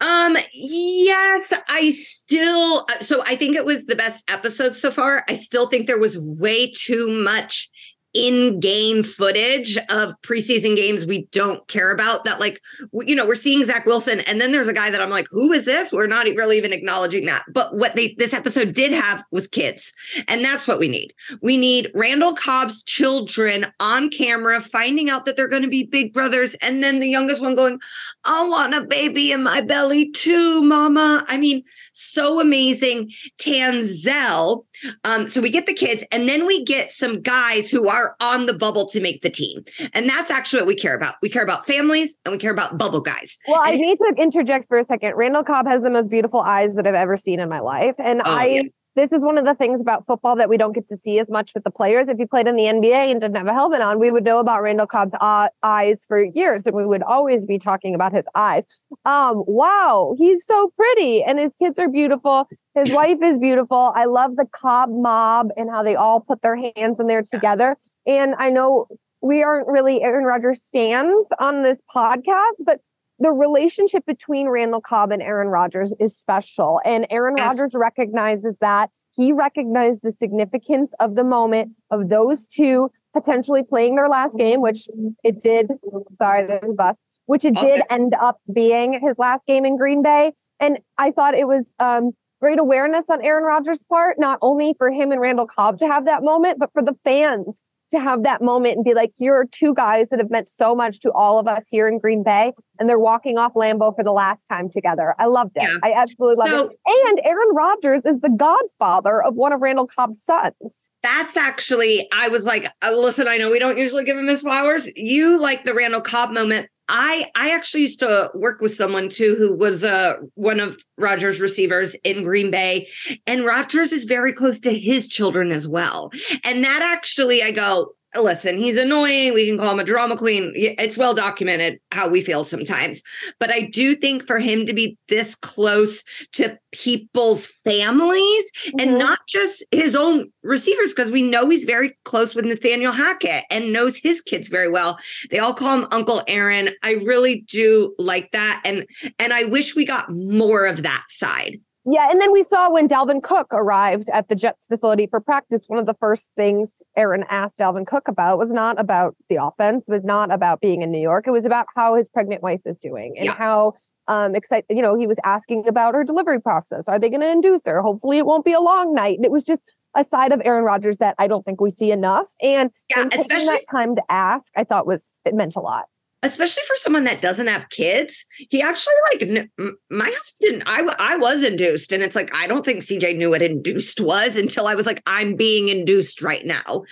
Um, 0.00 0.38
yes, 0.54 1.52
I 1.68 1.90
still 1.90 2.86
uh, 2.90 3.00
so 3.00 3.20
I 3.26 3.36
think 3.36 3.56
it 3.56 3.66
was 3.66 3.84
the 3.84 3.96
best 3.96 4.30
episode 4.30 4.74
so 4.74 4.90
far. 4.90 5.24
I 5.28 5.34
still 5.34 5.66
think 5.66 5.86
there 5.86 6.00
was 6.00 6.18
way 6.18 6.70
too 6.70 7.08
much 7.22 7.68
in-game 8.14 9.02
footage 9.02 9.76
of 9.90 10.14
preseason 10.22 10.76
games 10.76 11.04
we 11.04 11.26
don't 11.32 11.66
care 11.68 11.90
about 11.90 12.24
that 12.24 12.40
like 12.40 12.60
you 12.92 13.14
know 13.14 13.26
we're 13.26 13.34
seeing 13.34 13.62
zach 13.64 13.84
wilson 13.86 14.20
and 14.20 14.40
then 14.40 14.52
there's 14.52 14.68
a 14.68 14.72
guy 14.72 14.90
that 14.90 15.00
i'm 15.00 15.10
like 15.10 15.26
who 15.34 15.52
is 15.52 15.64
this? 15.64 15.92
We're 15.92 16.06
not 16.06 16.26
really 16.26 16.56
even 16.56 16.72
acknowledging 16.72 17.26
that. 17.26 17.44
But 17.52 17.74
what 17.74 17.96
they 17.96 18.14
this 18.18 18.32
episode 18.32 18.72
did 18.72 18.92
have 18.92 19.24
was 19.30 19.46
kids 19.46 19.92
and 20.28 20.44
that's 20.44 20.68
what 20.68 20.78
we 20.78 20.88
need. 20.88 21.12
We 21.42 21.56
need 21.56 21.90
randall 21.92 22.34
cobb's 22.34 22.82
children 22.84 23.66
on 23.80 24.10
camera 24.10 24.60
finding 24.60 25.10
out 25.10 25.26
that 25.26 25.36
they're 25.36 25.48
going 25.48 25.62
to 25.62 25.68
be 25.68 25.84
big 25.84 26.12
brothers 26.12 26.54
and 26.62 26.82
then 26.82 27.00
the 27.00 27.08
youngest 27.08 27.42
one 27.42 27.54
going 27.54 27.80
i 28.24 28.46
want 28.46 28.74
a 28.74 28.86
baby 28.86 29.32
in 29.32 29.42
my 29.42 29.60
belly 29.60 30.10
too 30.12 30.62
mama. 30.62 31.24
I 31.28 31.36
mean 31.36 31.62
so 31.92 32.40
amazing. 32.40 33.10
Tanzel 33.38 34.64
um, 35.04 35.26
so 35.26 35.40
we 35.40 35.50
get 35.50 35.66
the 35.66 35.74
kids, 35.74 36.04
and 36.10 36.28
then 36.28 36.46
we 36.46 36.64
get 36.64 36.90
some 36.90 37.20
guys 37.20 37.70
who 37.70 37.88
are 37.88 38.16
on 38.20 38.46
the 38.46 38.52
bubble 38.52 38.86
to 38.88 39.00
make 39.00 39.22
the 39.22 39.30
team. 39.30 39.64
And 39.92 40.08
that's 40.08 40.30
actually 40.30 40.60
what 40.60 40.68
we 40.68 40.76
care 40.76 40.94
about. 40.94 41.14
We 41.22 41.28
care 41.28 41.42
about 41.42 41.66
families 41.66 42.16
and 42.24 42.32
we 42.32 42.38
care 42.38 42.52
about 42.52 42.78
bubble 42.78 43.00
guys. 43.00 43.38
Well, 43.48 43.62
and- 43.62 43.74
I 43.74 43.76
need 43.76 43.98
to 43.98 44.14
interject 44.18 44.68
for 44.68 44.78
a 44.78 44.84
second. 44.84 45.14
Randall 45.16 45.44
Cobb 45.44 45.66
has 45.66 45.82
the 45.82 45.90
most 45.90 46.08
beautiful 46.08 46.40
eyes 46.40 46.74
that 46.76 46.86
I've 46.86 46.94
ever 46.94 47.16
seen 47.16 47.40
in 47.40 47.48
my 47.48 47.60
life. 47.60 47.94
And 47.98 48.20
oh, 48.24 48.34
I 48.34 48.46
yeah 48.46 48.62
this 48.96 49.12
is 49.12 49.20
one 49.20 49.38
of 49.38 49.44
the 49.44 49.54
things 49.54 49.80
about 49.80 50.06
football 50.06 50.36
that 50.36 50.48
we 50.48 50.56
don't 50.56 50.72
get 50.72 50.88
to 50.88 50.96
see 50.96 51.18
as 51.18 51.28
much 51.28 51.52
with 51.54 51.64
the 51.64 51.70
players. 51.70 52.08
If 52.08 52.18
you 52.18 52.26
played 52.26 52.46
in 52.46 52.54
the 52.54 52.64
NBA 52.64 53.10
and 53.10 53.20
didn't 53.20 53.36
have 53.36 53.46
a 53.46 53.52
helmet 53.52 53.80
on, 53.80 53.98
we 53.98 54.10
would 54.10 54.24
know 54.24 54.38
about 54.38 54.62
Randall 54.62 54.86
Cobb's 54.86 55.14
uh, 55.20 55.48
eyes 55.62 56.04
for 56.06 56.24
years, 56.24 56.66
and 56.66 56.76
we 56.76 56.86
would 56.86 57.02
always 57.02 57.44
be 57.44 57.58
talking 57.58 57.94
about 57.94 58.12
his 58.12 58.24
eyes. 58.34 58.64
Um, 59.04 59.42
wow, 59.46 60.14
he's 60.18 60.46
so 60.46 60.72
pretty, 60.76 61.22
and 61.22 61.38
his 61.38 61.52
kids 61.60 61.78
are 61.78 61.88
beautiful. 61.88 62.48
His 62.74 62.90
wife 62.92 63.18
is 63.22 63.38
beautiful. 63.38 63.92
I 63.94 64.04
love 64.04 64.36
the 64.36 64.46
Cobb 64.52 64.90
mob 64.90 65.48
and 65.56 65.70
how 65.70 65.82
they 65.82 65.96
all 65.96 66.20
put 66.20 66.42
their 66.42 66.56
hands 66.56 67.00
in 67.00 67.06
there 67.06 67.22
together. 67.22 67.76
And 68.06 68.34
I 68.38 68.50
know 68.50 68.86
we 69.22 69.42
aren't 69.42 69.66
really 69.68 70.02
Aaron 70.02 70.24
Rodgers 70.24 70.62
stands 70.62 71.28
on 71.40 71.62
this 71.62 71.80
podcast, 71.94 72.60
but 72.64 72.80
the 73.24 73.32
relationship 73.32 74.04
between 74.04 74.48
Randall 74.48 74.82
Cobb 74.82 75.10
and 75.10 75.22
Aaron 75.22 75.48
Rodgers 75.48 75.94
is 75.98 76.14
special. 76.14 76.78
And 76.84 77.06
Aaron 77.08 77.36
yes. 77.38 77.56
Rodgers 77.56 77.72
recognizes 77.74 78.58
that. 78.58 78.90
He 79.16 79.32
recognized 79.32 80.02
the 80.02 80.10
significance 80.10 80.92
of 81.00 81.14
the 81.14 81.24
moment 81.24 81.72
of 81.90 82.10
those 82.10 82.46
two 82.46 82.90
potentially 83.14 83.62
playing 83.62 83.94
their 83.94 84.08
last 84.08 84.36
game, 84.36 84.60
which 84.60 84.88
it 85.22 85.40
did. 85.40 85.70
Sorry, 86.12 86.44
the 86.44 86.74
bus, 86.76 86.98
which 87.24 87.46
it 87.46 87.56
okay. 87.56 87.76
did 87.76 87.82
end 87.88 88.14
up 88.20 88.40
being 88.52 89.00
his 89.00 89.16
last 89.16 89.46
game 89.46 89.64
in 89.64 89.78
Green 89.78 90.02
Bay. 90.02 90.34
And 90.60 90.80
I 90.98 91.10
thought 91.10 91.34
it 91.34 91.48
was 91.48 91.74
um, 91.78 92.10
great 92.42 92.58
awareness 92.58 93.08
on 93.08 93.24
Aaron 93.24 93.44
Rodgers' 93.44 93.82
part, 93.84 94.18
not 94.18 94.38
only 94.42 94.74
for 94.76 94.90
him 94.90 95.12
and 95.12 95.20
Randall 95.20 95.46
Cobb 95.46 95.78
to 95.78 95.86
have 95.86 96.04
that 96.04 96.22
moment, 96.22 96.58
but 96.58 96.70
for 96.74 96.82
the 96.82 96.96
fans 97.04 97.62
to 97.94 98.00
have 98.00 98.22
that 98.24 98.42
moment 98.42 98.76
and 98.76 98.84
be 98.84 98.94
like, 98.94 99.12
here 99.16 99.34
are 99.34 99.46
two 99.46 99.74
guys 99.74 100.10
that 100.10 100.18
have 100.18 100.30
meant 100.30 100.48
so 100.48 100.74
much 100.74 101.00
to 101.00 101.12
all 101.12 101.38
of 101.38 101.46
us 101.46 101.64
here 101.70 101.88
in 101.88 101.98
Green 101.98 102.22
Bay, 102.22 102.52
and 102.78 102.88
they're 102.88 102.98
walking 102.98 103.38
off 103.38 103.54
Lambeau 103.54 103.94
for 103.94 104.04
the 104.04 104.12
last 104.12 104.44
time 104.50 104.68
together. 104.70 105.14
I 105.18 105.26
loved 105.26 105.52
it. 105.56 105.62
Yeah. 105.62 105.78
I 105.82 105.92
absolutely 105.92 106.36
loved 106.36 106.50
so, 106.50 106.66
it. 106.66 107.06
And 107.08 107.20
Aaron 107.24 107.48
Rodgers 107.54 108.04
is 108.04 108.20
the 108.20 108.30
godfather 108.30 109.22
of 109.22 109.34
one 109.34 109.52
of 109.52 109.60
Randall 109.60 109.86
Cobb's 109.86 110.22
sons. 110.22 110.90
That's 111.02 111.36
actually, 111.36 112.08
I 112.12 112.28
was 112.28 112.44
like, 112.44 112.66
uh, 112.82 112.92
listen, 112.92 113.28
I 113.28 113.36
know 113.36 113.50
we 113.50 113.58
don't 113.58 113.78
usually 113.78 114.04
give 114.04 114.18
him 114.18 114.26
his 114.26 114.42
flowers. 114.42 114.90
You 114.96 115.40
like 115.40 115.64
the 115.64 115.74
Randall 115.74 116.00
Cobb 116.00 116.32
moment. 116.32 116.68
I 116.88 117.26
I 117.34 117.50
actually 117.50 117.82
used 117.82 118.00
to 118.00 118.30
work 118.34 118.60
with 118.60 118.74
someone 118.74 119.08
too 119.08 119.34
who 119.38 119.56
was 119.56 119.84
uh, 119.84 120.16
one 120.34 120.60
of 120.60 120.82
Rodgers' 120.98 121.40
receivers 121.40 121.94
in 122.04 122.22
Green 122.24 122.50
Bay, 122.50 122.88
and 123.26 123.44
Rodgers 123.44 123.92
is 123.92 124.04
very 124.04 124.32
close 124.32 124.60
to 124.60 124.72
his 124.72 125.08
children 125.08 125.50
as 125.50 125.66
well. 125.66 126.10
And 126.44 126.62
that 126.64 126.82
actually, 126.82 127.42
I 127.42 127.52
go, 127.52 127.94
listen, 128.16 128.56
he's 128.56 128.76
annoying. 128.76 129.34
We 129.34 129.46
can 129.48 129.58
call 129.58 129.72
him 129.72 129.80
a 129.80 129.84
drama 129.84 130.16
queen. 130.16 130.52
It's 130.54 130.98
well 130.98 131.14
documented 131.14 131.80
how 131.90 132.08
we 132.08 132.20
feel 132.20 132.44
sometimes. 132.44 133.02
But 133.38 133.50
I 133.50 133.60
do 133.60 133.94
think 133.94 134.26
for 134.26 134.38
him 134.38 134.66
to 134.66 134.72
be 134.72 134.96
this 135.08 135.34
close 135.34 136.02
to 136.32 136.58
people's 136.72 137.46
families 137.46 138.50
mm-hmm. 138.66 138.80
and 138.80 138.98
not 138.98 139.20
just 139.28 139.64
his 139.70 139.94
own 139.94 140.30
receivers, 140.42 140.92
because 140.92 141.10
we 141.10 141.22
know 141.22 141.48
he's 141.48 141.64
very 141.64 141.96
close 142.04 142.34
with 142.34 142.44
Nathaniel 142.44 142.92
Hackett 142.92 143.44
and 143.50 143.72
knows 143.72 143.96
his 143.96 144.20
kids 144.20 144.48
very 144.48 144.68
well. 144.68 144.98
They 145.30 145.38
all 145.38 145.54
call 145.54 145.78
him 145.78 145.88
Uncle 145.90 146.22
Aaron. 146.26 146.70
I 146.82 146.92
really 146.92 147.42
do 147.48 147.94
like 147.98 148.30
that. 148.32 148.62
And 148.64 148.86
and 149.18 149.32
I 149.32 149.44
wish 149.44 149.76
we 149.76 149.84
got 149.84 150.06
more 150.10 150.66
of 150.66 150.82
that 150.82 151.04
side. 151.08 151.60
Yeah, 151.86 152.10
and 152.10 152.20
then 152.20 152.32
we 152.32 152.42
saw 152.44 152.70
when 152.70 152.88
Dalvin 152.88 153.22
Cook 153.22 153.48
arrived 153.52 154.08
at 154.10 154.28
the 154.28 154.34
Jets 154.34 154.66
facility 154.66 155.06
for 155.06 155.20
practice, 155.20 155.64
one 155.66 155.78
of 155.78 155.86
the 155.86 155.94
first 155.94 156.30
things 156.34 156.72
Aaron 156.96 157.24
asked 157.28 157.58
Dalvin 157.58 157.86
Cook 157.86 158.08
about 158.08 158.38
was 158.38 158.52
not 158.52 158.80
about 158.80 159.14
the 159.28 159.36
offense, 159.36 159.84
was 159.86 160.02
not 160.02 160.32
about 160.32 160.60
being 160.60 160.80
in 160.80 160.90
New 160.90 161.00
York. 161.00 161.26
It 161.26 161.32
was 161.32 161.44
about 161.44 161.66
how 161.76 161.94
his 161.94 162.08
pregnant 162.08 162.42
wife 162.42 162.62
is 162.64 162.80
doing 162.80 163.14
and 163.16 163.26
yeah. 163.26 163.34
how 163.34 163.74
um 164.08 164.34
excited, 164.34 164.66
you 164.70 164.82
know, 164.82 164.98
he 164.98 165.06
was 165.06 165.18
asking 165.24 165.66
about 165.68 165.94
her 165.94 166.04
delivery 166.04 166.40
process. 166.40 166.88
Are 166.88 166.98
they 166.98 167.10
going 167.10 167.20
to 167.20 167.30
induce 167.30 167.62
her? 167.66 167.82
Hopefully 167.82 168.18
it 168.18 168.26
won't 168.26 168.44
be 168.44 168.52
a 168.52 168.60
long 168.60 168.94
night. 168.94 169.16
And 169.16 169.24
it 169.24 169.30
was 169.30 169.44
just 169.44 169.62
a 169.94 170.04
side 170.04 170.32
of 170.32 170.40
Aaron 170.44 170.64
Rodgers 170.64 170.98
that 170.98 171.14
I 171.18 171.26
don't 171.26 171.44
think 171.44 171.60
we 171.60 171.70
see 171.70 171.92
enough. 171.92 172.28
And 172.42 172.70
yeah, 172.90 173.06
especially 173.12 173.46
that 173.46 173.64
time 173.70 173.94
to 173.96 174.02
ask, 174.08 174.52
I 174.56 174.64
thought 174.64 174.86
was 174.86 175.20
it 175.24 175.34
meant 175.34 175.54
a 175.54 175.60
lot 175.60 175.84
especially 176.24 176.62
for 176.66 176.76
someone 176.76 177.04
that 177.04 177.20
doesn't 177.20 177.46
have 177.46 177.68
kids 177.68 178.24
he 178.48 178.62
actually 178.62 178.94
like 179.12 179.50
my 179.90 180.04
husband 180.04 180.40
didn't 180.40 180.62
I, 180.66 180.86
I 180.98 181.16
was 181.16 181.44
induced 181.44 181.92
and 181.92 182.02
it's 182.02 182.16
like 182.16 182.30
i 182.34 182.46
don't 182.46 182.64
think 182.64 182.80
cj 182.80 183.16
knew 183.16 183.30
what 183.30 183.42
induced 183.42 184.00
was 184.00 184.36
until 184.36 184.66
i 184.66 184.74
was 184.74 184.86
like 184.86 185.02
i'm 185.06 185.36
being 185.36 185.68
induced 185.68 186.22
right 186.22 186.44
now 186.44 186.84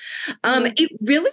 um 0.44 0.64
mm-hmm. 0.64 0.72
it 0.76 0.90
really 1.02 1.30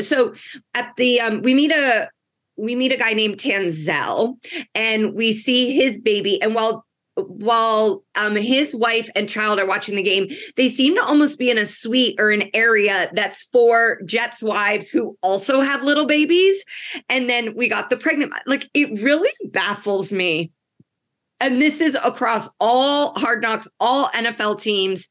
so 0.00 0.34
at 0.74 0.92
the 0.96 1.20
um 1.20 1.42
we 1.42 1.54
meet 1.54 1.72
a 1.72 2.08
we 2.56 2.74
meet 2.74 2.92
a 2.92 2.96
guy 2.96 3.12
named 3.12 3.38
tanzel 3.38 4.34
and 4.74 5.14
we 5.14 5.32
see 5.32 5.74
his 5.74 6.00
baby 6.00 6.40
and 6.42 6.54
while 6.54 6.84
while 7.16 8.04
um, 8.14 8.36
his 8.36 8.74
wife 8.74 9.08
and 9.14 9.28
child 9.28 9.58
are 9.58 9.66
watching 9.66 9.96
the 9.96 10.02
game, 10.02 10.28
they 10.56 10.68
seem 10.68 10.94
to 10.96 11.04
almost 11.04 11.38
be 11.38 11.50
in 11.50 11.58
a 11.58 11.66
suite 11.66 12.18
or 12.18 12.30
an 12.30 12.44
area 12.54 13.10
that's 13.12 13.42
for 13.44 14.00
Jets 14.04 14.42
wives 14.42 14.90
who 14.90 15.16
also 15.22 15.60
have 15.60 15.82
little 15.82 16.06
babies. 16.06 16.64
And 17.08 17.28
then 17.28 17.54
we 17.54 17.68
got 17.68 17.90
the 17.90 17.96
pregnant. 17.96 18.32
Like 18.46 18.68
it 18.74 19.02
really 19.02 19.30
baffles 19.50 20.12
me 20.12 20.50
and 21.42 21.60
this 21.60 21.80
is 21.80 21.96
across 22.04 22.48
all 22.60 23.18
hard 23.18 23.42
knocks 23.42 23.68
all 23.80 24.06
nfl 24.10 24.58
teams 24.58 25.08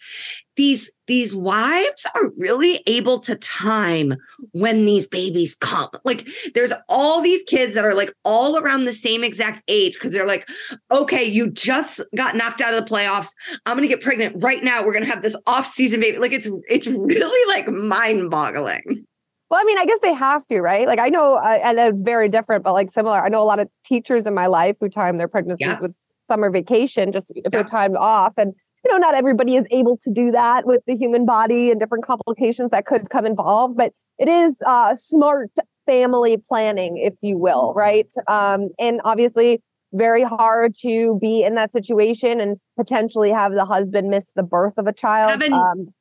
these 0.56 0.92
these 1.08 1.36
wives 1.36 2.08
are 2.16 2.32
really 2.38 2.82
able 2.88 3.20
to 3.20 3.36
time 3.36 4.14
when 4.52 4.86
these 4.86 5.08
babies 5.08 5.56
come 5.56 5.90
like 6.04 6.28
there's 6.54 6.74
all 6.90 7.22
these 7.22 7.44
kids 7.44 7.74
that 7.74 7.86
are 7.86 7.94
like 7.94 8.14
all 8.24 8.58
around 8.58 8.86
the 8.86 8.94
same 8.94 9.24
exact 9.24 9.64
age 9.68 9.94
because 9.94 10.12
they're 10.12 10.28
like 10.28 10.48
okay 10.92 11.24
you 11.24 11.50
just 11.50 12.02
got 12.16 12.36
knocked 12.36 12.62
out 12.62 12.74
of 12.74 12.86
the 12.86 12.94
playoffs 12.94 13.34
i'm 13.66 13.78
gonna 13.78 13.88
get 13.88 14.02
pregnant 14.02 14.36
right 14.44 14.64
now 14.64 14.84
we're 14.84 14.94
gonna 14.94 15.06
have 15.06 15.22
this 15.22 15.40
off-season 15.48 16.00
baby 16.00 16.18
like 16.18 16.34
it's 16.34 16.50
it's 16.68 16.88
really 16.88 17.54
like 17.54 17.68
mind-boggling 17.70 19.06
well, 19.50 19.60
I 19.60 19.66
mean, 19.66 19.78
I 19.78 19.86
guess 19.86 20.00
they 20.02 20.14
have 20.14 20.48
to, 20.48 20.62
right? 20.62 20.88
Like, 20.88 21.00
I 21.00 21.10
know, 21.10 21.36
uh, 21.36 21.60
and 21.62 21.78
it's 21.78 22.02
very 22.02 22.30
different, 22.30 22.64
but 22.64 22.72
like 22.72 22.90
similar. 22.90 23.22
I 23.22 23.28
know 23.28 23.42
a 23.42 23.44
lot 23.44 23.60
of 23.60 23.68
teachers 23.84 24.26
in 24.26 24.34
my 24.34 24.48
life 24.48 24.78
who 24.80 24.88
time 24.88 25.18
their 25.18 25.28
pregnancies 25.28 25.68
yeah. 25.68 25.80
with 25.82 25.94
summer 26.26 26.50
vacation 26.50 27.12
just 27.12 27.34
yeah. 27.36 27.50
for 27.52 27.68
time 27.68 27.98
off. 27.98 28.32
And, 28.38 28.54
you 28.84 28.92
know, 28.92 28.98
not 28.98 29.14
everybody 29.14 29.56
is 29.56 29.68
able 29.72 29.98
to 29.98 30.12
do 30.12 30.32
that 30.32 30.66
with 30.66 30.82
the 30.88 30.96
human 30.96 31.26
body 31.26 31.72
and 31.72 31.80
different 31.80 32.06
complications 32.06 32.72
that 32.72 32.86
could 32.86 33.10
come 33.10 33.26
involved, 33.26 33.78
but 33.78 33.94
it 34.18 34.28
is 34.28 34.58
uh, 34.66 34.96
smart 34.96 35.52
family 35.86 36.38
planning, 36.38 36.98
if 36.98 37.14
you 37.22 37.38
will, 37.38 37.74
right? 37.76 38.12
Um, 38.28 38.70
and 38.80 39.02
obviously, 39.04 39.62
very 39.94 40.24
hard 40.24 40.74
to 40.82 41.18
be 41.20 41.44
in 41.44 41.56
that 41.56 41.72
situation 41.72 42.40
and 42.40 42.58
potentially 42.78 43.30
have 43.30 43.52
the 43.52 43.66
husband 43.66 44.10
miss 44.10 44.26
the 44.36 44.44
birth 44.44 44.74
of 44.78 44.88
a 44.88 44.94
child. 44.94 45.32
Having, 45.32 45.54
um, 45.54 45.94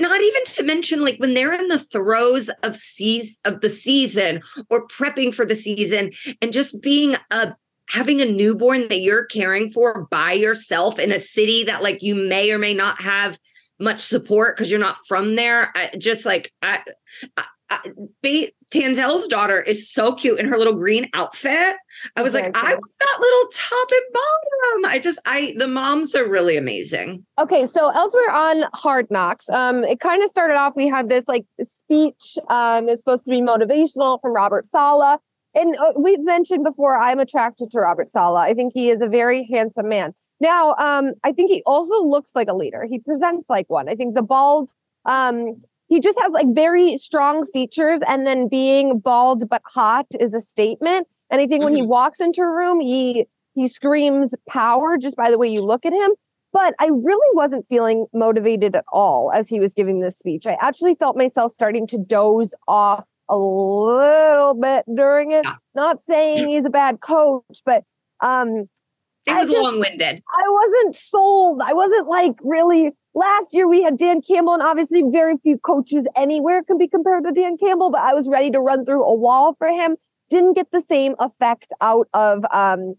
not 0.00 0.20
even 0.20 0.44
to 0.46 0.62
mention 0.62 1.04
like 1.04 1.18
when 1.18 1.34
they're 1.34 1.52
in 1.52 1.68
the 1.68 1.78
throes 1.78 2.48
of 2.62 2.74
seas 2.76 3.40
of 3.44 3.60
the 3.60 3.68
season 3.68 4.40
or 4.70 4.86
prepping 4.88 5.34
for 5.34 5.44
the 5.44 5.56
season 5.56 6.10
and 6.40 6.52
just 6.52 6.82
being 6.82 7.14
a 7.30 7.54
having 7.88 8.20
a 8.20 8.24
newborn 8.24 8.88
that 8.88 9.00
you're 9.00 9.24
caring 9.26 9.70
for 9.70 10.06
by 10.10 10.32
yourself 10.32 10.98
in 10.98 11.12
a 11.12 11.20
city 11.20 11.64
that 11.64 11.82
like 11.82 12.02
you 12.02 12.14
may 12.14 12.52
or 12.52 12.58
may 12.58 12.74
not 12.74 13.00
have 13.00 13.38
much 13.78 14.00
support 14.00 14.56
because 14.56 14.70
you're 14.70 14.80
not 14.80 14.96
from 15.06 15.36
there. 15.36 15.70
I, 15.74 15.90
just 15.98 16.24
like 16.24 16.52
I, 16.62 16.82
I, 17.36 17.44
I 17.70 18.50
Tanzel's 18.70 19.28
daughter 19.28 19.60
is 19.60 19.88
so 19.88 20.14
cute 20.14 20.40
in 20.40 20.48
her 20.48 20.58
little 20.58 20.74
green 20.74 21.08
outfit. 21.14 21.76
I 22.16 22.22
was 22.22 22.34
like. 22.34 22.56
I 22.56 22.74
want 22.74 22.92
that 23.00 23.18
little 23.20 23.48
top 23.52 23.88
and 23.90 24.12
bottom. 24.12 24.92
I 24.92 24.98
just, 24.98 25.20
I 25.26 25.54
the 25.56 25.68
moms 25.68 26.14
are 26.14 26.28
really 26.28 26.56
amazing. 26.56 27.24
Okay, 27.38 27.66
so 27.66 27.90
elsewhere 27.90 28.30
on 28.32 28.64
Hard 28.74 29.08
Knocks, 29.10 29.48
um, 29.50 29.84
it 29.84 30.00
kind 30.00 30.22
of 30.22 30.28
started 30.28 30.54
off. 30.54 30.74
We 30.74 30.88
had 30.88 31.08
this 31.08 31.24
like 31.28 31.44
speech. 31.62 32.38
Um, 32.48 32.88
it's 32.88 33.00
supposed 33.00 33.24
to 33.24 33.30
be 33.30 33.40
motivational 33.40 34.20
from 34.20 34.34
Robert 34.34 34.66
Saleh. 34.66 35.20
And 35.56 35.74
uh, 35.78 35.92
we've 35.98 36.22
mentioned 36.22 36.64
before, 36.64 37.00
I'm 37.00 37.18
attracted 37.18 37.70
to 37.70 37.80
Robert 37.80 38.10
Saleh. 38.10 38.46
I 38.46 38.52
think 38.52 38.74
he 38.74 38.90
is 38.90 39.00
a 39.00 39.08
very 39.08 39.48
handsome 39.50 39.88
man. 39.88 40.12
Now, 40.38 40.74
um, 40.74 41.14
I 41.24 41.32
think 41.32 41.50
he 41.50 41.62
also 41.64 42.04
looks 42.04 42.30
like 42.34 42.48
a 42.48 42.54
leader. 42.54 42.86
He 42.88 42.98
presents 42.98 43.48
like 43.48 43.68
one. 43.70 43.88
I 43.88 43.94
think 43.94 44.14
the 44.14 44.22
bald, 44.22 44.70
um, 45.06 45.58
he 45.88 45.98
just 45.98 46.18
has 46.20 46.30
like 46.32 46.48
very 46.52 46.98
strong 46.98 47.46
features. 47.46 48.00
And 48.06 48.26
then 48.26 48.48
being 48.48 48.98
bald 48.98 49.48
but 49.48 49.62
hot 49.64 50.06
is 50.20 50.34
a 50.34 50.40
statement. 50.40 51.08
And 51.30 51.40
I 51.40 51.46
think 51.46 51.64
when 51.64 51.74
he 51.74 51.80
mm-hmm. 51.80 51.90
walks 51.90 52.20
into 52.20 52.42
a 52.42 52.52
room, 52.52 52.78
he 52.78 53.26
he 53.54 53.66
screams 53.66 54.34
power 54.46 54.98
just 54.98 55.16
by 55.16 55.30
the 55.30 55.38
way 55.38 55.48
you 55.48 55.62
look 55.62 55.86
at 55.86 55.92
him. 55.94 56.10
But 56.52 56.74
I 56.78 56.88
really 56.88 57.34
wasn't 57.34 57.66
feeling 57.68 58.06
motivated 58.12 58.76
at 58.76 58.84
all 58.92 59.32
as 59.32 59.48
he 59.48 59.58
was 59.58 59.72
giving 59.72 60.00
this 60.00 60.18
speech. 60.18 60.46
I 60.46 60.58
actually 60.60 60.94
felt 60.94 61.16
myself 61.16 61.52
starting 61.52 61.86
to 61.88 61.98
doze 61.98 62.54
off 62.68 63.08
a 63.28 63.36
little 63.36 64.54
bit 64.54 64.84
during 64.94 65.32
it. 65.32 65.44
Yeah. 65.44 65.56
Not 65.74 66.00
saying 66.00 66.48
he's 66.48 66.64
a 66.64 66.70
bad 66.70 67.00
coach, 67.00 67.60
but 67.64 67.84
um 68.20 68.68
it 69.26 69.34
was 69.34 69.50
long-winded. 69.50 70.22
I 70.28 70.42
wasn't 70.48 70.94
sold. 70.94 71.60
I 71.60 71.72
wasn't 71.72 72.06
like 72.06 72.34
really 72.44 72.92
last 73.14 73.52
year 73.52 73.66
we 73.66 73.82
had 73.82 73.98
Dan 73.98 74.22
Campbell, 74.22 74.54
and 74.54 74.62
obviously 74.62 75.02
very 75.10 75.36
few 75.36 75.58
coaches 75.58 76.06
anywhere 76.14 76.62
can 76.62 76.78
be 76.78 76.86
compared 76.86 77.24
to 77.24 77.32
Dan 77.32 77.56
Campbell, 77.56 77.90
but 77.90 78.02
I 78.02 78.14
was 78.14 78.28
ready 78.28 78.52
to 78.52 78.60
run 78.60 78.84
through 78.84 79.04
a 79.04 79.14
wall 79.14 79.56
for 79.58 79.68
him. 79.68 79.96
Didn't 80.30 80.54
get 80.54 80.70
the 80.70 80.80
same 80.80 81.16
effect 81.18 81.72
out 81.80 82.08
of 82.14 82.44
um 82.52 82.94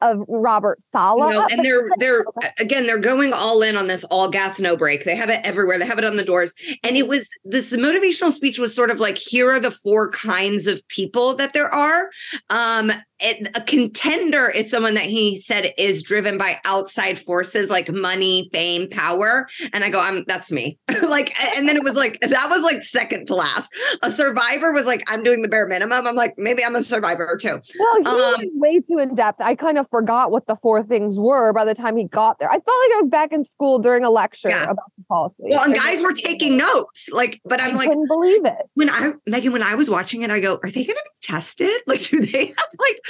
of 0.00 0.24
Robert 0.28 0.80
Saleh. 0.92 1.30
No, 1.30 1.46
and 1.50 1.64
they're 1.64 1.88
they're 1.98 2.24
again 2.58 2.86
they're 2.86 2.98
going 2.98 3.32
all 3.32 3.62
in 3.62 3.76
on 3.76 3.86
this 3.86 4.04
all 4.04 4.28
gas 4.28 4.60
no 4.60 4.76
break. 4.76 5.04
They 5.04 5.16
have 5.16 5.30
it 5.30 5.40
everywhere. 5.44 5.78
They 5.78 5.86
have 5.86 5.98
it 5.98 6.04
on 6.04 6.16
the 6.16 6.24
doors. 6.24 6.54
And 6.82 6.96
it 6.96 7.08
was 7.08 7.28
this 7.44 7.74
motivational 7.76 8.30
speech 8.30 8.58
was 8.58 8.74
sort 8.74 8.90
of 8.90 9.00
like 9.00 9.18
here 9.18 9.50
are 9.50 9.60
the 9.60 9.70
four 9.70 10.10
kinds 10.10 10.66
of 10.66 10.86
people 10.88 11.34
that 11.34 11.52
there 11.52 11.72
are. 11.72 12.10
Um 12.50 12.92
it, 13.20 13.48
a 13.56 13.60
contender 13.60 14.48
is 14.48 14.70
someone 14.70 14.94
that 14.94 15.04
he 15.04 15.38
said 15.38 15.72
is 15.76 16.02
driven 16.02 16.38
by 16.38 16.60
outside 16.64 17.18
forces 17.18 17.70
like 17.70 17.92
money, 17.92 18.48
fame, 18.52 18.88
power. 18.88 19.48
And 19.72 19.84
I 19.84 19.90
go, 19.90 20.00
I'm 20.00 20.24
that's 20.24 20.52
me. 20.52 20.78
like, 21.08 21.34
and 21.56 21.68
then 21.68 21.76
it 21.76 21.82
was 21.82 21.96
like 21.96 22.20
that 22.20 22.48
was 22.48 22.62
like 22.62 22.82
second 22.82 23.26
to 23.26 23.34
last. 23.34 23.74
A 24.02 24.10
survivor 24.10 24.72
was 24.72 24.86
like, 24.86 25.02
I'm 25.08 25.22
doing 25.22 25.42
the 25.42 25.48
bare 25.48 25.66
minimum. 25.66 26.06
I'm 26.06 26.14
like, 26.14 26.34
maybe 26.36 26.64
I'm 26.64 26.76
a 26.76 26.82
survivor 26.82 27.36
too. 27.40 27.58
Well, 27.78 27.96
he 27.96 28.44
um, 28.44 28.50
way 28.54 28.80
too 28.80 28.98
in 28.98 29.14
depth. 29.14 29.40
I 29.40 29.54
kind 29.54 29.78
of 29.78 29.88
forgot 29.90 30.30
what 30.30 30.46
the 30.46 30.56
four 30.56 30.82
things 30.82 31.18
were 31.18 31.52
by 31.52 31.64
the 31.64 31.74
time 31.74 31.96
he 31.96 32.04
got 32.04 32.38
there. 32.38 32.48
I 32.48 32.54
felt 32.54 32.66
like 32.66 32.96
I 32.96 33.00
was 33.02 33.10
back 33.10 33.32
in 33.32 33.44
school 33.44 33.78
during 33.78 34.04
a 34.04 34.10
lecture 34.10 34.50
yeah. 34.50 34.64
about 34.64 34.92
the 34.96 35.04
policy. 35.04 35.44
Well, 35.46 35.64
and 35.64 35.74
guys 35.74 36.02
were 36.02 36.12
taking 36.12 36.56
notes. 36.56 37.08
Like, 37.12 37.40
but 37.44 37.60
I'm 37.60 37.72
I 37.72 37.78
like, 37.78 37.88
couldn't 37.88 38.08
believe 38.08 38.44
it. 38.44 38.70
When 38.74 38.90
I 38.90 39.12
Megan, 39.26 39.52
when 39.52 39.62
I 39.62 39.74
was 39.74 39.90
watching 39.90 40.22
it, 40.22 40.30
I 40.30 40.40
go, 40.40 40.58
are 40.62 40.70
they 40.70 40.84
gonna 40.84 41.00
be 41.02 41.26
tested? 41.26 41.68
Like, 41.88 42.02
do 42.02 42.20
they 42.20 42.46
have 42.46 42.68
like 42.78 43.00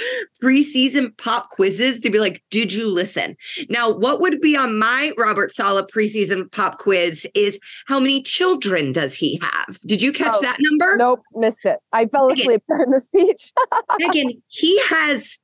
preseason 0.41 1.17
pop 1.17 1.49
quizzes 1.49 2.01
to 2.01 2.09
be 2.09 2.19
like, 2.19 2.43
did 2.49 2.73
you 2.73 2.89
listen? 2.89 3.35
Now, 3.69 3.91
what 3.91 4.21
would 4.21 4.41
be 4.41 4.55
on 4.55 4.77
my 4.77 5.11
Robert 5.17 5.51
Saleh 5.51 5.87
preseason 5.87 6.51
pop 6.51 6.77
quiz 6.77 7.27
is 7.35 7.59
how 7.87 7.99
many 7.99 8.21
children 8.21 8.91
does 8.91 9.15
he 9.15 9.39
have? 9.41 9.79
Did 9.85 10.01
you 10.01 10.11
catch 10.11 10.35
oh, 10.35 10.41
that 10.41 10.57
number? 10.59 10.97
Nope, 10.97 11.21
missed 11.33 11.65
it. 11.65 11.79
I 11.93 12.05
fell 12.07 12.31
asleep 12.31 12.63
during 12.67 12.91
the 12.91 12.99
speech. 12.99 13.51
Megan, 13.99 14.41
he 14.47 14.79
has 14.83 15.39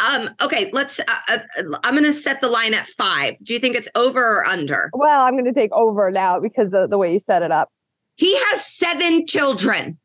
um, 0.00 0.30
okay, 0.42 0.68
let's. 0.72 0.98
Uh, 1.00 1.04
uh, 1.28 1.38
I'm 1.84 1.94
going 1.94 2.04
to 2.04 2.12
set 2.12 2.40
the 2.40 2.48
line 2.48 2.74
at 2.74 2.88
five. 2.88 3.34
Do 3.42 3.54
you 3.54 3.60
think 3.60 3.76
it's 3.76 3.88
over 3.94 4.38
or 4.38 4.44
under? 4.44 4.90
Well, 4.92 5.22
I'm 5.22 5.34
going 5.34 5.44
to 5.44 5.52
take 5.52 5.70
over 5.72 6.10
now 6.10 6.40
because 6.40 6.72
of 6.72 6.90
the 6.90 6.98
way 6.98 7.12
you 7.12 7.20
set 7.20 7.42
it 7.42 7.52
up. 7.52 7.70
He 8.16 8.34
has 8.36 8.66
seven 8.66 9.26
children. 9.26 9.98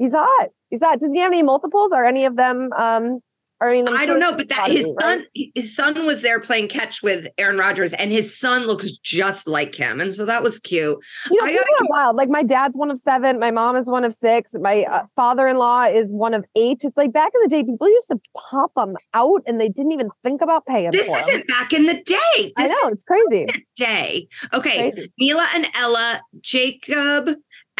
He's 0.00 0.14
hot. 0.14 0.48
He's 0.70 0.80
hot. 0.80 0.98
Does 0.98 1.12
he 1.12 1.20
have 1.20 1.30
any 1.30 1.42
multiples? 1.42 1.92
Are 1.92 2.04
any 2.04 2.24
of 2.24 2.36
them 2.36 2.70
um 2.76 3.20
I 3.62 4.06
don't 4.06 4.20
know, 4.20 4.34
but 4.34 4.48
that 4.48 4.70
his 4.70 4.86
son, 4.98 5.18
right? 5.18 5.50
his 5.54 5.76
son 5.76 6.06
was 6.06 6.22
there 6.22 6.40
playing 6.40 6.68
catch 6.68 7.02
with 7.02 7.26
Aaron 7.36 7.58
Rodgers, 7.58 7.92
and 7.92 8.10
his 8.10 8.34
son 8.34 8.66
looks 8.66 8.92
just 8.92 9.46
like 9.46 9.74
him, 9.74 10.00
and 10.00 10.14
so 10.14 10.24
that 10.24 10.42
was 10.42 10.60
cute. 10.60 10.98
You 11.30 11.38
know, 11.38 11.44
I 11.44 11.50
people 11.50 11.86
are 11.86 11.88
wild. 11.90 12.16
Like 12.16 12.30
my 12.30 12.42
dad's 12.42 12.74
one 12.74 12.90
of 12.90 12.98
seven, 12.98 13.38
my 13.38 13.50
mom 13.50 13.76
is 13.76 13.86
one 13.86 14.02
of 14.02 14.14
six, 14.14 14.54
my 14.54 14.84
uh, 14.84 15.02
father-in-law 15.14 15.88
is 15.88 16.10
one 16.10 16.32
of 16.32 16.46
eight. 16.56 16.84
It's 16.84 16.96
like 16.96 17.12
back 17.12 17.32
in 17.34 17.40
the 17.42 17.48
day, 17.48 17.62
people 17.62 17.86
used 17.86 18.08
to 18.08 18.18
pop 18.34 18.72
them 18.74 18.96
out, 19.12 19.42
and 19.46 19.60
they 19.60 19.68
didn't 19.68 19.92
even 19.92 20.08
think 20.24 20.40
about 20.40 20.64
paying. 20.64 20.84
Them. 20.84 20.92
This 20.92 21.14
isn't 21.28 21.46
them. 21.46 21.58
back 21.58 21.74
in 21.74 21.84
the 21.84 22.02
day. 22.02 22.16
This 22.36 22.52
I 22.56 22.66
know 22.66 22.88
it's 22.92 23.04
crazy. 23.04 23.46
Day. 23.76 24.26
Okay, 24.54 24.90
crazy. 24.90 25.12
Mila 25.18 25.46
and 25.54 25.66
Ella, 25.74 26.22
Jacob, 26.40 27.28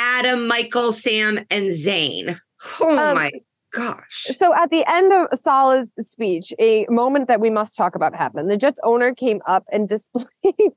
Adam, 0.01 0.49
Michael, 0.49 0.93
Sam, 0.93 1.39
and 1.51 1.71
Zane. 1.71 2.41
Oh 2.81 2.99
um, 2.99 3.15
my 3.15 3.31
gosh. 3.71 4.29
So 4.39 4.55
at 4.55 4.71
the 4.71 4.83
end 4.91 5.13
of 5.13 5.39
Saleh's 5.39 5.89
speech, 6.01 6.55
a 6.59 6.87
moment 6.89 7.29
that 7.29 7.41
we 7.41 7.51
must 7.51 7.77
talk 7.77 7.95
about 7.95 8.15
happened. 8.15 8.51
The 8.51 8.57
Jets 8.57 8.81
owner 8.83 9.15
came 9.15 9.41
up 9.47 9.65
and 9.71 9.89
displayed 9.91 10.73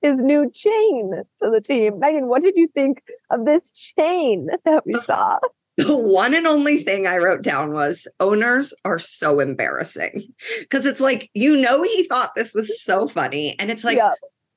his 0.00 0.20
new 0.20 0.48
chain 0.48 1.10
to 1.42 1.50
the 1.50 1.60
team. 1.60 1.98
Megan, 1.98 2.28
what 2.28 2.42
did 2.42 2.54
you 2.56 2.68
think 2.68 3.02
of 3.30 3.46
this 3.46 3.72
chain 3.72 4.48
that 4.64 4.86
we 4.86 4.94
saw? 4.94 5.38
The 5.76 5.96
one 5.96 6.34
and 6.34 6.44
only 6.44 6.78
thing 6.78 7.06
I 7.06 7.18
wrote 7.18 7.44
down 7.44 7.72
was 7.72 8.08
owners 8.18 8.74
are 8.84 8.98
so 8.98 9.38
embarrassing 9.38 10.24
because 10.58 10.84
it's 10.86 10.98
like, 10.98 11.30
you 11.34 11.56
know, 11.56 11.84
he 11.84 12.02
thought 12.02 12.34
this 12.34 12.52
was 12.52 12.82
so 12.82 13.06
funny. 13.06 13.54
And 13.60 13.70
it's 13.70 13.84
like. 13.84 14.00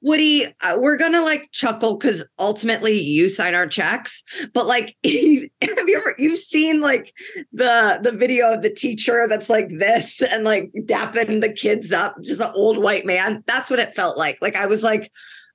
Woody, 0.02 0.46
uh, 0.46 0.78
we're 0.80 0.98
gonna 0.98 1.22
like 1.22 1.50
chuckle 1.52 1.98
because 1.98 2.28
ultimately 2.40 3.00
you 3.00 3.30
sign 3.30 3.54
our 3.54 3.68
checks. 3.68 4.24
But 4.54 4.66
like, 4.66 4.98
have 5.04 5.14
you 5.88 5.98
ever 5.98 6.16
you've 6.18 6.38
seen 6.38 6.82
like 6.82 7.14
the 7.54 8.00
the 8.02 8.12
video 8.12 8.54
of 8.54 8.64
the 8.64 8.74
teacher 8.74 9.28
that's 9.30 9.50
like 9.50 9.68
this 9.70 10.22
and 10.22 10.44
like 10.44 10.72
dapping 10.86 11.42
the 11.42 11.54
kids 11.54 11.92
up, 11.92 12.16
just 12.24 12.42
an 12.42 12.52
old 12.56 12.82
white 12.82 13.06
man? 13.06 13.44
That's 13.46 13.70
what 13.70 13.80
it 13.80 13.94
felt 13.94 14.18
like. 14.18 14.40
Like 14.42 14.56
I 14.56 14.66
was 14.66 14.84
like, 14.84 15.12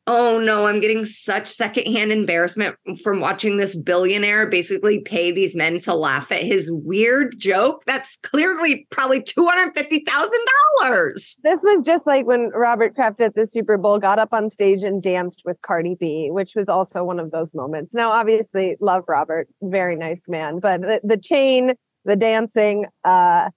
oh 0.06 0.40
no, 0.40 0.66
I'm 0.66 0.80
getting 0.80 1.04
such 1.04 1.48
secondhand 1.48 2.12
embarrassment 2.12 2.76
from 3.02 3.20
watching 3.20 3.56
this 3.56 3.76
billionaire 3.76 4.48
basically 4.48 5.00
pay 5.00 5.32
these 5.32 5.56
men 5.56 5.80
to 5.80 5.94
laugh 5.94 6.30
at 6.30 6.42
his 6.42 6.70
weird 6.70 7.34
joke. 7.38 7.82
That's 7.86 8.16
clearly 8.16 8.86
probably 8.90 9.22
$250,000. 9.22 11.36
This 11.42 11.60
was 11.62 11.84
just 11.84 12.06
like 12.06 12.26
when 12.26 12.50
Robert 12.50 12.94
Kraft 12.94 13.20
at 13.20 13.34
the 13.34 13.46
Super 13.46 13.76
Bowl 13.76 13.98
got 13.98 14.18
up 14.18 14.32
on 14.32 14.50
stage 14.50 14.82
and 14.82 15.02
danced 15.02 15.42
with 15.44 15.60
Cardi 15.62 15.96
B, 15.98 16.30
which 16.30 16.54
was 16.54 16.68
also 16.68 17.04
one 17.04 17.18
of 17.18 17.30
those 17.30 17.54
moments. 17.54 17.94
Now, 17.94 18.10
obviously, 18.10 18.76
love 18.80 19.04
Robert, 19.08 19.48
very 19.62 19.96
nice 19.96 20.28
man, 20.28 20.60
but 20.60 20.82
the, 20.82 21.00
the 21.02 21.16
chain, 21.16 21.74
the 22.04 22.16
dancing, 22.16 22.86
uh, 23.04 23.50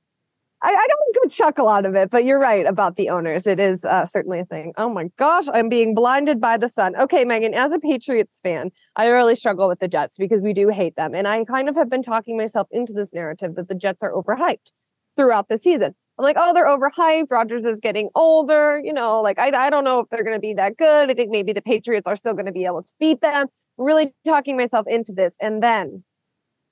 I, 0.62 0.70
I 0.70 0.74
got 0.74 0.98
a 0.98 1.20
good 1.22 1.32
chuckle 1.32 1.70
out 1.70 1.86
of 1.86 1.96
it, 1.96 2.10
but 2.10 2.26
you're 2.26 2.40
right 2.40 2.66
about 2.66 2.98
the 2.98 3.10
owners. 3.10 3.48
It 3.48 3.60
is 3.60 3.86
uh, 3.86 4.06
certainly 4.06 4.40
a 4.40 4.46
thing. 4.46 4.74
Oh 4.78 4.90
my 4.90 5.10
gosh, 5.18 5.46
I'm 5.54 5.70
being 5.70 5.96
blinded 5.96 6.42
by 6.42 6.58
the 6.58 6.68
sun. 6.68 6.98
Okay, 6.98 7.24
Megan, 7.24 7.54
as 7.54 7.72
a 7.72 7.80
Patriots 7.80 8.42
fan, 8.42 8.72
I 8.98 9.08
really 9.08 9.36
struggle 9.36 9.70
with 9.70 9.80
the 9.80 9.88
Jets 9.88 10.18
because 10.18 10.42
we 10.42 10.52
do 10.52 10.68
hate 10.68 10.98
them. 10.98 11.16
And 11.16 11.28
I 11.28 11.46
kind 11.46 11.70
of 11.70 11.76
have 11.76 11.90
been 11.90 12.02
talking 12.02 12.36
myself 12.36 12.68
into 12.72 12.92
this 12.92 13.14
narrative 13.14 13.56
that 13.56 13.70
the 13.70 13.76
Jets 13.76 14.04
are 14.04 14.12
overhyped 14.12 14.72
throughout 15.16 15.48
the 15.48 15.58
season. 15.58 15.96
I'm 16.18 16.24
like, 16.24 16.36
oh, 16.38 16.54
they're 16.54 16.68
overhyped. 16.68 17.32
Rodgers 17.32 17.64
is 17.64 17.80
getting 17.80 18.10
older. 18.14 18.82
You 18.84 18.92
know, 18.92 19.22
like, 19.22 19.40
I, 19.40 19.52
I 19.68 19.70
don't 19.70 19.86
know 19.86 20.02
if 20.02 20.10
they're 20.10 20.26
going 20.26 20.36
to 20.36 20.42
be 20.42 20.54
that 20.56 20.76
good. 20.76 21.10
I 21.10 21.14
think 21.14 21.32
maybe 21.32 21.54
the 21.54 21.62
Patriots 21.62 22.08
are 22.08 22.18
still 22.18 22.34
going 22.34 22.48
to 22.48 22.52
be 22.52 22.66
able 22.66 22.84
to 22.84 22.94
beat 23.00 23.22
them. 23.22 23.48
Really 23.78 24.14
talking 24.26 24.58
myself 24.58 24.86
into 24.90 25.14
this. 25.14 25.36
And 25.40 25.64
then 25.64 26.04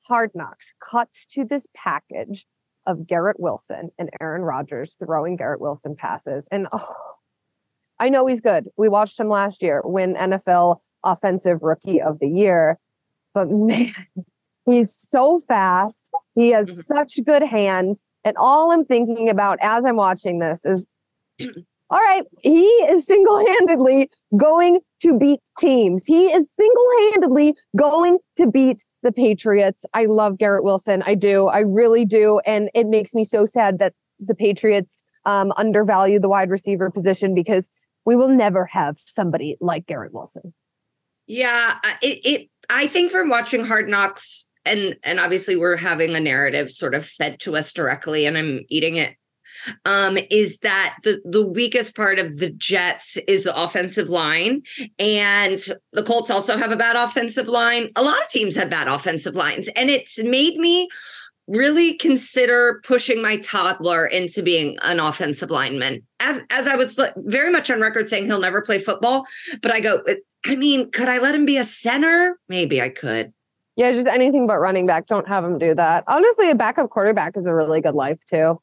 Hard 0.10 0.32
Knocks 0.36 0.74
cuts 0.82 1.26
to 1.28 1.46
this 1.46 1.66
package 1.74 2.46
of 2.88 3.06
Garrett 3.06 3.40
Wilson 3.40 3.92
and 4.00 4.10
Aaron 4.20 4.42
Rodgers 4.42 4.96
throwing 4.98 5.36
Garrett 5.36 5.62
Wilson 5.62 5.96
passes. 5.96 6.48
And 6.50 6.68
oh, 6.74 6.96
I 8.00 8.10
know 8.10 8.26
he's 8.26 8.42
good. 8.42 8.70
We 8.78 8.90
watched 8.90 9.20
him 9.20 9.28
last 9.28 9.62
year 9.62 9.82
win 9.84 10.16
NFL 10.16 10.80
Offensive 11.04 11.62
Rookie 11.62 12.02
of 12.02 12.20
the 12.20 12.30
Year. 12.30 12.80
But 13.34 13.50
man, 13.52 13.94
he's 14.66 14.94
so 14.94 15.42
fast. 15.48 16.10
He 16.34 16.50
has 16.50 16.70
mm-hmm. 16.70 16.80
such 16.80 17.20
good 17.24 17.44
hands. 17.44 18.02
And 18.24 18.36
all 18.38 18.72
I'm 18.72 18.86
thinking 18.86 19.30
about 19.30 19.60
as 19.62 19.86
I'm 19.86 19.98
watching 19.98 20.40
this 20.40 20.66
is 20.66 20.88
all 21.90 22.00
right, 22.00 22.24
he 22.42 22.66
is 22.66 23.06
single 23.06 23.46
handedly 23.46 24.10
going 24.36 24.80
to 25.02 25.18
beat 25.18 25.40
teams. 25.60 26.06
He 26.06 26.26
is 26.26 26.48
single 26.60 26.88
handedly 27.12 27.56
going 27.78 28.18
to 28.38 28.48
beat 28.48 28.84
the 29.08 29.14
Patriots. 29.14 29.86
I 29.94 30.06
love 30.06 30.38
Garrett 30.38 30.66
Wilson. 30.66 31.02
I 31.06 31.16
do. 31.16 31.48
I 31.48 31.60
really 31.60 32.04
do. 32.04 32.40
And 32.46 32.70
it 32.76 32.88
makes 32.88 33.16
me 33.16 33.24
so 33.24 33.46
sad 33.46 33.80
that 33.80 33.94
the 34.20 34.36
Patriots 34.36 35.02
um, 35.26 35.54
undervalue 35.56 36.20
the 36.20 36.28
wide 36.28 36.50
receiver 36.50 36.92
position 36.92 37.34
because 37.34 37.70
we 38.04 38.18
will 38.18 38.28
never 38.28 38.66
have 38.66 38.98
somebody 39.06 39.56
like 39.62 39.86
Garrett 39.86 40.14
Wilson. 40.14 40.54
Yeah, 41.26 41.76
it, 42.02 42.20
it 42.26 42.50
I 42.70 42.88
think 42.88 43.12
from 43.12 43.30
watching 43.30 43.66
Hard 43.66 43.88
Knocks 43.88 44.50
and 44.66 44.98
and 45.04 45.20
obviously 45.20 45.56
we're 45.56 45.78
having 45.78 46.16
a 46.16 46.20
narrative 46.20 46.70
sort 46.70 46.94
of 46.94 47.06
fed 47.06 47.40
to 47.42 47.56
us 47.56 47.72
directly 47.72 48.26
and 48.26 48.38
I'm 48.38 48.62
eating 48.70 48.96
it 48.96 49.16
um, 49.86 50.18
is 50.30 50.60
that 50.60 50.98
the 51.04 51.22
the 51.26 51.46
weakest 51.46 51.96
part 51.96 52.20
of 52.20 52.38
the 52.38 52.50
Jets 52.50 53.18
is 53.28 53.44
the 53.44 53.62
offensive 53.62 54.10
line, 54.10 54.64
and 55.00 55.60
the 55.94 56.04
Colts 56.04 56.30
also 56.30 56.58
have 56.58 56.72
a 56.72 56.78
bad 56.78 56.96
offensive 56.96 57.48
line. 57.48 57.90
A 57.96 58.04
lot 58.04 58.22
of 58.22 58.30
teams 58.30 58.56
have 58.56 58.70
bad 58.70 58.88
offensive 58.88 59.36
lines, 59.36 59.70
and 59.76 59.90
it's 59.90 60.22
made 60.24 60.58
me 60.58 60.88
really 61.48 61.94
consider 61.94 62.82
pushing 62.84 63.22
my 63.22 63.38
toddler 63.38 64.06
into 64.06 64.44
being 64.44 64.78
an 64.82 65.00
offensive 65.00 65.50
lineman. 65.50 66.06
As, 66.20 66.42
as 66.50 66.68
I 66.68 66.76
was 66.76 67.00
very 67.16 67.52
much 67.52 67.72
on 67.72 67.80
record 67.80 68.10
saying 68.10 68.26
he'll 68.26 68.40
never 68.40 68.62
play 68.62 68.80
football, 68.80 69.26
but 69.62 69.72
I 69.72 69.80
go, 69.80 70.02
I 70.46 70.56
mean, 70.56 70.92
could 70.92 71.08
I 71.08 71.20
let 71.20 71.36
him 71.36 71.46
be 71.46 71.58
a 71.58 71.64
center? 71.64 72.38
Maybe 72.50 72.82
I 72.82 72.90
could. 72.90 73.34
Yeah, 73.78 73.92
just 73.92 74.08
anything 74.08 74.48
but 74.48 74.58
running 74.58 74.88
back. 74.88 75.06
Don't 75.06 75.28
have 75.28 75.46
him 75.46 75.60
do 75.60 75.76
that. 75.76 76.04
Honestly, 76.08 76.50
a 76.50 76.56
backup 76.56 76.90
quarterback 76.90 77.38
is 77.38 77.46
a 77.46 77.54
really 77.54 77.80
good 77.80 77.94
life 77.94 78.18
too. 78.28 78.60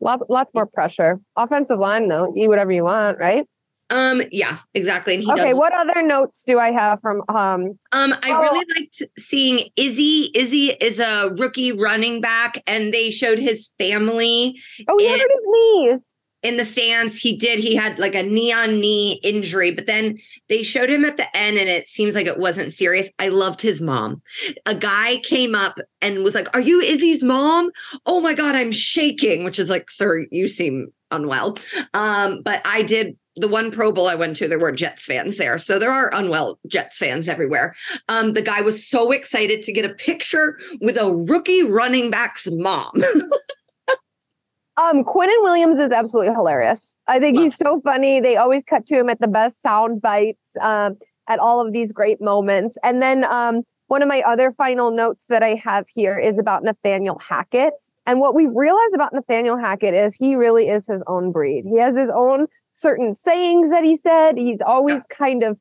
Lot, 0.00 0.28
lots 0.30 0.52
more 0.54 0.66
pressure. 0.66 1.20
Offensive 1.36 1.78
line, 1.78 2.08
though, 2.08 2.32
eat 2.36 2.48
whatever 2.48 2.72
you 2.72 2.84
want, 2.84 3.18
right? 3.18 3.46
Um, 3.90 4.20
yeah, 4.30 4.58
exactly. 4.74 5.14
And 5.14 5.22
he 5.22 5.32
okay, 5.32 5.54
what 5.54 5.72
other 5.72 6.02
notes 6.02 6.44
do 6.44 6.58
I 6.58 6.72
have 6.72 7.00
from 7.00 7.22
um 7.28 7.78
um 7.92 8.14
I 8.22 8.32
oh. 8.32 8.42
really 8.42 8.64
liked 8.76 9.02
seeing 9.18 9.66
Izzy. 9.76 10.30
Izzy 10.34 10.76
is 10.80 11.00
a 11.00 11.30
rookie 11.38 11.72
running 11.72 12.20
back, 12.20 12.62
and 12.66 12.92
they 12.92 13.10
showed 13.10 13.38
his 13.38 13.70
family. 13.78 14.60
Oh, 14.88 14.98
he 14.98 15.08
hurt 15.08 15.20
his 15.20 15.40
knee 15.46 15.98
in 16.42 16.56
the 16.56 16.64
stands. 16.64 17.18
He 17.18 17.36
did. 17.36 17.58
He 17.58 17.74
had 17.74 17.98
like 17.98 18.14
a 18.14 18.22
knee 18.22 18.52
on 18.52 18.80
knee 18.80 19.20
injury, 19.22 19.70
but 19.70 19.86
then 19.86 20.18
they 20.48 20.62
showed 20.62 20.90
him 20.90 21.04
at 21.04 21.16
the 21.16 21.36
end 21.36 21.58
and 21.58 21.68
it 21.68 21.88
seems 21.88 22.14
like 22.14 22.26
it 22.26 22.38
wasn't 22.38 22.72
serious. 22.72 23.10
I 23.18 23.28
loved 23.28 23.60
his 23.60 23.80
mom. 23.80 24.22
A 24.66 24.74
guy 24.74 25.18
came 25.24 25.54
up 25.54 25.78
and 26.00 26.22
was 26.22 26.34
like, 26.34 26.54
Are 26.54 26.60
you 26.60 26.80
Izzy's 26.80 27.22
mom? 27.22 27.70
Oh 28.06 28.20
my 28.20 28.34
God, 28.34 28.54
I'm 28.54 28.72
shaking, 28.72 29.44
which 29.44 29.58
is 29.58 29.70
like, 29.70 29.90
Sir, 29.90 30.26
you 30.30 30.48
seem 30.48 30.88
unwell. 31.10 31.58
Um, 31.94 32.42
but 32.42 32.60
I 32.64 32.82
did 32.82 33.16
the 33.38 33.48
one 33.48 33.70
Pro 33.70 33.92
Bowl 33.92 34.08
I 34.08 34.14
went 34.14 34.36
to, 34.36 34.48
there 34.48 34.58
were 34.58 34.72
Jets 34.72 35.06
fans 35.06 35.36
there. 35.36 35.58
So 35.58 35.78
there 35.78 35.92
are 35.92 36.10
unwell 36.12 36.58
Jets 36.66 36.98
fans 36.98 37.28
everywhere. 37.28 37.74
Um, 38.08 38.32
the 38.32 38.42
guy 38.42 38.60
was 38.60 38.86
so 38.86 39.12
excited 39.12 39.62
to 39.62 39.72
get 39.72 39.84
a 39.84 39.94
picture 39.94 40.58
with 40.80 40.96
a 40.98 41.12
rookie 41.12 41.62
running 41.62 42.10
back's 42.10 42.48
mom. 42.50 42.90
Um, 44.78 45.02
Quinnen 45.02 45.42
Williams 45.42 45.78
is 45.78 45.90
absolutely 45.90 46.32
hilarious. 46.32 46.94
I 47.08 47.18
think 47.18 47.36
he's 47.36 47.56
so 47.56 47.80
funny. 47.80 48.20
They 48.20 48.36
always 48.36 48.62
cut 48.62 48.86
to 48.86 48.96
him 48.96 49.08
at 49.08 49.20
the 49.20 49.26
best 49.26 49.60
sound 49.60 50.00
bites 50.00 50.56
um, 50.60 50.96
at 51.28 51.40
all 51.40 51.60
of 51.60 51.72
these 51.72 51.92
great 51.92 52.20
moments. 52.20 52.78
And 52.84 53.02
then 53.02 53.24
um, 53.24 53.62
one 53.88 54.02
of 54.02 54.08
my 54.08 54.22
other 54.22 54.52
final 54.52 54.92
notes 54.92 55.26
that 55.28 55.42
I 55.42 55.54
have 55.54 55.88
here 55.88 56.16
is 56.16 56.38
about 56.38 56.62
Nathaniel 56.62 57.18
Hackett. 57.18 57.72
And 58.06 58.20
what 58.20 58.36
we've 58.36 58.54
realized 58.54 58.94
about 58.94 59.12
Nathaniel 59.12 59.56
Hackett 59.56 59.94
is 59.94 60.14
he 60.14 60.36
really 60.36 60.68
is 60.68 60.86
his 60.86 61.02
own 61.08 61.32
breed. 61.32 61.64
He 61.68 61.78
has 61.80 61.96
his 61.96 62.10
own 62.14 62.46
certain 62.72 63.12
sayings 63.12 63.70
that 63.70 63.82
he 63.82 63.96
said. 63.96 64.38
He's 64.38 64.60
always 64.60 65.04
yeah. 65.10 65.16
kind 65.16 65.42
of 65.42 65.58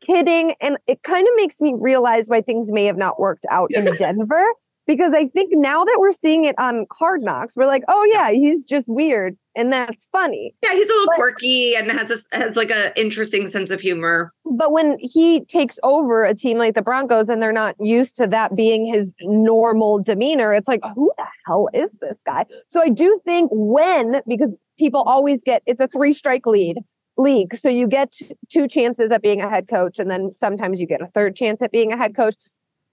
kidding. 0.00 0.54
And 0.60 0.76
it 0.88 1.04
kind 1.04 1.26
of 1.26 1.32
makes 1.36 1.60
me 1.60 1.72
realize 1.78 2.28
why 2.28 2.40
things 2.40 2.72
may 2.72 2.86
have 2.86 2.98
not 2.98 3.20
worked 3.20 3.46
out 3.48 3.70
in 3.72 3.84
Denver 3.98 4.44
because 4.86 5.12
I 5.12 5.26
think 5.28 5.50
now 5.52 5.84
that 5.84 5.96
we're 5.98 6.12
seeing 6.12 6.44
it 6.44 6.54
on 6.58 6.86
Hard 6.92 7.22
Knocks, 7.22 7.56
we're 7.56 7.66
like, 7.66 7.82
oh 7.88 8.08
yeah, 8.12 8.30
he's 8.30 8.64
just 8.64 8.88
weird, 8.88 9.36
and 9.54 9.72
that's 9.72 10.06
funny. 10.12 10.54
Yeah, 10.62 10.72
he's 10.72 10.88
a 10.88 10.92
little 10.92 11.06
but, 11.06 11.16
quirky 11.16 11.74
and 11.74 11.90
has 11.90 12.28
a, 12.32 12.36
has 12.36 12.56
like 12.56 12.70
an 12.70 12.92
interesting 12.96 13.46
sense 13.46 13.70
of 13.70 13.80
humor. 13.80 14.32
But 14.44 14.72
when 14.72 14.96
he 14.98 15.44
takes 15.46 15.78
over 15.82 16.24
a 16.24 16.34
team 16.34 16.58
like 16.58 16.74
the 16.74 16.82
Broncos 16.82 17.28
and 17.28 17.42
they're 17.42 17.52
not 17.52 17.74
used 17.80 18.16
to 18.16 18.26
that 18.28 18.54
being 18.54 18.86
his 18.86 19.12
normal 19.20 20.02
demeanor, 20.02 20.52
it's 20.52 20.68
like, 20.68 20.80
who 20.94 21.12
the 21.16 21.26
hell 21.46 21.68
is 21.74 21.92
this 22.00 22.20
guy? 22.24 22.46
So 22.68 22.80
I 22.80 22.88
do 22.88 23.20
think 23.24 23.50
when 23.52 24.22
because 24.26 24.56
people 24.78 25.02
always 25.02 25.42
get 25.42 25.62
it's 25.66 25.80
a 25.80 25.88
three 25.88 26.12
strike 26.12 26.46
lead 26.46 26.78
league, 27.18 27.54
so 27.56 27.68
you 27.68 27.86
get 27.86 28.14
two 28.50 28.68
chances 28.68 29.10
at 29.10 29.22
being 29.22 29.40
a 29.40 29.48
head 29.48 29.68
coach, 29.68 29.98
and 29.98 30.10
then 30.10 30.32
sometimes 30.32 30.80
you 30.80 30.86
get 30.86 31.00
a 31.00 31.06
third 31.08 31.34
chance 31.34 31.62
at 31.62 31.72
being 31.72 31.92
a 31.92 31.96
head 31.96 32.14
coach. 32.14 32.34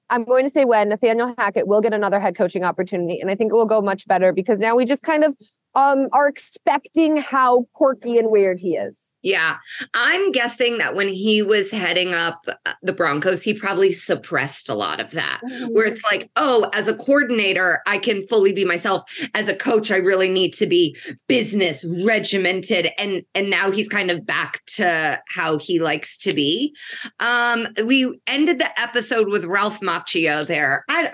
I'm 0.10 0.26
going 0.26 0.44
to 0.44 0.50
say 0.50 0.66
when 0.66 0.90
Nathaniel 0.90 1.34
Hackett 1.38 1.68
will 1.68 1.82
get 1.82 1.94
another 1.94 2.20
head 2.20 2.36
coaching 2.36 2.64
opportunity. 2.64 3.20
And 3.20 3.32
I 3.32 3.36
think 3.36 3.52
it 3.52 3.56
will 3.56 3.66
go 3.66 3.82
much 3.82 4.08
better 4.08 4.32
because 4.34 4.60
now 4.60 4.76
we 4.76 4.86
just 4.86 5.04
kind 5.04 5.24
of 5.24 5.36
um, 5.76 6.08
are 6.14 6.28
expecting 6.28 7.18
how 7.18 7.68
quirky 7.74 8.18
and 8.18 8.30
weird 8.30 8.60
he 8.60 8.76
is. 8.76 9.14
Yeah. 9.24 9.58
I'm 9.94 10.32
guessing 10.34 10.80
that 10.80 10.96
when 10.96 11.08
he 11.08 11.42
was 11.42 11.72
heading 11.72 12.14
up 12.14 12.46
uh, 12.66 12.74
the 12.82 12.92
Broncos, 12.92 13.42
he 13.42 13.54
probably 13.54 13.94
suppressed 13.94 14.68
a 14.68 14.76
lot 14.76 15.00
of 15.00 15.12
that, 15.12 15.40
mm-hmm. 15.44 15.74
where 15.74 15.86
it's 15.86 16.04
like, 16.04 16.30
oh, 16.36 16.70
as 16.74 16.90
a 16.90 16.96
coordinator, 16.96 17.80
I 17.88 18.00
can 18.00 18.28
fully 18.28 18.52
be 18.52 18.66
myself. 18.66 19.04
As 19.34 19.48
a 19.48 19.56
coach, 19.56 19.92
I 19.92 19.98
really 19.98 20.30
need 20.30 20.54
to 20.56 20.68
be 20.68 20.98
business 21.28 21.86
regimented. 22.04 22.90
And, 22.98 23.24
and 23.34 23.50
now 23.50 23.72
he's 23.72 23.88
kind 23.88 24.12
of 24.12 24.26
back 24.26 24.64
to 24.76 25.22
how 25.30 25.58
he 25.58 25.80
likes 25.80 26.18
to 26.20 26.34
be. 26.34 26.76
Um, 27.22 27.68
we 27.86 28.20
ended 28.28 28.60
the 28.60 28.80
episode 28.80 29.30
with 29.30 29.46
Ralph 29.46 29.80
Macchio 29.80 30.46
there. 30.46 30.84
I, 30.90 31.12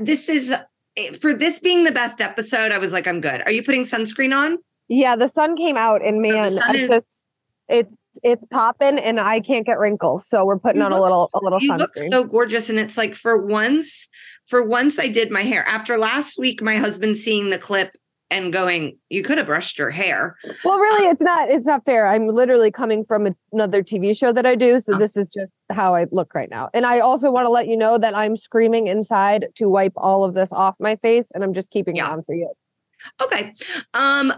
this 0.00 0.28
is 0.28 0.54
Eh, 0.98 1.12
for 1.20 1.34
this 1.34 1.60
being 1.60 1.84
the 1.84 1.92
best 1.92 2.20
episode, 2.20 2.72
I 2.72 2.78
was 2.78 2.92
like, 2.92 3.06
I'm 3.06 3.20
good. 3.20 3.42
Are 3.42 3.52
you 3.52 3.62
putting 3.62 3.84
sunscreen 3.84 4.36
on? 4.36 4.58
Yeah, 4.88 5.16
the 5.16 5.28
sun 5.28 5.56
came 5.56 5.76
out, 5.76 6.04
and 6.04 6.16
oh, 6.16 6.20
man, 6.20 6.58
oh, 6.66 6.72
is- 6.72 6.88
just, 6.88 7.06
it's 7.68 7.96
it's 8.22 8.44
popping, 8.46 8.98
and 8.98 9.20
I 9.20 9.40
can't 9.40 9.66
get 9.66 9.78
wrinkles, 9.78 10.26
so 10.26 10.44
we're 10.44 10.58
putting 10.58 10.80
you 10.80 10.86
on 10.86 10.92
look, 10.92 11.00
a 11.00 11.02
little 11.02 11.30
a 11.34 11.40
little. 11.42 11.60
You 11.60 11.72
sunscreen. 11.72 11.78
look 11.78 11.96
so 11.96 12.24
gorgeous, 12.24 12.70
and 12.70 12.78
it's 12.78 12.96
like 12.96 13.14
for 13.14 13.36
once, 13.44 14.08
for 14.46 14.62
once, 14.62 14.98
I 14.98 15.08
did 15.08 15.30
my 15.30 15.42
hair. 15.42 15.64
After 15.66 15.98
last 15.98 16.38
week, 16.38 16.62
my 16.62 16.76
husband 16.76 17.18
seeing 17.18 17.50
the 17.50 17.58
clip 17.58 17.96
and 18.30 18.52
going, 18.52 18.98
you 19.08 19.22
could 19.22 19.38
have 19.38 19.46
brushed 19.46 19.78
your 19.78 19.90
hair. 19.90 20.36
Well, 20.64 20.78
really, 20.78 21.06
um, 21.06 21.12
it's 21.12 21.22
not. 21.22 21.50
It's 21.50 21.66
not 21.66 21.84
fair. 21.84 22.06
I'm 22.06 22.26
literally 22.26 22.70
coming 22.70 23.04
from 23.04 23.34
another 23.52 23.82
TV 23.82 24.16
show 24.18 24.32
that 24.32 24.46
I 24.46 24.54
do, 24.54 24.80
so 24.80 24.94
oh. 24.94 24.98
this 24.98 25.16
is 25.16 25.28
just 25.28 25.52
how 25.70 25.94
I 25.94 26.06
look 26.10 26.34
right 26.34 26.50
now. 26.50 26.70
And 26.74 26.86
I 26.86 27.00
also 27.00 27.30
want 27.30 27.46
to 27.46 27.50
let 27.50 27.68
you 27.68 27.76
know 27.76 27.98
that 27.98 28.16
I'm 28.16 28.36
screaming 28.36 28.86
inside 28.86 29.48
to 29.56 29.68
wipe 29.68 29.92
all 29.96 30.24
of 30.24 30.34
this 30.34 30.52
off 30.52 30.74
my 30.78 30.96
face, 30.96 31.30
and 31.32 31.44
I'm 31.44 31.54
just 31.54 31.70
keeping 31.70 31.96
yeah. 31.96 32.08
it 32.08 32.12
on 32.12 32.22
for 32.24 32.34
you. 32.34 32.52
Okay. 33.22 33.54
Um. 33.94 34.32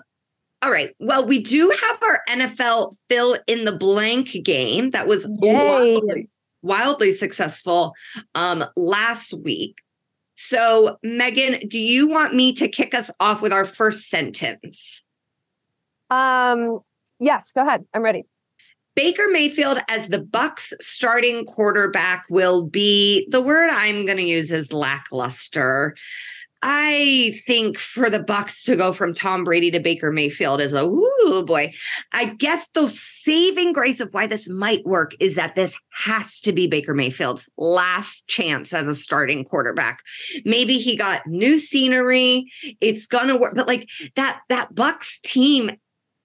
All 0.63 0.71
right. 0.71 0.95
Well, 0.99 1.27
we 1.27 1.43
do 1.43 1.73
have 1.85 2.03
our 2.03 2.21
NFL 2.29 2.95
fill 3.09 3.39
in 3.47 3.65
the 3.65 3.73
blank 3.73 4.29
game 4.45 4.91
that 4.91 5.07
was 5.07 5.27
wildly, 5.27 6.29
wildly 6.61 7.13
successful 7.13 7.95
um, 8.35 8.65
last 8.77 9.33
week. 9.43 9.79
So, 10.35 10.99
Megan, 11.03 11.67
do 11.69 11.79
you 11.79 12.09
want 12.09 12.35
me 12.35 12.53
to 12.55 12.69
kick 12.69 12.95
us 12.95 13.11
off 13.21 13.41
with 13.41 13.53
our 13.53 13.65
first 13.65 14.09
sentence? 14.09 15.07
Um, 16.11 16.81
yes, 17.19 17.53
go 17.53 17.63
ahead. 17.63 17.87
I'm 17.95 18.03
ready. 18.03 18.25
Baker 19.01 19.29
Mayfield 19.33 19.79
as 19.89 20.09
the 20.09 20.19
Bucs 20.19 20.75
starting 20.79 21.47
quarterback 21.47 22.25
will 22.29 22.63
be 22.63 23.27
the 23.31 23.41
word 23.41 23.71
I'm 23.71 24.05
going 24.05 24.19
to 24.19 24.25
use 24.25 24.53
is 24.53 24.75
lackluster. 24.75 25.97
I 26.63 27.33
think 27.47 27.79
for 27.79 28.11
the 28.11 28.23
Bucs 28.23 28.63
to 28.67 28.77
go 28.77 28.93
from 28.93 29.15
Tom 29.15 29.43
Brady 29.43 29.71
to 29.71 29.81
Baker 29.81 30.11
Mayfield 30.11 30.61
is 30.61 30.75
a 30.75 30.85
ooh 30.85 31.43
boy. 31.47 31.73
I 32.13 32.35
guess 32.35 32.69
the 32.69 32.89
saving 32.89 33.73
grace 33.73 34.01
of 34.01 34.13
why 34.13 34.27
this 34.27 34.51
might 34.51 34.85
work 34.85 35.13
is 35.19 35.35
that 35.35 35.55
this 35.55 35.81
has 35.95 36.39
to 36.43 36.53
be 36.53 36.67
Baker 36.67 36.93
Mayfield's 36.93 37.49
last 37.57 38.29
chance 38.29 38.75
as 38.75 38.87
a 38.87 38.95
starting 38.95 39.45
quarterback. 39.45 40.03
Maybe 40.45 40.75
he 40.75 40.95
got 40.95 41.27
new 41.27 41.57
scenery. 41.57 42.53
It's 42.83 43.07
gonna 43.07 43.39
work, 43.39 43.55
but 43.57 43.67
like 43.67 43.89
that 44.17 44.43
that 44.51 44.75
Bucs 44.75 45.23
team 45.23 45.71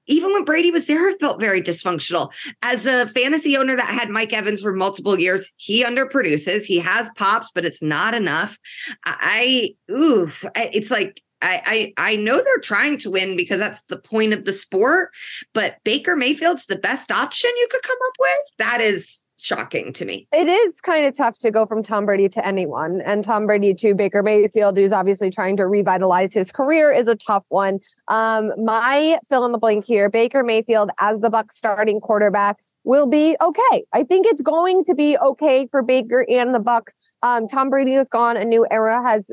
even 0.07 0.31
when 0.33 0.45
Brady 0.45 0.71
was 0.71 0.87
there, 0.87 1.09
it 1.09 1.19
felt 1.19 1.39
very 1.39 1.61
dysfunctional. 1.61 2.31
As 2.61 2.85
a 2.85 3.07
fantasy 3.07 3.57
owner 3.57 3.75
that 3.75 3.85
had 3.85 4.09
Mike 4.09 4.33
Evans 4.33 4.61
for 4.61 4.73
multiple 4.73 5.19
years, 5.19 5.53
he 5.57 5.83
underproduces. 5.83 6.65
He 6.65 6.79
has 6.79 7.09
pops, 7.15 7.51
but 7.51 7.65
it's 7.65 7.83
not 7.83 8.13
enough. 8.13 8.57
I, 9.05 9.71
oof, 9.91 10.45
it's 10.55 10.91
like 10.91 11.21
I, 11.41 11.93
I 11.97 12.13
I 12.13 12.15
know 12.15 12.37
they're 12.37 12.59
trying 12.59 12.97
to 12.99 13.11
win 13.11 13.35
because 13.35 13.59
that's 13.59 13.83
the 13.83 13.99
point 13.99 14.33
of 14.33 14.45
the 14.45 14.53
sport, 14.53 15.09
but 15.53 15.77
Baker 15.83 16.15
Mayfield's 16.15 16.65
the 16.65 16.77
best 16.77 17.11
option 17.11 17.49
you 17.57 17.67
could 17.69 17.83
come 17.83 17.97
up 18.07 18.15
with. 18.19 18.57
That 18.57 18.81
is 18.81 19.24
shocking 19.37 19.93
to 19.93 20.05
me. 20.05 20.27
It 20.31 20.47
is 20.47 20.81
kind 20.81 21.05
of 21.05 21.15
tough 21.15 21.39
to 21.39 21.51
go 21.51 21.65
from 21.65 21.83
Tom 21.83 22.05
Brady 22.05 22.29
to 22.29 22.45
anyone. 22.45 23.01
And 23.01 23.23
Tom 23.23 23.45
Brady 23.45 23.73
to 23.75 23.93
Baker 23.93 24.23
Mayfield, 24.23 24.77
who's 24.77 24.91
obviously 24.91 25.29
trying 25.29 25.57
to 25.57 25.67
revitalize 25.67 26.33
his 26.33 26.51
career, 26.51 26.91
is 26.91 27.07
a 27.07 27.15
tough 27.15 27.45
one. 27.49 27.79
Um, 28.07 28.51
my 28.57 29.19
fill 29.29 29.45
in 29.45 29.51
the 29.51 29.57
blank 29.57 29.85
here 29.85 30.09
Baker 30.09 30.43
Mayfield 30.43 30.91
as 30.99 31.19
the 31.19 31.29
Bucs 31.29 31.51
starting 31.51 31.99
quarterback 31.99 32.57
will 32.83 33.07
be 33.07 33.35
okay. 33.41 33.83
I 33.93 34.03
think 34.03 34.25
it's 34.27 34.41
going 34.41 34.83
to 34.85 34.95
be 34.95 35.17
okay 35.17 35.67
for 35.69 35.81
Baker 35.81 36.25
and 36.29 36.53
the 36.53 36.59
Bucs. 36.59 36.93
Um, 37.23 37.47
Tom 37.47 37.69
Brady 37.69 37.95
is 37.95 38.07
gone. 38.07 38.37
A 38.37 38.45
new 38.45 38.65
era 38.71 39.01
has 39.05 39.31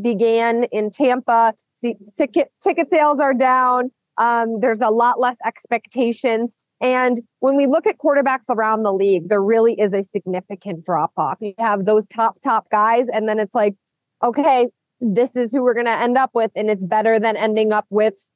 began 0.00 0.64
in 0.64 0.90
Tampa. 0.90 1.54
Ticket 2.16 2.50
ticket 2.62 2.90
sales 2.90 3.20
are 3.20 3.34
down. 3.34 3.90
Um, 4.16 4.60
there's 4.60 4.80
a 4.80 4.90
lot 4.90 5.20
less 5.20 5.36
expectations. 5.44 6.54
And 6.80 7.20
when 7.40 7.56
we 7.56 7.66
look 7.66 7.86
at 7.86 7.98
quarterbacks 7.98 8.48
around 8.50 8.82
the 8.82 8.92
league, 8.92 9.28
there 9.28 9.42
really 9.42 9.74
is 9.80 9.92
a 9.92 10.02
significant 10.02 10.84
drop 10.84 11.12
off. 11.16 11.38
You 11.40 11.54
have 11.58 11.84
those 11.84 12.06
top, 12.08 12.40
top 12.42 12.68
guys, 12.70 13.06
and 13.12 13.28
then 13.28 13.38
it's 13.38 13.54
like, 13.54 13.74
okay, 14.22 14.68
this 15.00 15.36
is 15.36 15.52
who 15.52 15.62
we're 15.62 15.74
going 15.74 15.86
to 15.86 15.92
end 15.92 16.18
up 16.18 16.30
with. 16.34 16.50
And 16.56 16.70
it's 16.70 16.84
better 16.84 17.18
than 17.18 17.36
ending 17.36 17.72
up 17.72 17.86
with 17.90 18.26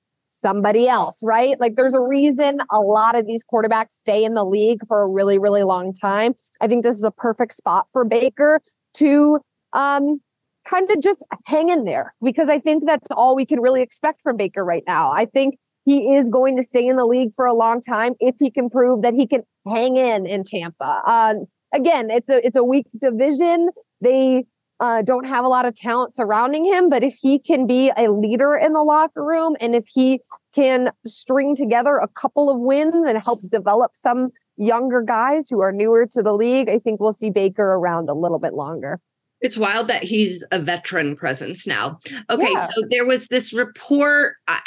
somebody 0.40 0.88
else, 0.88 1.20
right? 1.22 1.58
Like 1.58 1.74
there's 1.76 1.94
a 1.94 2.00
reason 2.00 2.60
a 2.70 2.80
lot 2.80 3.16
of 3.16 3.26
these 3.26 3.44
quarterbacks 3.44 3.90
stay 4.00 4.24
in 4.24 4.34
the 4.34 4.44
league 4.44 4.80
for 4.86 5.02
a 5.02 5.08
really, 5.08 5.38
really 5.38 5.64
long 5.64 5.92
time. 5.92 6.34
I 6.60 6.68
think 6.68 6.84
this 6.84 6.96
is 6.96 7.04
a 7.04 7.10
perfect 7.10 7.54
spot 7.54 7.86
for 7.90 8.04
Baker 8.04 8.60
to 8.94 9.40
um, 9.72 10.20
kind 10.64 10.90
of 10.90 11.00
just 11.00 11.24
hang 11.46 11.68
in 11.68 11.84
there 11.84 12.14
because 12.22 12.48
I 12.48 12.58
think 12.58 12.84
that's 12.86 13.08
all 13.10 13.34
we 13.34 13.46
can 13.46 13.60
really 13.60 13.82
expect 13.82 14.22
from 14.22 14.36
Baker 14.36 14.64
right 14.64 14.84
now. 14.86 15.10
I 15.10 15.24
think 15.24 15.58
he 15.88 16.14
is 16.14 16.28
going 16.28 16.54
to 16.54 16.62
stay 16.62 16.86
in 16.86 16.96
the 16.96 17.06
league 17.06 17.32
for 17.34 17.46
a 17.46 17.54
long 17.54 17.80
time 17.80 18.12
if 18.20 18.34
he 18.38 18.50
can 18.50 18.68
prove 18.68 19.00
that 19.00 19.14
he 19.14 19.26
can 19.26 19.42
hang 19.66 19.96
in 19.96 20.26
in 20.26 20.44
Tampa. 20.44 21.00
Um, 21.06 21.46
again, 21.74 22.10
it's 22.10 22.28
a 22.28 22.46
it's 22.46 22.56
a 22.56 22.62
weak 22.62 22.86
division. 23.00 23.70
They 24.02 24.44
uh, 24.80 25.00
don't 25.00 25.26
have 25.26 25.46
a 25.46 25.48
lot 25.48 25.64
of 25.64 25.74
talent 25.74 26.14
surrounding 26.14 26.66
him, 26.66 26.90
but 26.90 27.02
if 27.02 27.14
he 27.14 27.38
can 27.38 27.66
be 27.66 27.90
a 27.96 28.08
leader 28.08 28.54
in 28.54 28.74
the 28.74 28.82
locker 28.82 29.24
room 29.24 29.56
and 29.62 29.74
if 29.74 29.86
he 29.88 30.20
can 30.54 30.92
string 31.06 31.56
together 31.56 31.96
a 31.96 32.08
couple 32.08 32.50
of 32.50 32.60
wins 32.60 33.06
and 33.06 33.16
help 33.22 33.40
develop 33.50 33.92
some 33.94 34.28
younger 34.58 35.00
guys 35.00 35.48
who 35.48 35.62
are 35.62 35.72
newer 35.72 36.04
to 36.04 36.22
the 36.22 36.34
league, 36.34 36.68
I 36.68 36.78
think 36.78 37.00
we'll 37.00 37.12
see 37.14 37.30
Baker 37.30 37.64
around 37.64 38.10
a 38.10 38.14
little 38.14 38.38
bit 38.38 38.52
longer. 38.52 39.00
It's 39.40 39.56
wild 39.56 39.88
that 39.88 40.02
he's 40.02 40.44
a 40.50 40.58
veteran 40.58 41.16
presence 41.16 41.66
now. 41.66 41.98
Okay, 42.28 42.52
yeah. 42.52 42.60
so 42.60 42.82
there 42.90 43.06
was 43.06 43.28
this 43.28 43.52
report. 43.52 44.34
I, 44.48 44.64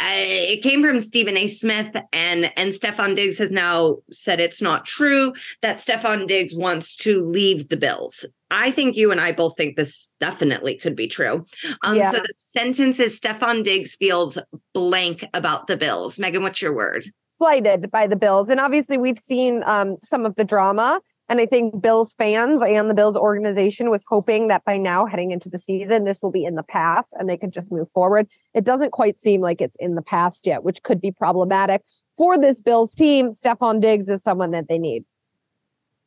it 0.52 0.64
came 0.64 0.84
from 0.84 1.02
Stephen 1.02 1.38
A. 1.38 1.48
Smith, 1.48 1.96
and 2.14 2.52
and 2.56 2.72
Stefon 2.72 3.16
Diggs 3.16 3.38
has 3.38 3.52
now 3.52 3.98
said 4.12 4.40
it's 4.40 4.62
not 4.62 4.86
true 4.86 5.34
that 5.62 5.78
Stefon 5.78 6.28
Diggs 6.28 6.56
wants 6.56 6.96
to 6.98 7.24
leave 7.24 7.70
the 7.70 7.78
Bills. 7.78 8.26
I 8.50 8.72
think 8.72 8.98
you 8.98 9.12
and 9.12 9.22
I 9.22 9.32
both 9.32 9.56
think 9.56 9.76
this 9.76 10.16
definitely 10.20 10.76
could 10.76 10.96
be 10.96 11.08
true. 11.08 11.46
Um, 11.84 11.98
yeah. 11.98 12.12
So 12.12 12.18
the 12.18 12.34
sentence 12.38 13.00
is 13.00 13.20
Stefon 13.20 13.64
Diggs 13.64 13.96
feels 13.96 14.38
blank 14.74 15.26
about 15.34 15.68
the 15.68 15.78
Bills. 15.78 16.20
Megan, 16.20 16.44
what's 16.44 16.62
your 16.62 16.76
word? 16.76 17.06
Slighted 17.38 17.90
by 17.90 18.08
the 18.08 18.16
Bills, 18.16 18.50
and 18.50 18.60
obviously 18.60 18.98
we've 18.98 19.20
seen 19.20 19.64
um, 19.66 19.98
some 20.04 20.26
of 20.26 20.36
the 20.36 20.44
drama 20.44 21.02
and 21.32 21.40
I 21.40 21.46
think 21.46 21.82
Bills 21.82 22.14
fans 22.18 22.62
and 22.62 22.90
the 22.90 22.94
Bills 22.94 23.16
organization 23.16 23.90
was 23.90 24.04
hoping 24.06 24.50
that 24.50 24.66
by 24.66 24.76
now, 24.76 25.06
heading 25.06 25.32
into 25.32 25.48
the 25.48 25.60
season, 25.60 26.04
this 26.04 26.22
will 26.22 26.30
be 26.30 26.44
in 26.44 26.56
the 26.56 26.64
past 26.64 27.14
and 27.18 27.30
they 27.30 27.38
could 27.38 27.54
just 27.54 27.72
move 27.72 27.90
forward. 27.90 28.28
It 28.54 28.66
doesn't 28.66 28.92
quite 28.92 29.18
seem 29.18 29.40
like 29.40 29.62
it's 29.62 29.78
in 29.80 29.96
the 29.96 30.02
past 30.02 30.46
yet, 30.46 30.66
which 30.66 30.84
could 30.84 31.00
be 31.00 31.10
problematic 31.10 31.84
for 32.18 32.38
this 32.38 32.60
Bills 32.60 32.94
team. 32.94 33.32
Stefon 33.32 33.80
Diggs 33.80 34.10
is 34.10 34.22
someone 34.22 34.52
that 34.52 34.68
they 34.68 34.78
need. 34.78 35.06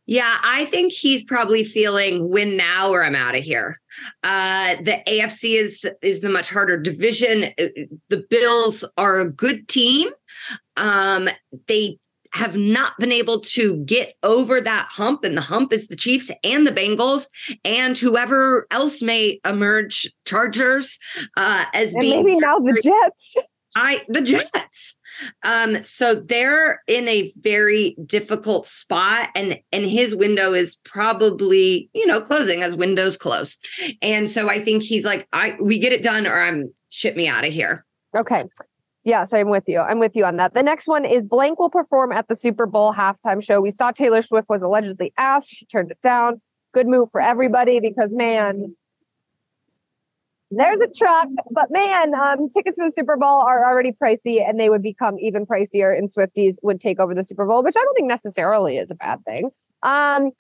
Yeah, 0.05 0.37
I 0.45 0.67
think 0.67 0.93
he's 0.93 1.25
probably 1.25 1.65
feeling 1.65 2.31
win 2.31 2.59
now 2.59 2.91
or 2.91 3.03
I'm 3.03 3.17
out 3.17 3.35
of 3.35 3.43
here. 3.43 3.81
Uh, 4.23 4.77
the 4.83 5.01
AFC 5.09 5.55
is 5.55 5.91
is 6.03 6.21
the 6.21 6.29
much 6.29 6.51
harder 6.51 6.77
division. 6.77 7.45
Uh, 7.59 7.87
the 8.11 8.27
Bills 8.29 8.85
are 8.99 9.21
a 9.21 9.31
good 9.31 9.69
team. 9.69 10.11
Um, 10.77 11.31
they 11.67 11.97
have 12.35 12.57
not 12.57 12.99
been 12.99 13.13
able 13.13 13.41
to 13.41 13.77
get 13.85 14.15
over 14.23 14.61
that 14.61 14.87
hump, 14.91 15.25
and 15.25 15.37
the 15.37 15.43
hump 15.43 15.73
is 15.73 15.89
the 15.89 15.97
Chiefs 15.97 16.31
and 16.43 16.67
the 16.67 16.73
Bengals 16.73 17.29
and 17.65 17.97
whoever 17.97 18.67
else 18.71 19.03
may 19.03 19.41
emerge, 19.45 20.11
Chargers, 20.25 20.99
uh, 21.37 21.65
as 21.75 21.95
and 21.95 22.01
being 22.01 22.25
maybe 22.25 22.39
now 22.39 22.59
the 22.59 22.81
Jets. 22.83 23.37
I 23.77 24.03
the 24.09 24.21
Jets. 24.21 24.97
Um, 25.45 25.81
so 25.83 26.15
they're 26.15 26.83
in 26.89 27.07
a 27.07 27.33
very 27.37 27.97
difficult 28.05 28.67
spot, 28.67 29.31
and 29.35 29.59
and 29.73 29.85
his 29.85 30.15
window 30.15 30.55
is 30.55 30.77
probably 30.85 31.89
you 31.95 32.07
know 32.07 32.21
closing 32.21 32.63
as 32.63 32.75
windows 32.75 33.17
close, 33.17 33.59
and 34.03 34.29
so 34.29 34.49
I 34.49 34.59
think 34.59 34.83
he's 34.83 35.05
like, 35.05 35.29
I 35.33 35.57
we 35.61 35.79
get 35.79 35.93
it 35.93 36.03
done, 36.03 36.27
or 36.27 36.35
I'm 36.35 36.73
ship 36.91 37.17
me 37.17 37.29
out 37.29 37.47
of 37.47 37.53
here. 37.53 37.85
Okay. 38.17 38.45
Yes, 39.05 39.35
I'm 39.35 39.51
with 39.51 39.65
you. 39.67 39.81
I'm 39.81 39.99
with 39.99 40.17
you 40.17 40.25
on 40.25 40.37
that. 40.39 40.55
The 40.55 40.63
next 40.63 40.89
one 40.89 41.05
is 41.05 41.27
Blank 41.27 41.59
will 41.59 41.69
perform 41.69 42.11
at 42.11 42.27
the 42.29 42.37
Super 42.37 42.65
Bowl 42.65 42.93
halftime 42.93 43.43
show. 43.43 43.61
We 43.61 43.71
saw 43.71 43.91
Taylor 43.91 44.23
Swift 44.23 44.49
was 44.49 44.63
allegedly 44.63 45.13
asked. 45.19 45.51
She 45.51 45.67
turned 45.67 45.91
it 45.91 46.01
down. 46.01 46.41
Good 46.73 46.87
move 46.87 47.11
for 47.13 47.21
everybody 47.21 47.81
because, 47.81 48.15
man, 48.15 48.75
there's 50.51 50.81
a 50.81 50.89
truck. 50.89 51.29
But, 51.51 51.71
man, 51.71 52.15
um, 52.15 52.49
tickets 52.49 52.79
for 52.79 52.87
the 52.87 52.93
Super 52.93 53.19
Bowl 53.19 53.45
are 53.47 53.69
already 53.69 53.93
pricey 53.93 54.47
and 54.47 54.59
they 54.59 54.71
would 54.71 54.83
become 54.83 55.19
even 55.19 55.45
pricier 55.45 55.97
and 55.97 56.09
Swifties 56.11 56.57
would 56.63 56.81
take 56.81 56.99
over 56.99 57.15
the 57.15 57.25
Super 57.25 57.45
Bowl, 57.45 57.63
which 57.63 57.77
I 57.77 57.85
don't 57.85 57.95
think 57.95 58.09
necessarily 58.09 58.79
is 58.79 58.91
a 58.91 58.95
bad 58.95 59.23
thing. 59.27 59.51
Um, 59.83 60.31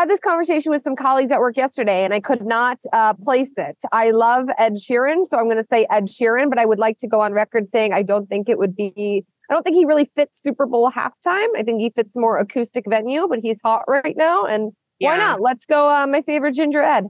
had 0.00 0.08
this 0.08 0.20
conversation 0.20 0.72
with 0.72 0.82
some 0.82 0.96
colleagues 0.96 1.30
at 1.30 1.40
work 1.40 1.56
yesterday 1.56 2.04
and 2.04 2.14
I 2.14 2.20
could 2.20 2.44
not 2.44 2.78
uh, 2.92 3.12
place 3.14 3.52
it. 3.58 3.76
I 3.92 4.10
love 4.10 4.48
Ed 4.56 4.76
Sheeran, 4.76 5.26
so 5.28 5.36
I'm 5.36 5.44
going 5.44 5.58
to 5.58 5.66
say 5.70 5.86
Ed 5.90 6.06
Sheeran, 6.06 6.48
but 6.48 6.58
I 6.58 6.64
would 6.64 6.78
like 6.78 6.96
to 6.98 7.06
go 7.06 7.20
on 7.20 7.32
record 7.34 7.70
saying 7.70 7.92
I 7.92 8.02
don't 8.02 8.26
think 8.26 8.48
it 8.48 8.58
would 8.58 8.74
be, 8.74 9.24
I 9.50 9.54
don't 9.54 9.62
think 9.62 9.76
he 9.76 9.84
really 9.84 10.10
fits 10.16 10.42
Super 10.42 10.64
Bowl 10.64 10.90
halftime. 10.90 11.48
I 11.54 11.62
think 11.62 11.80
he 11.80 11.90
fits 11.90 12.16
more 12.16 12.38
acoustic 12.38 12.84
venue, 12.88 13.26
but 13.28 13.40
he's 13.42 13.60
hot 13.62 13.82
right 13.88 14.16
now. 14.16 14.44
And 14.46 14.72
yeah. 15.00 15.10
why 15.10 15.16
not? 15.18 15.40
Let's 15.42 15.66
go. 15.66 15.88
Uh, 15.88 16.06
my 16.06 16.22
favorite 16.22 16.54
Ginger 16.54 16.82
Ed. 16.82 17.06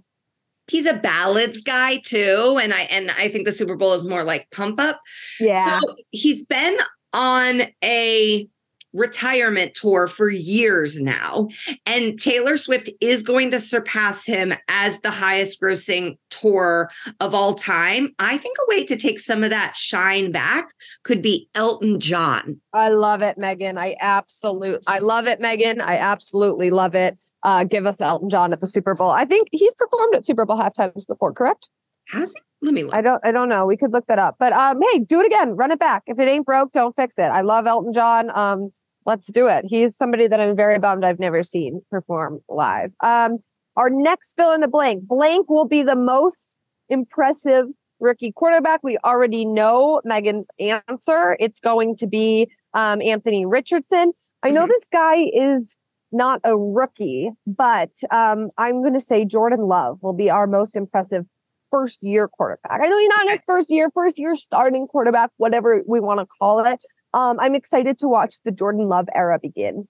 He's 0.68 0.86
a 0.86 0.94
ballads 0.94 1.62
guy 1.62 2.00
too, 2.04 2.58
and 2.62 2.72
I 2.72 2.82
and 2.92 3.10
I 3.12 3.28
think 3.28 3.44
the 3.44 3.52
Super 3.52 3.74
Bowl 3.74 3.92
is 3.92 4.04
more 4.04 4.22
like 4.22 4.48
pump 4.52 4.78
up. 4.78 5.00
Yeah. 5.40 5.80
So 5.80 5.94
he's 6.10 6.44
been 6.44 6.76
on 7.12 7.62
a 7.82 8.48
retirement 8.92 9.74
tour 9.74 10.06
for 10.06 10.28
years 10.28 11.00
now. 11.00 11.48
And 11.86 12.18
Taylor 12.18 12.56
Swift 12.56 12.90
is 13.00 13.22
going 13.22 13.50
to 13.50 13.60
surpass 13.60 14.26
him 14.26 14.52
as 14.68 15.00
the 15.00 15.10
highest 15.10 15.60
grossing 15.60 16.16
tour 16.30 16.90
of 17.20 17.34
all 17.34 17.54
time. 17.54 18.08
I 18.18 18.36
think 18.36 18.56
a 18.58 18.70
way 18.70 18.84
to 18.84 18.96
take 18.96 19.18
some 19.18 19.44
of 19.44 19.50
that 19.50 19.76
shine 19.76 20.32
back 20.32 20.72
could 21.02 21.22
be 21.22 21.48
Elton 21.54 22.00
John. 22.00 22.60
I 22.72 22.88
love 22.88 23.22
it, 23.22 23.38
Megan. 23.38 23.78
I 23.78 23.96
absolutely, 24.00 24.80
I 24.86 24.98
love 24.98 25.26
it, 25.26 25.40
Megan. 25.40 25.80
I 25.80 25.96
absolutely 25.96 26.70
love 26.70 26.94
it. 26.94 27.18
Uh, 27.42 27.64
give 27.64 27.86
us 27.86 28.00
Elton 28.00 28.28
John 28.28 28.52
at 28.52 28.60
the 28.60 28.66
Super 28.66 28.94
Bowl. 28.94 29.10
I 29.10 29.24
think 29.24 29.48
he's 29.50 29.74
performed 29.74 30.14
at 30.14 30.26
Super 30.26 30.44
Bowl 30.44 30.56
half 30.56 30.74
times 30.74 31.04
before, 31.04 31.32
correct? 31.32 31.70
Has 32.12 32.32
he? 32.34 32.40
Let 32.62 32.74
me 32.74 32.84
look. 32.84 32.94
I 32.94 33.00
don't 33.00 33.26
I 33.26 33.32
don't 33.32 33.48
know. 33.48 33.66
We 33.66 33.76
could 33.76 33.92
look 33.92 34.06
that 34.08 34.18
up. 34.18 34.36
But 34.38 34.52
um 34.52 34.80
hey, 34.92 34.98
do 34.98 35.20
it 35.20 35.26
again. 35.26 35.56
Run 35.56 35.70
it 35.70 35.78
back. 35.78 36.02
If 36.06 36.18
it 36.18 36.28
ain't 36.28 36.44
broke, 36.44 36.72
don't 36.72 36.94
fix 36.94 37.18
it. 37.18 37.22
I 37.22 37.40
love 37.40 37.66
Elton 37.66 37.92
John. 37.92 38.30
Um 38.34 38.72
let's 39.06 39.26
do 39.26 39.48
it. 39.48 39.64
He's 39.66 39.96
somebody 39.96 40.26
that 40.26 40.40
I'm 40.40 40.56
very 40.56 40.78
bummed 40.78 41.04
I've 41.04 41.18
never 41.18 41.42
seen 41.42 41.80
perform 41.90 42.40
live. 42.48 42.92
Um, 43.00 43.38
our 43.76 43.90
next 43.90 44.34
fill 44.36 44.52
in 44.52 44.60
the 44.60 44.68
blank. 44.68 45.06
Blank 45.06 45.48
will 45.48 45.66
be 45.66 45.82
the 45.82 45.96
most 45.96 46.56
impressive 46.88 47.66
rookie 48.00 48.32
quarterback. 48.32 48.82
We 48.82 48.98
already 49.04 49.44
know 49.44 50.00
Megan's 50.04 50.48
answer. 50.58 51.36
It's 51.38 51.60
going 51.60 51.96
to 51.96 52.06
be 52.06 52.50
um, 52.74 53.00
Anthony 53.02 53.46
Richardson. 53.46 54.12
I 54.42 54.50
know 54.50 54.62
mm-hmm. 54.62 54.70
this 54.70 54.88
guy 54.92 55.30
is 55.32 55.76
not 56.12 56.40
a 56.44 56.56
rookie, 56.56 57.30
but 57.46 57.90
um, 58.10 58.50
I'm 58.58 58.82
going 58.82 58.94
to 58.94 59.00
say 59.00 59.24
Jordan 59.24 59.60
Love 59.60 59.98
will 60.02 60.12
be 60.12 60.30
our 60.30 60.46
most 60.46 60.76
impressive 60.76 61.24
first 61.70 62.02
year 62.02 62.26
quarterback. 62.26 62.80
I 62.82 62.88
know 62.88 62.98
he's 62.98 63.08
not 63.08 63.22
in 63.22 63.30
his 63.30 63.40
first 63.46 63.70
year, 63.70 63.90
first 63.94 64.18
year 64.18 64.34
starting 64.34 64.88
quarterback, 64.88 65.30
whatever 65.36 65.82
we 65.86 66.00
want 66.00 66.18
to 66.18 66.26
call 66.26 66.64
it 66.64 66.80
um, 67.14 67.38
I'm 67.40 67.54
excited 67.54 67.98
to 67.98 68.08
watch 68.08 68.40
the 68.44 68.52
Jordan 68.52 68.88
Love 68.88 69.08
era 69.14 69.38
begin. 69.40 69.86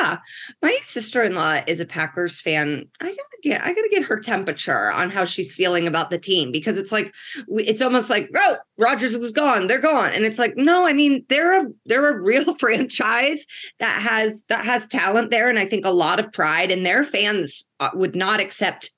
Yeah, 0.00 0.18
my 0.62 0.76
sister-in-law 0.80 1.60
is 1.66 1.78
a 1.78 1.84
Packers 1.84 2.40
fan. 2.40 2.88
I 3.02 3.04
gotta 3.04 3.38
get, 3.42 3.62
I 3.62 3.74
gotta 3.74 3.88
get 3.90 4.04
her 4.04 4.18
temperature 4.18 4.90
on 4.90 5.10
how 5.10 5.26
she's 5.26 5.54
feeling 5.54 5.86
about 5.86 6.08
the 6.08 6.18
team 6.18 6.50
because 6.52 6.78
it's 6.78 6.92
like, 6.92 7.12
it's 7.48 7.82
almost 7.82 8.08
like, 8.08 8.30
oh, 8.34 8.56
Rodgers 8.78 9.14
is 9.14 9.32
gone, 9.32 9.66
they're 9.66 9.80
gone, 9.80 10.12
and 10.12 10.24
it's 10.24 10.38
like, 10.38 10.54
no, 10.56 10.86
I 10.86 10.94
mean, 10.94 11.24
they're 11.28 11.66
a 11.66 11.66
they're 11.84 12.16
a 12.16 12.22
real 12.22 12.54
franchise 12.54 13.46
that 13.78 14.00
has 14.00 14.44
that 14.48 14.64
has 14.64 14.86
talent 14.86 15.30
there, 15.30 15.50
and 15.50 15.58
I 15.58 15.66
think 15.66 15.84
a 15.84 15.90
lot 15.90 16.18
of 16.18 16.32
pride, 16.32 16.70
and 16.70 16.86
their 16.86 17.04
fans 17.04 17.66
uh, 17.78 17.90
would 17.94 18.16
not 18.16 18.40
accept 18.40 18.90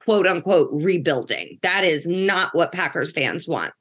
quote 0.00 0.26
unquote 0.26 0.70
rebuilding. 0.72 1.58
That 1.62 1.84
is 1.84 2.06
not 2.06 2.54
what 2.54 2.72
Packers 2.72 3.12
fans 3.12 3.46
want. 3.46 3.72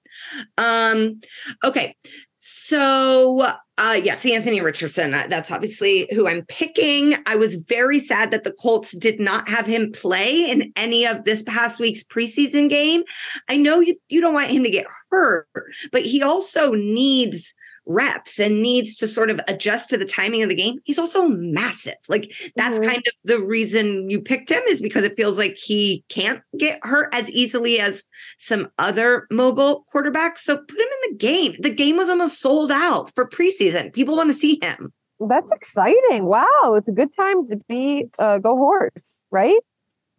Um, 0.57 1.19
okay. 1.63 1.95
So, 2.43 3.53
uh, 3.77 4.01
yes, 4.03 4.25
Anthony 4.25 4.61
Richardson. 4.61 5.11
That's 5.11 5.51
obviously 5.51 6.09
who 6.11 6.27
I'm 6.27 6.43
picking. 6.45 7.13
I 7.27 7.35
was 7.35 7.57
very 7.57 7.99
sad 7.99 8.31
that 8.31 8.43
the 8.43 8.53
Colts 8.53 8.97
did 8.97 9.19
not 9.19 9.47
have 9.47 9.67
him 9.67 9.91
play 9.91 10.49
in 10.49 10.73
any 10.75 11.05
of 11.05 11.23
this 11.23 11.43
past 11.43 11.79
week's 11.79 12.01
preseason 12.03 12.67
game. 12.67 13.03
I 13.47 13.57
know 13.57 13.79
you, 13.79 13.95
you 14.09 14.21
don't 14.21 14.33
want 14.33 14.47
him 14.47 14.63
to 14.63 14.71
get 14.71 14.87
hurt, 15.11 15.47
but 15.91 16.01
he 16.01 16.23
also 16.23 16.73
needs 16.73 17.53
reps 17.85 18.39
and 18.39 18.61
needs 18.61 18.97
to 18.97 19.07
sort 19.07 19.29
of 19.29 19.39
adjust 19.47 19.89
to 19.89 19.97
the 19.97 20.05
timing 20.05 20.43
of 20.43 20.49
the 20.49 20.55
game. 20.55 20.77
He's 20.85 20.99
also 20.99 21.27
massive. 21.27 21.95
Like 22.09 22.31
that's 22.55 22.79
mm-hmm. 22.79 22.89
kind 22.89 23.03
of 23.07 23.13
the 23.23 23.39
reason 23.39 24.09
you 24.09 24.21
picked 24.21 24.51
him 24.51 24.61
is 24.67 24.81
because 24.81 25.03
it 25.03 25.17
feels 25.17 25.37
like 25.37 25.57
he 25.57 26.03
can't 26.09 26.41
get 26.57 26.79
hurt 26.83 27.13
as 27.13 27.29
easily 27.29 27.79
as 27.79 28.05
some 28.37 28.69
other 28.77 29.27
mobile 29.31 29.83
quarterbacks. 29.93 30.39
So 30.39 30.57
put 30.57 30.77
him 30.77 30.87
in 31.03 31.11
the 31.11 31.17
game. 31.17 31.53
The 31.59 31.73
game 31.73 31.97
was 31.97 32.09
almost 32.09 32.39
sold 32.39 32.71
out 32.71 33.13
for 33.15 33.27
preseason. 33.27 33.93
People 33.93 34.15
want 34.15 34.29
to 34.29 34.35
see 34.35 34.59
him. 34.61 34.93
That's 35.19 35.51
exciting. 35.51 36.25
Wow. 36.25 36.73
It's 36.75 36.87
a 36.87 36.93
good 36.93 37.13
time 37.13 37.45
to 37.47 37.57
be 37.67 38.05
uh 38.19 38.39
go 38.39 38.55
horse, 38.55 39.23
right? 39.31 39.59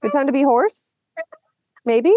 Good 0.00 0.12
time 0.12 0.26
to 0.26 0.32
be 0.32 0.42
horse. 0.42 0.94
Maybe. 1.84 2.14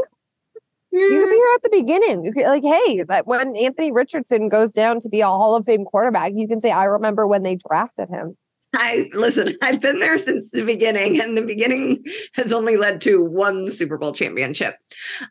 You 0.96 1.22
could 1.22 1.30
be 1.30 1.36
here 1.36 1.52
at 1.56 1.64
the 1.64 1.70
beginning. 1.70 2.26
You 2.26 2.34
could 2.34 2.46
like, 2.46 2.64
hey, 2.64 3.04
that 3.04 3.28
when 3.28 3.56
Anthony 3.56 3.92
Richardson 3.92 4.50
goes 4.50 4.72
down 4.72 5.00
to 5.02 5.10
be 5.10 5.22
a 5.22 5.28
Hall 5.28 5.56
of 5.56 5.66
Fame 5.66 5.86
quarterback, 5.86 6.34
you 6.36 6.48
can 6.48 6.62
say, 6.62 6.72
I 6.72 6.86
remember 6.86 7.28
when 7.28 7.44
they 7.44 7.56
drafted 7.56 8.10
him. 8.10 8.38
I 8.74 9.10
listen, 9.14 9.54
I've 9.62 9.82
been 9.82 10.00
there 10.00 10.18
since 10.18 10.52
the 10.52 10.64
beginning, 10.64 11.20
and 11.22 11.38
the 11.38 11.42
beginning 11.42 12.04
has 12.34 12.52
only 12.52 12.78
led 12.78 13.02
to 13.02 13.24
one 13.24 13.70
Super 13.70 13.98
Bowl 13.98 14.12
championship. 14.12 14.76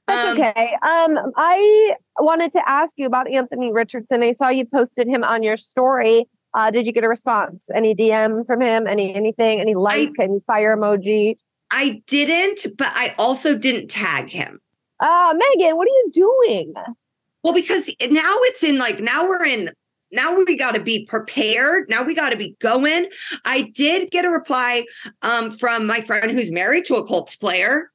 That's 0.07 0.31
um, 0.31 0.39
okay. 0.39 0.77
Um, 0.83 1.33
I 1.37 1.95
wanted 2.19 2.53
to 2.53 2.69
ask 2.69 2.95
you 2.97 3.07
about 3.07 3.31
Anthony 3.31 3.73
Richardson. 3.73 4.23
I 4.23 4.33
saw 4.33 4.49
you 4.49 4.67
posted 4.67 5.09
him 5.09 5.25
on 5.25 5.43
your 5.43 5.57
story. 5.57 6.27
Uh, 6.55 6.71
did 6.71 6.87
you 6.87 6.93
get 6.93 7.05
a 7.05 7.09
response? 7.09 7.69
Any 7.75 7.95
DM 7.95 8.47
from 8.47 8.61
him? 8.61 8.87
Any 8.87 9.15
anything? 9.15 9.61
Any 9.61 9.75
like? 9.75 10.11
I, 10.21 10.25
any 10.25 10.41
fire 10.47 10.77
emoji? 10.77 11.37
I 11.71 12.03
didn't, 12.07 12.77
but 12.79 12.89
I 12.93 13.15
also 13.19 13.59
didn't 13.59 13.89
tag 13.89 14.29
him. 14.29 14.61
Uh, 15.05 15.35
Megan, 15.37 15.77
what 15.77 15.87
are 15.87 15.91
you 15.91 16.11
doing? 16.13 16.75
Well, 17.43 17.53
because 17.53 17.95
now 18.11 18.35
it's 18.45 18.65
in 18.65 18.79
like, 18.79 19.01
now 19.01 19.29
we're 19.29 19.45
in, 19.45 19.69
now 20.11 20.35
we 20.35 20.57
got 20.57 20.73
to 20.73 20.81
be 20.81 21.05
prepared. 21.05 21.91
Now 21.91 22.03
we 22.05 22.15
got 22.15 22.31
to 22.31 22.37
be 22.37 22.57
going. 22.59 23.09
I 23.45 23.71
did 23.75 24.11
get 24.11 24.25
a 24.25 24.31
reply 24.31 24.87
um, 25.21 25.51
from 25.51 25.87
my 25.87 26.01
friend 26.01 26.31
who's 26.31 26.51
married 26.51 26.87
to 26.87 26.97
a 26.97 27.07
Colts 27.07 27.37
player, 27.37 27.91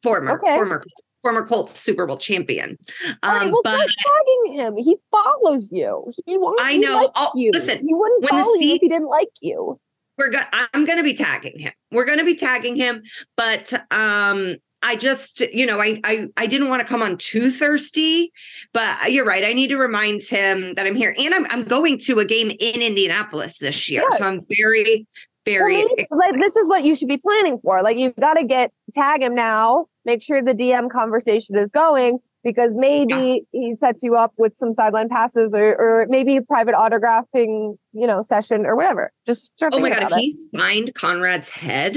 former, 0.00 0.38
okay. 0.38 0.54
former, 0.54 0.84
former 1.22 1.44
Colts 1.44 1.80
Super 1.80 2.06
Bowl 2.06 2.18
champion. 2.18 2.78
Um, 3.24 3.50
well, 3.50 3.60
but 3.64 3.88
tagging 3.88 4.60
him. 4.60 4.76
He 4.76 4.96
follows 5.10 5.72
you. 5.72 6.08
He 6.24 6.38
wants. 6.38 6.62
I 6.64 6.76
know. 6.76 7.10
Oh, 7.16 7.32
you. 7.34 7.50
Listen, 7.50 7.84
he 7.84 7.94
wouldn't 7.94 8.28
follow 8.28 8.54
you 8.54 8.74
if 8.74 8.80
he 8.80 8.88
didn't 8.88 9.08
like 9.08 9.32
you. 9.40 9.80
We're 10.16 10.30
going. 10.30 10.46
I'm 10.52 10.84
going 10.84 10.98
to 10.98 11.04
be 11.04 11.14
tagging 11.14 11.58
him. 11.58 11.72
We're 11.90 12.04
going 12.04 12.20
to 12.20 12.24
be 12.24 12.36
tagging 12.36 12.76
him, 12.76 13.02
but 13.36 13.72
um, 13.90 14.54
I 14.82 14.96
just, 14.96 15.40
you 15.40 15.66
know, 15.66 15.80
I, 15.80 16.00
I 16.04 16.28
I 16.36 16.46
didn't 16.46 16.68
want 16.68 16.82
to 16.82 16.88
come 16.88 17.02
on 17.02 17.18
too 17.18 17.50
thirsty, 17.50 18.32
but 18.72 19.12
you're 19.12 19.24
right. 19.24 19.44
I 19.44 19.52
need 19.52 19.68
to 19.68 19.76
remind 19.76 20.22
him 20.22 20.74
that 20.74 20.86
I'm 20.86 20.94
here, 20.94 21.14
and 21.18 21.34
I'm 21.34 21.46
I'm 21.50 21.64
going 21.64 21.98
to 22.00 22.20
a 22.20 22.24
game 22.24 22.50
in 22.50 22.80
Indianapolis 22.80 23.58
this 23.58 23.90
year, 23.90 24.04
so 24.16 24.24
I'm 24.24 24.46
very 24.48 25.06
very. 25.44 25.84
Well, 26.10 26.18
like 26.18 26.40
this 26.40 26.54
is 26.56 26.66
what 26.66 26.84
you 26.84 26.94
should 26.94 27.08
be 27.08 27.18
planning 27.18 27.58
for. 27.62 27.82
Like 27.82 27.96
you 27.96 28.12
got 28.12 28.34
to 28.34 28.44
get 28.44 28.72
tag 28.94 29.22
him 29.22 29.34
now. 29.34 29.86
Make 30.04 30.22
sure 30.22 30.42
the 30.42 30.54
DM 30.54 30.90
conversation 30.90 31.56
is 31.56 31.70
going, 31.70 32.18
because 32.44 32.72
maybe 32.74 33.46
yeah. 33.52 33.60
he 33.60 33.76
sets 33.76 34.02
you 34.02 34.14
up 34.14 34.32
with 34.38 34.56
some 34.56 34.74
sideline 34.74 35.08
passes 35.08 35.54
or, 35.54 35.74
or 35.74 36.06
maybe 36.08 36.36
a 36.36 36.42
private 36.42 36.74
autographing, 36.74 37.76
you 37.92 38.06
know, 38.06 38.22
session 38.22 38.64
or 38.64 38.76
whatever. 38.76 39.12
Just 39.26 39.52
oh 39.60 39.78
my 39.78 39.90
god, 39.90 40.02
if 40.02 40.12
he 40.18 40.34
signed 40.54 40.94
Conrad's 40.94 41.50
head, 41.50 41.96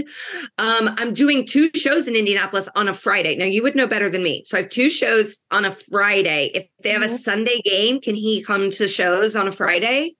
um, 0.58 0.90
I'm 0.98 1.14
doing 1.14 1.46
two 1.46 1.70
shows 1.76 2.08
in 2.08 2.16
Indianapolis 2.16 2.70
on 2.76 2.88
a 2.88 2.94
Friday. 2.94 3.36
Now 3.36 3.46
you 3.46 3.64
would 3.64 3.76
know 3.76 3.88
better 3.88 4.10
than 4.10 4.24
me, 4.24 4.44
so 4.46 4.58
I 4.58 4.62
have 4.62 4.70
two 4.70 4.90
shows 4.90 5.42
on 5.52 5.66
a 5.66 5.72
Friday. 5.72 6.52
If 6.54 6.68
they 6.82 6.90
have 6.90 7.02
mm-hmm. 7.02 7.14
a 7.14 7.18
Sunday 7.18 7.62
game, 7.64 8.02
can 8.02 8.16
he 8.16 8.44
come 8.44 8.70
to 8.72 8.88
shows 8.88 9.36
on 9.36 9.48
a 9.48 9.52
Friday? 9.52 10.12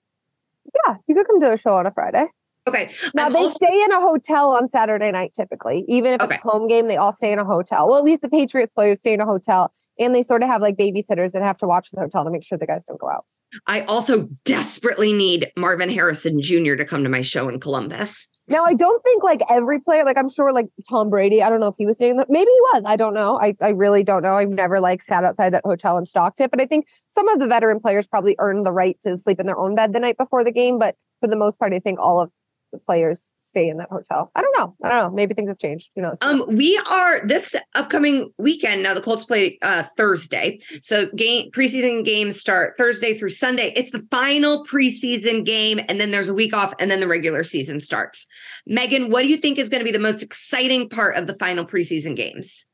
Yeah, 0.88 0.96
you 1.08 1.16
could 1.16 1.28
come 1.28 1.42
to 1.42 1.54
a 1.54 1.58
show 1.58 1.74
on 1.74 1.86
a 1.86 1.92
Friday. 1.92 2.28
Okay. 2.68 2.92
Now 3.16 3.26
I'm 3.26 3.34
they 3.34 3.40
also- 3.40 3.56
stay 3.56 3.84
in 3.84 3.92
a 3.92 4.00
hotel 4.00 4.52
on 4.52 4.70
Saturday 4.70 5.12
night 5.12 5.34
typically. 5.34 5.84
Even 5.88 6.14
if 6.14 6.22
okay. 6.22 6.36
it's 6.36 6.44
home 6.44 6.68
game, 6.68 6.88
they 6.88 6.98
all 6.98 7.12
stay 7.12 7.32
in 7.32 7.40
a 7.40 7.46
hotel. 7.46 7.88
Well, 7.88 7.98
at 7.98 8.04
least 8.04 8.22
the 8.22 8.30
Patriots 8.30 8.72
players 8.74 9.00
stay 9.00 9.14
in 9.14 9.22
a 9.22 9.26
hotel 9.26 9.74
and 10.02 10.16
they 10.16 10.22
sort 10.22 10.44
of 10.44 10.50
have 10.50 10.62
like 10.62 10.78
babysitters 10.78 11.32
that 11.32 11.42
have 11.42 11.58
to 11.58 11.68
watch 11.68 11.92
the 11.92 12.00
hotel 12.00 12.24
to 12.24 12.32
make 12.32 12.44
sure 12.44 12.58
the 12.58 12.68
guys 12.68 12.84
don't 12.84 13.00
go 13.00 13.10
out. 13.10 13.26
I 13.68 13.82
also 13.82 14.30
desperately 14.46 15.12
need 15.12 15.52
Marvin 15.58 15.90
Harrison 15.90 16.42
Jr. 16.42 16.76
to 16.76 16.86
come 16.86 17.04
to 17.04 17.10
my 17.10 17.22
show 17.22 17.50
in 17.50 17.60
Columbus. 17.60 18.30
Now, 18.48 18.64
I 18.64 18.74
don't 18.74 19.04
think 19.04 19.24
like 19.24 19.42
every 19.50 19.80
player, 19.80 20.04
like 20.04 20.18
I'm 20.18 20.30
sure 20.30 20.54
like 20.54 20.68
Tom 20.90 21.10
Brady, 21.10 21.44
I 21.44 21.50
don't 21.50 21.60
know 21.60 21.68
if 21.68 21.76
he 21.78 21.86
was 21.86 21.98
staying 21.98 22.16
there. 22.16 22.26
Maybe 22.30 22.50
he 22.50 22.62
was. 22.74 22.84
I 22.86 22.96
don't 22.96 23.14
know. 23.14 23.40
I, 23.40 23.56
I 23.62 23.70
really 23.70 24.04
don't 24.04 24.24
know. 24.24 24.36
I've 24.36 24.50
never 24.50 24.80
like 24.80 25.04
sat 25.04 25.24
outside 25.24 25.54
that 25.54 25.64
hotel 25.66 25.98
and 25.98 26.08
stalked 26.08 26.40
it. 26.42 26.50
But 26.50 26.62
I 26.62 26.66
think 26.66 26.86
some 27.10 27.28
of 27.28 27.40
the 27.40 27.48
veteran 27.48 27.80
players 27.80 28.08
probably 28.08 28.36
earned 28.40 28.66
the 28.66 28.72
right 28.72 29.00
to 29.02 29.18
sleep 29.18 29.40
in 29.40 29.46
their 29.46 29.60
own 29.60 29.76
bed 29.76 29.94
the 29.94 30.00
night 30.00 30.18
before 30.18 30.44
the 30.44 30.52
game. 30.52 30.80
But 30.80 30.96
for 31.20 31.28
the 31.28 31.36
most 31.36 31.60
part, 31.60 31.74
I 31.74 31.80
think 31.80 32.00
all 32.00 32.20
of 32.22 32.32
the 32.72 32.78
players 32.80 33.32
stay 33.42 33.68
in 33.68 33.78
that 33.78 33.90
hotel. 33.90 34.32
I 34.36 34.42
don't 34.42 34.58
know. 34.58 34.76
I 34.84 34.90
don't 34.90 34.98
know. 35.00 35.16
Maybe 35.16 35.34
things 35.34 35.50
have 35.50 35.60
changed. 35.60 35.90
Who 35.96 36.02
knows? 36.02 36.18
Um, 36.22 36.44
we 36.48 36.82
are 36.90 37.26
this 37.26 37.56
upcoming 37.76 38.32
weekend. 38.38 38.84
Now 38.84 38.94
the 38.94 39.02
Colts 39.02 39.26
play 39.26 39.58
uh, 39.62 39.84
Thursday, 39.98 40.60
so 40.82 41.08
game 41.16 41.52
preseason 41.52 42.06
games 42.06 42.40
start 42.40 42.76
Thursday 42.78 43.14
through 43.14 43.30
Sunday. 43.30 43.74
It's 43.76 43.92
the 43.92 44.06
final 44.12 44.66
preseason 44.66 45.46
game, 45.46 45.80
and 45.90 46.00
then 46.00 46.12
there's 46.12 46.30
a 46.30 46.34
week 46.34 46.56
off, 46.56 46.74
and 46.80 46.90
then 46.90 47.00
the 47.00 47.08
regular 47.08 47.44
season 47.44 47.80
starts. 47.80 48.26
Megan, 48.66 49.10
what 49.10 49.24
do 49.24 49.28
you 49.28 49.38
think 49.38 49.58
is 49.58 49.70
going 49.70 49.82
to 49.82 49.86
be 49.86 49.92
the 49.92 50.00
most 50.00 50.24
exciting 50.24 50.90
part 50.90 51.16
of 51.16 51.28
the 51.28 51.36
final 51.36 51.66
preseason 51.66 52.16
games? 52.16 52.68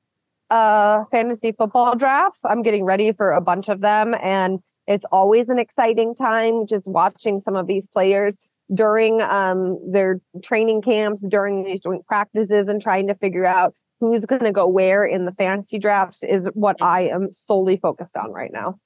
Uh, 0.49 1.03
fantasy 1.11 1.51
football 1.51 1.95
drafts. 1.95 2.39
I'm 2.45 2.61
getting 2.61 2.85
ready 2.85 3.11
for 3.11 3.31
a 3.31 3.41
bunch 3.41 3.67
of 3.67 3.81
them, 3.81 4.15
and 4.21 4.59
it's 4.87 5.05
always 5.11 5.49
an 5.49 5.59
exciting 5.59 6.15
time 6.15 6.65
just 6.65 6.87
watching 6.87 7.39
some 7.39 7.55
of 7.55 7.67
these 7.67 7.87
players 7.87 8.37
during 8.73 9.21
um, 9.21 9.79
their 9.91 10.19
training 10.43 10.81
camps, 10.81 11.21
during 11.27 11.63
these 11.63 11.79
joint 11.79 12.05
practices, 12.05 12.67
and 12.67 12.81
trying 12.81 13.07
to 13.07 13.15
figure 13.15 13.45
out 13.45 13.73
who's 13.99 14.25
going 14.25 14.43
to 14.43 14.51
go 14.51 14.67
where 14.67 15.05
in 15.05 15.25
the 15.25 15.31
fantasy 15.31 15.79
drafts 15.79 16.23
is 16.23 16.47
what 16.53 16.81
I 16.81 17.07
am 17.09 17.29
solely 17.45 17.77
focused 17.77 18.15
on 18.15 18.31
right 18.31 18.51
now. 18.51 18.79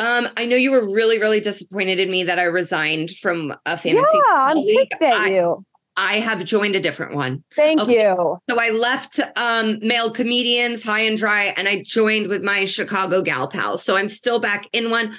Um, 0.00 0.28
I 0.36 0.46
know 0.46 0.56
you 0.56 0.72
were 0.72 0.84
really, 0.84 1.18
really 1.18 1.40
disappointed 1.40 2.00
in 2.00 2.10
me 2.10 2.24
that 2.24 2.38
I 2.38 2.44
resigned 2.44 3.10
from 3.10 3.54
a 3.66 3.76
fantasy. 3.76 4.08
Yeah, 4.14 4.20
I'm 4.30 4.62
pissed 4.62 5.00
at 5.00 5.12
I, 5.12 5.28
you. 5.28 5.64
I 5.96 6.14
have 6.14 6.44
joined 6.44 6.74
a 6.74 6.80
different 6.80 7.14
one. 7.14 7.44
Thank 7.54 7.80
okay. 7.82 8.02
you. 8.02 8.38
So 8.48 8.58
I 8.58 8.70
left 8.70 9.20
um, 9.36 9.78
male 9.80 10.10
comedians 10.10 10.82
high 10.82 11.00
and 11.00 11.18
dry, 11.18 11.52
and 11.56 11.68
I 11.68 11.82
joined 11.84 12.28
with 12.28 12.42
my 12.42 12.64
Chicago 12.64 13.20
gal 13.20 13.46
pals. 13.46 13.84
So 13.84 13.96
I'm 13.96 14.08
still 14.08 14.40
back 14.40 14.68
in 14.72 14.90
one. 14.90 15.14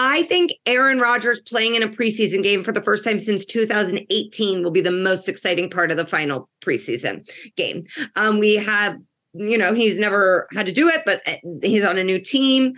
I 0.00 0.22
think 0.22 0.52
Aaron 0.64 1.00
Rodgers 1.00 1.40
playing 1.40 1.74
in 1.74 1.82
a 1.82 1.88
preseason 1.88 2.40
game 2.42 2.62
for 2.62 2.70
the 2.70 2.80
first 2.80 3.02
time 3.02 3.18
since 3.18 3.44
2018 3.44 4.62
will 4.62 4.70
be 4.70 4.80
the 4.80 4.92
most 4.92 5.28
exciting 5.28 5.68
part 5.68 5.90
of 5.90 5.96
the 5.96 6.06
final 6.06 6.48
preseason 6.64 7.28
game. 7.56 7.84
Um, 8.14 8.38
we 8.38 8.54
have 8.54 8.96
you 9.34 9.58
know 9.58 9.74
he's 9.74 9.98
never 9.98 10.46
had 10.56 10.64
to 10.64 10.72
do 10.72 10.88
it 10.88 11.02
but 11.04 11.20
uh, 11.28 11.34
he's 11.62 11.84
on 11.84 11.98
a 11.98 12.02
new 12.02 12.18
team 12.18 12.74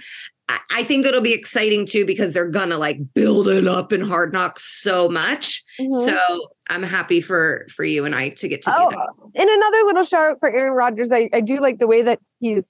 I 0.72 0.82
think 0.82 1.06
it'll 1.06 1.20
be 1.20 1.32
exciting 1.32 1.86
too 1.86 2.04
because 2.04 2.32
they're 2.32 2.50
gonna 2.50 2.76
like 2.76 2.98
build 3.14 3.46
it 3.46 3.68
up 3.68 3.92
in 3.92 4.00
Hard 4.00 4.32
Knocks 4.32 4.64
so 4.82 5.08
much. 5.08 5.62
Mm-hmm. 5.80 6.08
So 6.08 6.48
I'm 6.68 6.82
happy 6.82 7.20
for 7.20 7.66
for 7.70 7.84
you 7.84 8.04
and 8.04 8.16
I 8.16 8.30
to 8.30 8.48
get 8.48 8.62
to 8.62 8.74
oh, 8.76 8.88
And 9.34 9.48
another 9.48 9.78
little 9.84 10.02
shout 10.02 10.32
out 10.32 10.40
for 10.40 10.50
Aaron 10.50 10.72
Rodgers. 10.72 11.12
I, 11.12 11.30
I 11.32 11.40
do 11.40 11.60
like 11.60 11.78
the 11.78 11.86
way 11.86 12.02
that 12.02 12.18
he's 12.40 12.68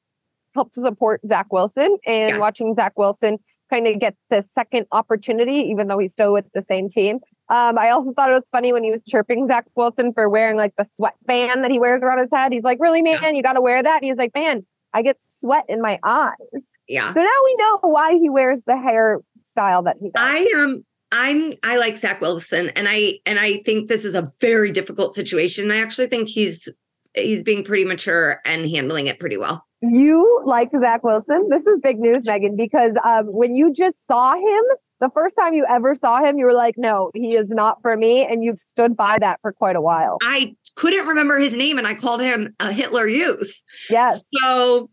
helped 0.55 0.75
to 0.75 0.81
support 0.81 1.21
Zach 1.27 1.47
Wilson 1.53 1.97
and 2.07 2.31
yes. 2.31 2.39
watching 2.41 2.75
Zach 2.75 2.99
Wilson 2.99 3.39
kind 3.71 3.87
of 3.87 3.99
get 3.99 4.17
the 4.29 4.43
second 4.43 4.87
opportunity, 4.93 5.57
even 5.71 5.89
though 5.89 5.99
he's 5.99 6.13
still 6.13 6.33
with 6.33 6.47
the 6.55 6.63
same 6.63 6.89
team. 6.89 7.21
Um, 7.49 7.79
I 7.79 7.91
also 7.91 8.13
thought 8.13 8.31
it 8.31 8.35
was 8.35 8.49
funny 8.51 8.73
when 8.73 8.85
he 8.85 8.91
was 8.91 9.03
chirping 9.09 9.47
Zach 9.47 9.67
Wilson 9.75 10.13
for 10.13 10.29
wearing 10.29 10.57
like 10.57 10.75
the 10.77 10.87
sweatband 10.97 11.65
that 11.65 11.71
he 11.71 11.81
wears 11.81 12.03
around 12.03 12.19
his 12.19 12.31
head. 12.33 12.53
He's 12.53 12.63
like, 12.63 12.79
"Really, 12.81 13.03
man? 13.03 13.19
Yeah. 13.23 13.31
You 13.31 13.43
got 13.43 13.55
to 13.55 13.61
wear 13.61 13.83
that?" 13.83 14.03
And 14.03 14.05
he's 14.05 14.17
like, 14.17 14.35
"Man, 14.35 14.65
I 14.93 15.03
get 15.03 15.17
sweat 15.21 15.65
in 15.69 15.81
my 15.81 15.99
eyes. 16.05 16.79
Yeah. 16.89 17.13
So 17.13 17.21
now 17.21 17.29
we 17.45 17.57
know 17.59 17.79
why 17.83 18.15
he 18.15 18.29
wears 18.29 18.65
the 18.65 18.75
hairstyle 18.75 19.85
that 19.85 19.97
he 20.01 20.11
does. 20.11 20.23
I 20.23 20.51
am. 20.55 20.61
Um, 20.61 20.85
I'm 21.13 21.55
I 21.65 21.77
like 21.77 21.97
Zach 21.97 22.21
Wilson 22.21 22.69
and 22.77 22.87
I 22.89 23.19
and 23.27 23.41
I 23.41 23.57
think 23.65 23.89
this 23.89 24.05
is 24.05 24.15
a 24.15 24.31
very 24.41 24.71
difficult 24.71 25.15
situation. 25.15 25.69
I 25.73 25.79
actually 25.79 26.07
think 26.07 26.29
he's 26.29 26.69
he's 27.15 27.43
being 27.43 27.65
pretty 27.65 27.85
mature 27.85 28.41
and 28.45 28.69
handling 28.69 29.07
it 29.07 29.19
pretty 29.19 29.37
well. 29.37 29.67
You 29.83 30.43
like 30.45 30.71
Zach 30.79 31.03
Wilson? 31.03 31.49
This 31.49 31.67
is 31.67 31.79
big 31.79 31.99
news, 31.99 32.27
Megan, 32.27 32.55
because 32.55 32.99
um, 33.03 33.27
when 33.27 33.55
you 33.55 33.73
just 33.73 34.07
saw 34.07 34.35
him, 34.35 34.65
the 35.01 35.11
first 35.11 35.37
time 35.37 35.55
you 35.55 35.65
ever 35.67 35.95
saw 35.95 36.23
him, 36.23 36.39
you 36.39 36.45
were 36.45 36.53
like, 36.53 36.77
no, 36.77 37.11
he 37.15 37.35
is 37.35 37.49
not 37.49 37.81
for 37.81 37.97
me. 37.97 38.25
And 38.25 38.45
you've 38.45 38.59
stood 38.59 38.95
by 38.95 39.19
that 39.19 39.41
for 39.41 39.53
quite 39.53 39.77
a 39.77 39.81
while. 39.81 40.19
I 40.23 40.55
couldn't 40.75 41.07
remember 41.07 41.39
his 41.39 41.57
name 41.57 41.79
and 41.79 41.87
I 41.87 41.95
called 41.95 42.21
him 42.21 42.55
a 42.61 42.73
Hitler 42.73 43.09
Youth. 43.09 43.65
Yes. 43.89 44.29
So 44.43 44.91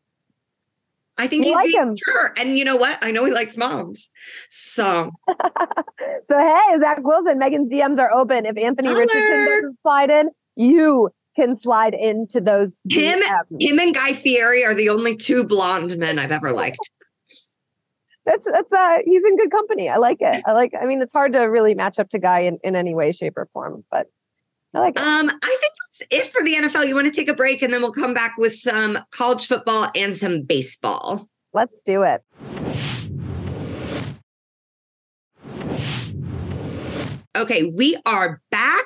I 1.17 1.27
think 1.27 1.43
you 1.45 1.49
he's 1.49 1.55
like 1.55 1.65
being 1.67 1.81
him. 1.81 1.95
sure. 1.97 2.33
And 2.39 2.57
you 2.57 2.63
know 2.63 2.77
what? 2.77 2.97
I 3.01 3.11
know 3.11 3.25
he 3.25 3.33
likes 3.33 3.57
moms. 3.57 4.09
So 4.49 5.11
So 6.23 6.37
hey, 6.39 6.79
Zach 6.79 6.99
Wilson, 7.03 7.37
Megan's 7.39 7.69
DMs 7.69 7.99
are 7.99 8.11
open. 8.11 8.45
If 8.45 8.57
Anthony 8.57 8.87
Holler. 8.87 9.01
Richardson 9.01 9.45
doesn't 9.45 9.79
slide 9.81 10.11
in, 10.11 10.29
you 10.55 11.09
can 11.37 11.55
slide 11.55 11.93
into 11.93 12.41
those. 12.41 12.73
Him, 12.89 13.19
him 13.59 13.79
and 13.79 13.93
Guy 13.93 14.13
Fieri 14.13 14.65
are 14.65 14.73
the 14.73 14.89
only 14.89 15.15
two 15.15 15.45
blonde 15.45 15.95
men 15.97 16.19
I've 16.19 16.31
ever 16.31 16.51
liked. 16.51 16.89
that's 18.25 18.49
that's 18.51 18.73
uh 18.73 18.97
he's 19.05 19.23
in 19.23 19.37
good 19.37 19.51
company. 19.51 19.87
I 19.87 19.97
like 19.97 20.17
it. 20.19 20.41
I 20.45 20.51
like 20.53 20.73
I 20.79 20.85
mean 20.85 21.01
it's 21.01 21.13
hard 21.13 21.33
to 21.33 21.41
really 21.41 21.75
match 21.75 21.99
up 21.99 22.09
to 22.09 22.19
Guy 22.19 22.41
in, 22.41 22.57
in 22.63 22.75
any 22.75 22.95
way, 22.95 23.11
shape, 23.11 23.37
or 23.37 23.47
form, 23.53 23.85
but 23.91 24.07
I 24.73 24.79
like 24.79 24.95
it. 24.97 25.01
Um, 25.01 25.29
I 25.29 25.57
think 25.61 25.73
that's 25.85 26.07
it 26.11 26.33
for 26.33 26.43
the 26.43 26.55
NFL. 26.55 26.87
You 26.87 26.95
want 26.95 27.07
to 27.07 27.13
take 27.13 27.29
a 27.29 27.35
break 27.35 27.61
and 27.61 27.71
then 27.71 27.81
we'll 27.81 27.91
come 27.91 28.13
back 28.13 28.35
with 28.37 28.53
some 28.55 28.99
college 29.11 29.47
football 29.47 29.89
and 29.95 30.17
some 30.17 30.41
baseball. 30.41 31.27
Let's 31.53 31.81
do 31.83 32.01
it. 32.01 32.23
Okay, 37.35 37.65
we 37.65 37.95
are 38.07 38.41
back. 38.49 38.85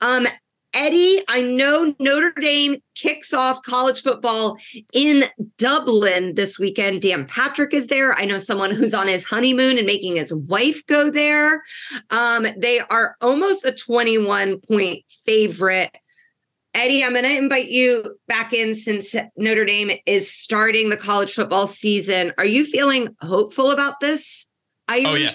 Um, 0.00 0.26
Eddie, 0.74 1.20
I 1.28 1.42
know 1.42 1.94
Notre 1.98 2.32
Dame 2.40 2.76
kicks 2.94 3.34
off 3.34 3.62
college 3.62 4.00
football 4.00 4.56
in 4.94 5.24
Dublin 5.58 6.34
this 6.34 6.58
weekend. 6.58 7.02
Dan 7.02 7.26
Patrick 7.26 7.74
is 7.74 7.88
there. 7.88 8.14
I 8.14 8.24
know 8.24 8.38
someone 8.38 8.70
who's 8.70 8.94
on 8.94 9.06
his 9.06 9.24
honeymoon 9.24 9.76
and 9.76 9.86
making 9.86 10.16
his 10.16 10.32
wife 10.32 10.84
go 10.86 11.10
there. 11.10 11.62
Um, 12.10 12.46
they 12.56 12.80
are 12.80 13.16
almost 13.20 13.66
a 13.66 13.72
21 13.72 14.60
point 14.60 15.02
favorite. 15.26 15.94
Eddie, 16.74 17.04
I'm 17.04 17.12
going 17.12 17.24
to 17.24 17.36
invite 17.36 17.68
you 17.68 18.18
back 18.28 18.54
in 18.54 18.74
since 18.74 19.14
Notre 19.36 19.66
Dame 19.66 19.90
is 20.06 20.32
starting 20.32 20.88
the 20.88 20.96
college 20.96 21.34
football 21.34 21.66
season. 21.66 22.32
Are 22.38 22.46
you 22.46 22.64
feeling 22.64 23.14
hopeful 23.20 23.70
about 23.70 24.00
this? 24.00 24.48
Oh, 24.88 25.14
yeah? 25.14 25.32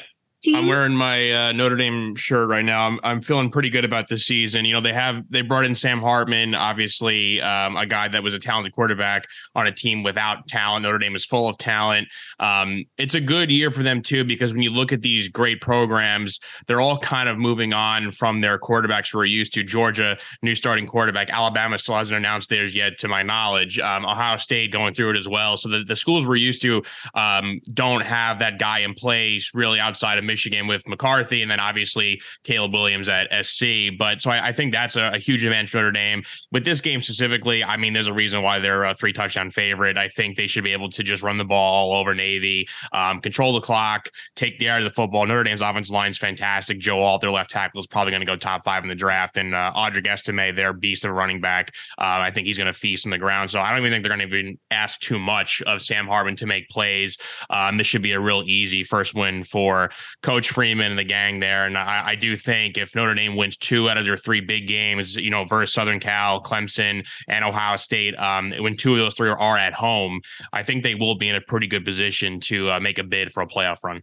I'm 0.55 0.67
wearing 0.67 0.93
my 0.93 1.31
uh, 1.31 1.51
Notre 1.51 1.75
Dame 1.75 2.15
shirt 2.15 2.47
right 2.47 2.63
now. 2.63 2.87
I'm 2.87 2.99
I'm 3.03 3.21
feeling 3.21 3.49
pretty 3.49 3.69
good 3.71 3.83
about 3.83 4.07
the 4.07 4.17
season. 4.17 4.65
You 4.65 4.73
know, 4.73 4.81
they 4.81 4.93
have 4.93 5.23
they 5.29 5.41
brought 5.41 5.65
in 5.65 5.73
Sam 5.73 5.99
Hartman, 5.99 6.53
obviously 6.53 7.41
um, 7.41 7.75
a 7.75 7.85
guy 7.87 8.07
that 8.07 8.21
was 8.21 8.35
a 8.35 8.39
talented 8.39 8.73
quarterback 8.73 9.25
on 9.55 9.65
a 9.65 9.71
team 9.71 10.03
without 10.03 10.47
talent. 10.47 10.83
Notre 10.83 10.99
Dame 10.99 11.15
is 11.15 11.25
full 11.25 11.49
of 11.49 11.57
talent. 11.57 12.07
Um, 12.39 12.85
it's 12.97 13.15
a 13.15 13.21
good 13.21 13.49
year 13.49 13.71
for 13.71 13.81
them 13.81 14.01
too 14.01 14.23
because 14.23 14.53
when 14.53 14.61
you 14.61 14.69
look 14.69 14.93
at 14.93 15.01
these 15.01 15.27
great 15.27 15.59
programs, 15.59 16.39
they're 16.67 16.81
all 16.81 16.99
kind 16.99 17.29
of 17.29 17.39
moving 17.39 17.73
on 17.73 18.11
from 18.11 18.41
their 18.41 18.59
quarterbacks 18.59 19.13
we're 19.13 19.25
used 19.25 19.55
to. 19.55 19.63
Georgia, 19.63 20.17
new 20.43 20.53
starting 20.53 20.85
quarterback. 20.85 21.31
Alabama 21.31 21.79
still 21.79 21.95
hasn't 21.95 22.15
announced 22.15 22.49
theirs 22.49 22.75
yet, 22.75 22.99
to 22.99 23.07
my 23.07 23.23
knowledge. 23.23 23.79
Um, 23.79 24.05
Ohio 24.05 24.37
State 24.37 24.71
going 24.71 24.93
through 24.93 25.11
it 25.11 25.17
as 25.17 25.27
well. 25.27 25.57
So 25.57 25.69
the, 25.69 25.83
the 25.83 25.95
schools 25.95 26.27
we're 26.27 26.35
used 26.35 26.61
to 26.61 26.83
um, 27.15 27.59
don't 27.73 28.03
have 28.03 28.39
that 28.39 28.59
guy 28.59 28.79
in 28.79 28.93
place 28.93 29.51
really 29.55 29.79
outside 29.79 30.19
of 30.19 30.26
Michigan 30.27 30.67
with 30.67 30.87
McCarthy, 30.87 31.41
and 31.41 31.49
then 31.49 31.59
obviously 31.59 32.21
Caleb 32.43 32.73
Williams 32.73 33.09
at 33.09 33.27
SC. 33.45 33.97
But 33.97 34.21
so 34.21 34.31
I, 34.31 34.49
I 34.49 34.51
think 34.53 34.71
that's 34.71 34.95
a, 34.95 35.11
a, 35.13 35.17
huge 35.17 35.43
advantage 35.43 35.71
for 35.71 35.77
Notre 35.77 35.91
Dame. 35.91 36.23
With 36.51 36.63
this 36.63 36.81
game 36.81 37.01
specifically, 37.01 37.63
I 37.63 37.77
mean, 37.77 37.93
there's 37.93 38.07
a 38.07 38.13
reason 38.13 38.43
why 38.43 38.59
they're 38.59 38.83
a 38.83 38.93
three 38.93 39.13
touchdown 39.13 39.51
favorite. 39.51 39.97
I 39.97 40.07
think 40.09 40.37
they 40.37 40.47
should 40.47 40.63
be 40.63 40.73
able 40.73 40.89
to 40.89 41.03
just 41.03 41.23
run 41.23 41.37
the 41.37 41.45
ball 41.45 41.91
all 41.91 41.99
over 41.99 42.13
Navy, 42.13 42.67
um, 42.93 43.19
control 43.21 43.53
the 43.53 43.61
clock, 43.61 44.09
take 44.35 44.59
the 44.59 44.67
air 44.69 44.77
of 44.77 44.83
the 44.83 44.89
football. 44.89 45.25
Notre 45.25 45.43
Dame's 45.43 45.61
offensive 45.61 45.93
line 45.93 46.11
is 46.11 46.17
fantastic. 46.17 46.79
Joe 46.79 46.99
Alt, 46.99 47.21
their 47.21 47.31
left 47.31 47.51
tackle, 47.51 47.79
is 47.79 47.87
probably 47.87 48.11
going 48.11 48.21
to 48.21 48.25
go 48.25 48.35
top 48.35 48.63
five 48.63 48.83
in 48.83 48.89
the 48.89 48.95
draft, 48.95 49.37
and 49.37 49.55
uh, 49.55 49.71
Audric 49.75 50.07
Estime, 50.07 50.55
their 50.55 50.73
beast 50.73 51.05
of 51.05 51.11
running 51.11 51.41
back, 51.41 51.71
uh, 51.97 52.19
I 52.19 52.31
think 52.31 52.47
he's 52.47 52.57
going 52.57 52.67
to 52.67 52.73
feast 52.73 53.05
on 53.05 53.11
the 53.11 53.17
ground. 53.17 53.49
So 53.49 53.59
I 53.59 53.69
don't 53.69 53.79
even 53.79 53.91
think 53.91 54.03
they're 54.03 54.15
going 54.15 54.29
to 54.29 54.37
even 54.37 54.59
ask 54.71 54.99
too 54.99 55.19
much 55.19 55.61
of 55.63 55.81
Sam 55.81 56.07
Hartman 56.07 56.35
to 56.37 56.45
make 56.45 56.69
plays. 56.69 57.17
Um, 57.49 57.77
this 57.77 57.87
should 57.87 58.01
be 58.01 58.13
a 58.13 58.19
real 58.19 58.43
easy 58.45 58.83
first 58.83 59.13
win 59.13 59.43
for 59.43 59.89
Coach 60.23 60.49
Freeman 60.49 60.91
and 60.91 60.99
the 60.99 61.03
gang 61.03 61.39
there. 61.39 61.65
And 61.65 61.77
I, 61.77 62.03
I, 62.07 62.15
do 62.15 62.35
think 62.35 62.77
if 62.77 62.95
Notre 62.95 63.13
Dame 63.13 63.35
wins 63.35 63.55
two 63.55 63.89
out 63.89 63.97
of 63.97 64.05
their 64.05 64.17
three 64.17 64.41
big 64.41 64.67
games, 64.67 65.15
you 65.15 65.29
know, 65.29 65.45
versus 65.45 65.73
Southern 65.73 65.99
Cal, 65.99 66.41
Clemson, 66.41 67.07
and 67.27 67.45
Ohio 67.45 67.77
State, 67.77 68.17
um, 68.17 68.51
when 68.59 68.75
two 68.75 68.93
of 68.93 68.97
those 68.97 69.13
three 69.13 69.29
are 69.29 69.57
at 69.57 69.73
home, 69.73 70.21
I 70.53 70.63
think 70.63 70.83
they 70.83 70.95
will 70.95 71.15
be 71.15 71.29
in 71.29 71.35
a 71.35 71.41
pretty 71.41 71.67
good 71.67 71.85
position 71.85 72.39
to 72.41 72.71
uh, 72.71 72.79
make 72.79 72.97
a 72.97 73.03
bid 73.03 73.31
for 73.31 73.43
a 73.43 73.47
playoff 73.47 73.83
run. 73.83 74.01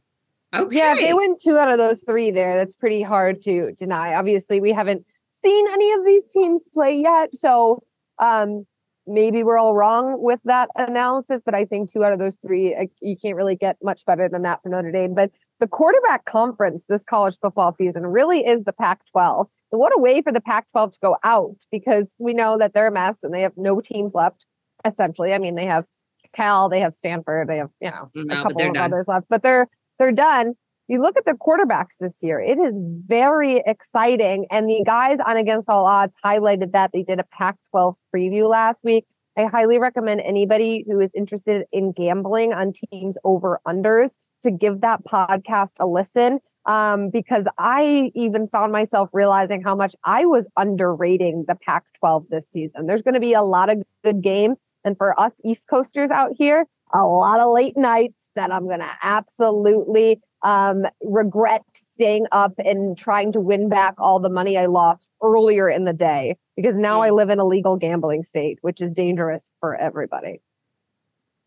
Okay. 0.54 0.76
Yeah, 0.76 0.92
if 0.92 1.00
they 1.00 1.12
win 1.12 1.34
two 1.42 1.56
out 1.56 1.68
of 1.68 1.78
those 1.78 2.04
three 2.06 2.30
there, 2.30 2.54
that's 2.54 2.76
pretty 2.76 3.02
hard 3.02 3.42
to 3.42 3.72
deny. 3.72 4.14
Obviously, 4.14 4.60
we 4.60 4.70
haven't 4.70 5.04
seen 5.44 5.66
any 5.72 5.92
of 5.92 6.04
these 6.04 6.30
teams 6.32 6.60
play 6.72 6.96
yet. 6.96 7.34
So 7.34 7.82
um, 8.20 8.64
maybe 9.06 9.42
we're 9.42 9.58
all 9.58 9.74
wrong 9.74 10.22
with 10.22 10.40
that 10.44 10.70
analysis, 10.76 11.42
but 11.44 11.54
I 11.54 11.64
think 11.64 11.90
two 11.90 12.04
out 12.04 12.12
of 12.12 12.20
those 12.20 12.36
three, 12.36 12.88
you 13.00 13.16
can't 13.16 13.36
really 13.36 13.56
get 13.56 13.76
much 13.82 14.04
better 14.04 14.28
than 14.28 14.42
that 14.42 14.62
for 14.62 14.68
Notre 14.68 14.92
Dame. 14.92 15.14
But 15.14 15.32
the 15.64 15.68
quarterback 15.68 16.26
conference 16.26 16.84
this 16.90 17.06
college 17.06 17.36
football 17.40 17.72
season 17.72 18.06
really 18.06 18.44
is 18.44 18.64
the 18.64 18.72
Pac 18.74 19.00
12. 19.10 19.48
And 19.72 19.80
what 19.80 19.96
a 19.96 19.98
way 19.98 20.20
for 20.20 20.30
the 20.30 20.42
Pac 20.42 20.70
12 20.70 20.92
to 20.92 20.98
go 21.00 21.16
out 21.24 21.56
because 21.72 22.14
we 22.18 22.34
know 22.34 22.58
that 22.58 22.74
they're 22.74 22.88
a 22.88 22.92
mess 22.92 23.24
and 23.24 23.32
they 23.32 23.40
have 23.40 23.54
no 23.56 23.80
teams 23.80 24.12
left, 24.12 24.46
essentially. 24.84 25.32
I 25.32 25.38
mean, 25.38 25.54
they 25.54 25.64
have 25.64 25.86
Cal, 26.34 26.68
they 26.68 26.80
have 26.80 26.92
Stanford, 26.92 27.48
they 27.48 27.56
have, 27.56 27.70
you 27.80 27.90
know, 27.90 28.10
no, 28.14 28.40
a 28.40 28.42
couple 28.42 28.60
of 28.60 28.74
done. 28.74 28.76
others 28.76 29.08
left, 29.08 29.24
but 29.30 29.42
they're 29.42 29.66
they're 29.98 30.12
done. 30.12 30.52
You 30.86 31.00
look 31.00 31.16
at 31.16 31.24
the 31.24 31.32
quarterbacks 31.32 31.96
this 31.98 32.22
year, 32.22 32.38
it 32.38 32.58
is 32.58 32.78
very 33.06 33.62
exciting. 33.64 34.44
And 34.50 34.68
the 34.68 34.82
guys 34.84 35.16
on 35.24 35.38
Against 35.38 35.70
All 35.70 35.86
Odds 35.86 36.14
highlighted 36.22 36.72
that 36.72 36.92
they 36.92 37.02
did 37.02 37.20
a 37.20 37.24
Pac 37.24 37.56
12 37.70 37.96
preview 38.14 38.50
last 38.50 38.84
week. 38.84 39.06
I 39.38 39.44
highly 39.44 39.78
recommend 39.78 40.20
anybody 40.20 40.84
who 40.86 41.00
is 41.00 41.10
interested 41.14 41.64
in 41.72 41.92
gambling 41.92 42.52
on 42.52 42.74
teams 42.90 43.16
over 43.24 43.60
unders 43.66 44.18
to 44.44 44.50
give 44.50 44.80
that 44.80 45.04
podcast 45.04 45.72
a 45.80 45.86
listen 45.86 46.38
um, 46.66 47.10
because 47.10 47.46
I 47.58 48.10
even 48.14 48.48
found 48.48 48.72
myself 48.72 49.10
realizing 49.12 49.62
how 49.62 49.74
much 49.74 49.94
I 50.04 50.24
was 50.24 50.46
underrating 50.56 51.44
the 51.46 51.56
Pac 51.56 51.84
12 51.98 52.26
this 52.30 52.48
season. 52.48 52.86
There's 52.86 53.02
going 53.02 53.14
to 53.14 53.20
be 53.20 53.34
a 53.34 53.42
lot 53.42 53.68
of 53.68 53.82
good 54.02 54.22
games. 54.22 54.60
And 54.84 54.96
for 54.96 55.18
us 55.18 55.40
East 55.44 55.68
Coasters 55.68 56.10
out 56.10 56.30
here, 56.36 56.66
a 56.92 57.04
lot 57.04 57.40
of 57.40 57.52
late 57.52 57.76
nights 57.76 58.30
that 58.36 58.52
I'm 58.52 58.66
going 58.66 58.80
to 58.80 58.90
absolutely 59.02 60.20
um, 60.42 60.84
regret 61.02 61.62
staying 61.74 62.26
up 62.30 62.52
and 62.58 62.96
trying 62.96 63.32
to 63.32 63.40
win 63.40 63.68
back 63.68 63.94
all 63.98 64.20
the 64.20 64.30
money 64.30 64.58
I 64.58 64.66
lost 64.66 65.08
earlier 65.22 65.68
in 65.68 65.84
the 65.84 65.92
day 65.92 66.36
because 66.54 66.76
now 66.76 67.00
I 67.00 67.10
live 67.10 67.30
in 67.30 67.38
a 67.38 67.44
legal 67.44 67.76
gambling 67.76 68.22
state, 68.22 68.58
which 68.60 68.80
is 68.80 68.92
dangerous 68.92 69.50
for 69.60 69.74
everybody. 69.74 70.40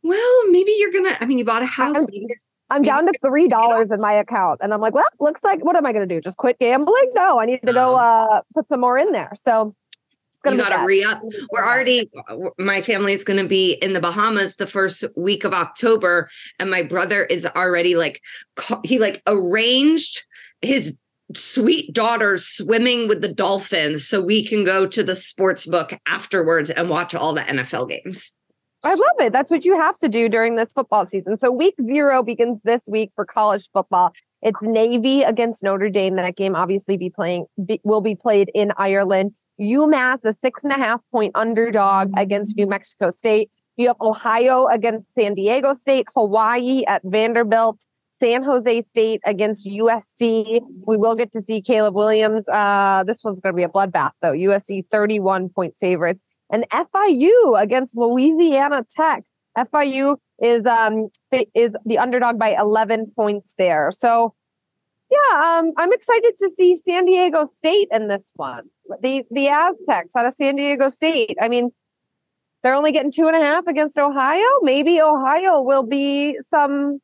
Well, 0.03 0.51
maybe 0.51 0.75
you're 0.77 0.91
gonna. 0.91 1.17
I 1.19 1.25
mean, 1.25 1.37
you 1.37 1.45
bought 1.45 1.61
a 1.61 1.65
house. 1.65 2.05
I'm 2.69 2.83
down 2.83 3.05
to 3.05 3.13
three 3.23 3.47
dollars 3.47 3.91
in 3.91 4.01
my 4.01 4.13
account, 4.13 4.59
and 4.61 4.73
I'm 4.73 4.81
like, 4.81 4.93
well, 4.93 5.05
looks 5.19 5.43
like 5.43 5.63
what 5.63 5.75
am 5.75 5.85
I 5.85 5.93
going 5.93 6.07
to 6.07 6.15
do? 6.15 6.19
Just 6.19 6.37
quit 6.37 6.59
gambling? 6.59 7.11
No, 7.13 7.39
I 7.39 7.45
need 7.45 7.61
to 7.65 7.73
go 7.73 7.95
uh, 7.95 8.41
put 8.53 8.67
some 8.67 8.81
more 8.81 8.97
in 8.97 9.11
there. 9.11 9.31
So 9.35 9.75
you 10.45 10.57
got 10.57 10.69
to 10.69 10.85
re 10.85 11.03
up. 11.03 11.21
We're 11.51 11.65
already. 11.65 12.09
My 12.57 12.81
family 12.81 13.13
is 13.13 13.23
going 13.23 13.41
to 13.41 13.47
be 13.47 13.73
in 13.81 13.93
the 13.93 13.99
Bahamas 13.99 14.55
the 14.55 14.67
first 14.67 15.03
week 15.15 15.43
of 15.43 15.53
October, 15.53 16.29
and 16.59 16.69
my 16.69 16.83
brother 16.83 17.25
is 17.25 17.45
already 17.45 17.95
like 17.95 18.21
he 18.83 18.99
like 18.99 19.21
arranged 19.27 20.25
his 20.61 20.97
sweet 21.35 21.93
daughter 21.93 22.37
swimming 22.37 23.07
with 23.07 23.21
the 23.21 23.33
dolphins 23.33 24.07
so 24.07 24.21
we 24.21 24.45
can 24.45 24.63
go 24.63 24.87
to 24.87 25.03
the 25.03 25.15
sports 25.15 25.65
book 25.65 25.91
afterwards 26.07 26.69
and 26.69 26.89
watch 26.89 27.13
all 27.13 27.33
the 27.33 27.41
NFL 27.41 27.89
games. 27.89 28.33
I 28.83 28.91
love 28.91 29.15
it. 29.19 29.33
That's 29.33 29.49
what 29.49 29.65
you 29.65 29.75
have 29.79 29.97
to 29.97 30.09
do 30.09 30.29
during 30.29 30.55
this 30.55 30.71
football 30.71 31.07
season. 31.07 31.39
So 31.39 31.51
week 31.51 31.75
zero 31.83 32.21
begins 32.21 32.59
this 32.63 32.81
week 32.87 33.11
for 33.15 33.25
college 33.25 33.69
football. 33.73 34.13
It's 34.41 34.61
Navy 34.61 35.23
against 35.23 35.63
Notre 35.63 35.89
Dame. 35.89 36.15
That 36.15 36.35
game 36.35 36.55
obviously 36.55 36.95
be 36.95 37.09
playing 37.09 37.47
be, 37.65 37.81
will 37.83 38.01
be 38.01 38.15
played 38.15 38.51
in 38.53 38.71
Ireland. 38.77 39.31
UMass, 39.59 40.23
a 40.23 40.33
six 40.33 40.63
and 40.63 40.71
a 40.71 40.75
half 40.75 41.01
point 41.11 41.31
underdog 41.33 42.11
against 42.17 42.55
New 42.55 42.67
Mexico 42.67 43.09
State. 43.09 43.49
You 43.75 43.87
have 43.87 43.97
Ohio 43.99 44.67
against 44.67 45.13
San 45.13 45.33
Diego 45.33 45.73
State, 45.73 46.07
Hawaii 46.15 46.83
at 46.85 47.01
Vanderbilt, 47.03 47.83
San 48.19 48.43
Jose 48.43 48.83
State 48.83 49.21
against 49.25 49.67
USC. 49.67 50.61
We 50.85 50.97
will 50.97 51.15
get 51.15 51.31
to 51.33 51.41
see 51.41 51.61
Caleb 51.61 51.95
Williams. 51.95 52.47
Uh, 52.47 53.03
this 53.05 53.23
one's 53.23 53.39
going 53.39 53.53
to 53.53 53.57
be 53.57 53.63
a 53.63 53.69
bloodbath, 53.69 54.11
though. 54.21 54.33
USC 54.33 54.85
31 54.91 55.49
point 55.49 55.75
favorites 55.79 56.23
and 56.49 56.65
FIU 56.69 57.61
against 57.61 57.95
Louisiana 57.97 58.85
Tech. 58.89 59.23
FIU 59.57 60.17
is 60.39 60.65
um 60.65 61.09
is 61.53 61.75
the 61.85 61.97
underdog 61.97 62.37
by 62.37 62.55
11 62.59 63.11
points 63.15 63.53
there. 63.57 63.91
So 63.91 64.33
yeah, 65.09 65.59
um, 65.59 65.71
I'm 65.77 65.93
excited 65.93 66.33
to 66.37 66.49
see 66.55 66.75
San 66.75 67.05
Diego 67.05 67.47
State 67.55 67.87
in 67.91 68.07
this 68.07 68.31
one. 68.35 68.69
The 69.01 69.23
the 69.31 69.47
Aztecs 69.47 70.11
out 70.15 70.25
of 70.25 70.33
San 70.33 70.55
Diego 70.57 70.89
State. 70.89 71.37
I 71.41 71.47
mean, 71.47 71.71
they're 72.61 72.75
only 72.75 72.91
getting 72.91 73.11
two 73.11 73.27
and 73.27 73.35
a 73.35 73.39
half 73.39 73.67
against 73.67 73.97
Ohio. 73.97 74.45
Maybe 74.61 74.99
Ohio 75.01 75.61
will 75.61 75.83
be 75.83 76.37
some 76.41 76.99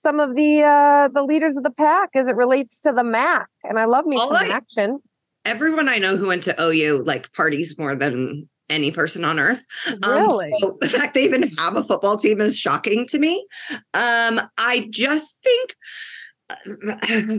some 0.00 0.20
of 0.20 0.36
the 0.36 0.62
uh 0.62 1.08
the 1.08 1.22
leaders 1.22 1.56
of 1.56 1.64
the 1.64 1.70
pack 1.70 2.10
as 2.14 2.28
it 2.28 2.36
relates 2.36 2.80
to 2.80 2.92
the 2.92 3.04
MAC. 3.04 3.48
And 3.64 3.78
I 3.78 3.86
love 3.86 4.06
me 4.06 4.16
All 4.16 4.28
some 4.28 4.50
I, 4.50 4.54
action. 4.54 5.00
Everyone 5.44 5.88
I 5.88 5.98
know 5.98 6.16
who 6.16 6.26
went 6.26 6.42
to 6.44 6.62
OU 6.62 7.04
like 7.04 7.32
parties 7.32 7.78
more 7.78 7.96
than 7.96 8.48
any 8.68 8.90
person 8.90 9.24
on 9.24 9.38
earth. 9.38 9.64
Really? 10.04 10.52
Um, 10.52 10.58
so 10.58 10.78
the 10.80 10.88
fact 10.88 11.14
they 11.14 11.24
even 11.24 11.44
have 11.56 11.76
a 11.76 11.82
football 11.82 12.16
team 12.16 12.40
is 12.40 12.58
shocking 12.58 13.06
to 13.08 13.18
me. 13.18 13.46
Um, 13.94 14.40
I 14.56 14.88
just 14.90 15.42
think 15.42 15.74
uh, 16.50 17.38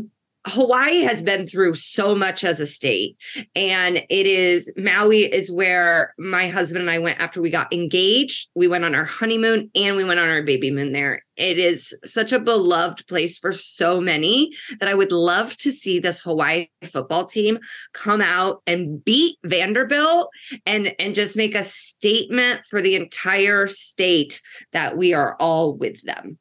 Hawaii 0.50 1.02
has 1.02 1.22
been 1.22 1.48
through 1.48 1.76
so 1.76 2.16
much 2.16 2.44
as 2.44 2.60
a 2.60 2.66
state. 2.66 3.18
And 3.56 3.98
it 4.10 4.28
is 4.28 4.72
Maui 4.78 5.22
is 5.22 5.52
where 5.52 6.14
my 6.18 6.48
husband 6.48 6.82
and 6.82 6.92
I 6.92 7.00
went 7.00 7.20
after 7.20 7.42
we 7.42 7.50
got 7.50 7.72
engaged. 7.74 8.50
We 8.56 8.68
went 8.68 8.86
on 8.86 8.96
our 8.96 9.06
honeymoon 9.06 9.70
and 9.76 9.96
we 9.96 10.04
went 10.04 10.20
on 10.20 10.30
our 10.30 10.44
baby 10.44 10.72
moon 10.72 10.92
there. 10.92 11.22
It 11.38 11.58
is 11.58 11.98
such 12.04 12.34
a 12.34 12.40
beloved 12.40 13.08
place 13.08 13.38
for 13.38 13.54
so 13.54 14.02
many 14.02 14.52
that 14.80 14.90
I 14.90 14.94
would 14.94 15.12
love 15.12 15.56
to 15.58 15.72
see 15.72 16.00
this 16.00 16.20
Hawaii 16.20 16.68
football 16.84 17.26
team 17.26 17.60
come 17.94 18.20
out 18.20 18.62
and 18.68 19.04
beat 19.04 19.38
Vanderbilt 19.46 20.30
and, 20.66 20.94
and 21.00 21.16
just 21.16 21.38
make 21.38 21.56
a 21.56 21.64
statement 21.64 22.62
for 22.70 22.82
the 22.82 22.96
entire 22.96 23.68
state 23.68 24.42
that 24.74 24.98
we 24.98 25.14
are 25.14 25.38
all 25.40 25.76
with 25.76 26.02
them. 26.04 26.38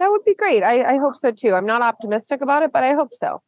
That 0.00 0.10
would 0.10 0.24
be 0.24 0.34
great. 0.34 0.62
I, 0.64 0.94
I 0.94 0.98
hope 0.98 1.16
so 1.16 1.30
too. 1.30 1.54
I'm 1.54 1.66
not 1.66 1.82
optimistic 1.82 2.40
about 2.40 2.62
it, 2.64 2.72
but 2.72 2.82
I 2.82 2.94
hope 2.94 3.10
so. 3.20 3.42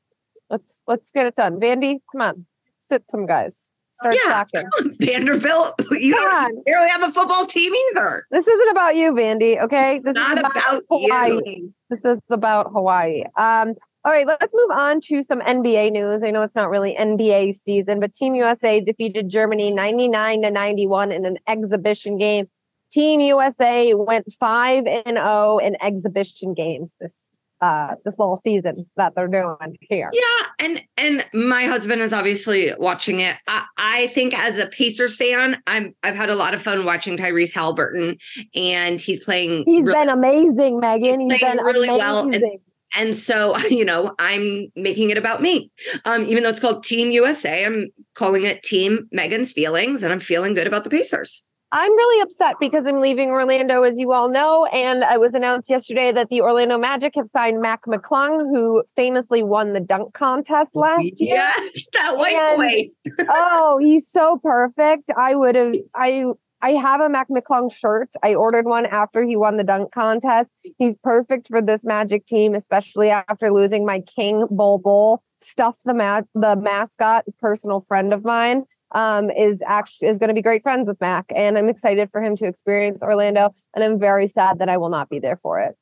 Let's 0.50 0.78
let's 0.86 1.10
get 1.10 1.26
it 1.26 1.34
done. 1.34 1.58
Vandy, 1.58 1.98
come 2.12 2.20
on, 2.20 2.46
sit 2.88 3.04
some 3.10 3.26
guys. 3.26 3.68
Start 3.92 4.14
yeah, 4.24 4.44
talking. 4.44 4.70
Vanderbilt, 5.00 5.74
you 5.92 6.14
Come 6.14 6.24
don't 6.24 6.44
on. 6.58 6.62
barely 6.64 6.88
have 6.90 7.02
a 7.02 7.12
football 7.12 7.44
team 7.44 7.72
either. 7.74 8.24
This 8.30 8.46
isn't 8.46 8.70
about 8.70 8.96
you, 8.96 9.12
Vandy. 9.12 9.60
Okay, 9.62 9.96
It's 9.96 10.04
this 10.04 10.14
not 10.14 10.38
is 10.38 10.44
about 10.44 10.82
Hawaii. 10.90 11.40
you. 11.44 11.74
This 11.90 12.04
is 12.04 12.18
about 12.30 12.70
Hawaii. 12.72 13.24
Um, 13.36 13.74
all 14.04 14.10
right, 14.12 14.26
let's 14.26 14.52
move 14.52 14.70
on 14.72 15.00
to 15.02 15.22
some 15.22 15.40
NBA 15.40 15.92
news. 15.92 16.22
I 16.24 16.30
know 16.30 16.42
it's 16.42 16.54
not 16.54 16.70
really 16.70 16.96
NBA 16.98 17.54
season, 17.62 18.00
but 18.00 18.14
Team 18.14 18.34
USA 18.34 18.80
defeated 18.80 19.28
Germany 19.28 19.70
99 19.70 20.42
to 20.42 20.50
91 20.50 21.12
in 21.12 21.24
an 21.26 21.38
exhibition 21.46 22.16
game. 22.18 22.48
Team 22.92 23.20
USA 23.20 23.94
went 23.94 24.26
5 24.38 24.86
and 24.86 25.16
0 25.16 25.58
in 25.58 25.76
exhibition 25.82 26.54
games 26.54 26.94
this 27.00 27.14
uh 27.60 27.94
this 28.04 28.18
little 28.18 28.40
season 28.44 28.84
that 28.96 29.14
they're 29.14 29.28
doing 29.28 29.56
here. 29.88 30.10
Yeah, 30.12 30.46
and 30.58 30.82
and 30.96 31.24
my 31.32 31.62
husband 31.62 32.00
is 32.02 32.12
obviously 32.12 32.72
watching 32.76 33.20
it. 33.20 33.36
I, 33.46 33.64
I 33.78 34.06
think 34.08 34.36
as 34.36 34.58
a 34.58 34.66
Pacers 34.66 35.16
fan, 35.16 35.62
I'm 35.66 35.94
I've 36.02 36.16
had 36.16 36.28
a 36.28 36.34
lot 36.34 36.54
of 36.54 36.62
fun 36.62 36.84
watching 36.84 37.16
Tyrese 37.16 37.54
Halliburton, 37.54 38.16
and 38.54 39.00
he's 39.00 39.24
playing. 39.24 39.62
He's 39.64 39.86
really- 39.86 39.98
been 40.00 40.08
amazing, 40.08 40.80
Megan. 40.80 41.20
He's 41.20 41.38
playing 41.38 41.56
been 41.56 41.64
really 41.64 41.88
amazing. 41.88 41.98
well, 41.98 42.34
and- 42.34 42.44
and 42.98 43.16
so 43.16 43.56
you 43.70 43.84
know 43.84 44.12
I'm 44.18 44.66
making 44.74 45.10
it 45.10 45.16
about 45.16 45.40
me. 45.40 45.70
Um, 46.04 46.24
even 46.24 46.42
though 46.42 46.48
it's 46.50 46.60
called 46.60 46.82
Team 46.82 47.12
USA, 47.12 47.64
I'm 47.64 47.86
calling 48.14 48.42
it 48.44 48.64
Team 48.64 49.08
Megan's 49.12 49.52
feelings, 49.52 50.02
and 50.02 50.12
I'm 50.12 50.20
feeling 50.20 50.54
good 50.54 50.66
about 50.66 50.82
the 50.84 50.90
Pacers. 50.90 51.44
I'm 51.74 51.90
really 51.90 52.20
upset 52.20 52.56
because 52.60 52.86
I'm 52.86 53.00
leaving 53.00 53.30
Orlando, 53.30 53.82
as 53.82 53.96
you 53.96 54.12
all 54.12 54.28
know. 54.28 54.66
And 54.66 55.02
it 55.10 55.18
was 55.18 55.32
announced 55.32 55.70
yesterday 55.70 56.12
that 56.12 56.28
the 56.28 56.42
Orlando 56.42 56.76
Magic 56.76 57.14
have 57.16 57.28
signed 57.28 57.62
Mac 57.62 57.86
McClung, 57.86 58.50
who 58.50 58.84
famously 58.94 59.42
won 59.42 59.72
the 59.72 59.80
dunk 59.80 60.12
contest 60.12 60.76
last 60.76 61.18
year. 61.18 61.36
Yes, 61.36 61.88
that 61.94 62.16
white 62.18 62.56
boy. 62.56 63.24
oh, 63.30 63.78
he's 63.80 64.06
so 64.06 64.38
perfect. 64.42 65.10
I 65.16 65.34
would 65.34 65.54
have 65.54 65.72
I 65.94 66.26
I 66.60 66.72
have 66.72 67.00
a 67.00 67.08
Mac 67.08 67.28
McClung 67.30 67.72
shirt. 67.72 68.10
I 68.22 68.34
ordered 68.34 68.66
one 68.66 68.84
after 68.86 69.24
he 69.24 69.34
won 69.34 69.56
the 69.56 69.64
dunk 69.64 69.92
contest. 69.92 70.52
He's 70.78 70.96
perfect 70.98 71.48
for 71.48 71.62
this 71.62 71.86
Magic 71.86 72.26
team, 72.26 72.54
especially 72.54 73.08
after 73.08 73.50
losing 73.50 73.86
my 73.86 74.00
King 74.00 74.46
Bol 74.50 74.78
Bol. 74.78 75.22
Stuff 75.38 75.76
the 75.84 75.94
mat 75.94 76.24
the 76.34 76.54
mascot, 76.54 77.24
personal 77.40 77.80
friend 77.80 78.12
of 78.12 78.24
mine, 78.24 78.62
um, 78.94 79.30
is 79.30 79.62
actually 79.66 80.08
is 80.08 80.18
going 80.18 80.28
to 80.28 80.34
be 80.34 80.42
great 80.42 80.62
friends 80.62 80.88
with 80.88 81.00
Mac, 81.00 81.26
and 81.34 81.58
I'm 81.58 81.68
excited 81.68 82.10
for 82.10 82.22
him 82.22 82.36
to 82.36 82.46
experience 82.46 83.02
Orlando. 83.02 83.50
And 83.74 83.84
I'm 83.84 83.98
very 83.98 84.26
sad 84.26 84.58
that 84.58 84.68
I 84.68 84.76
will 84.76 84.90
not 84.90 85.08
be 85.08 85.18
there 85.18 85.38
for 85.42 85.58
it. 85.58 85.76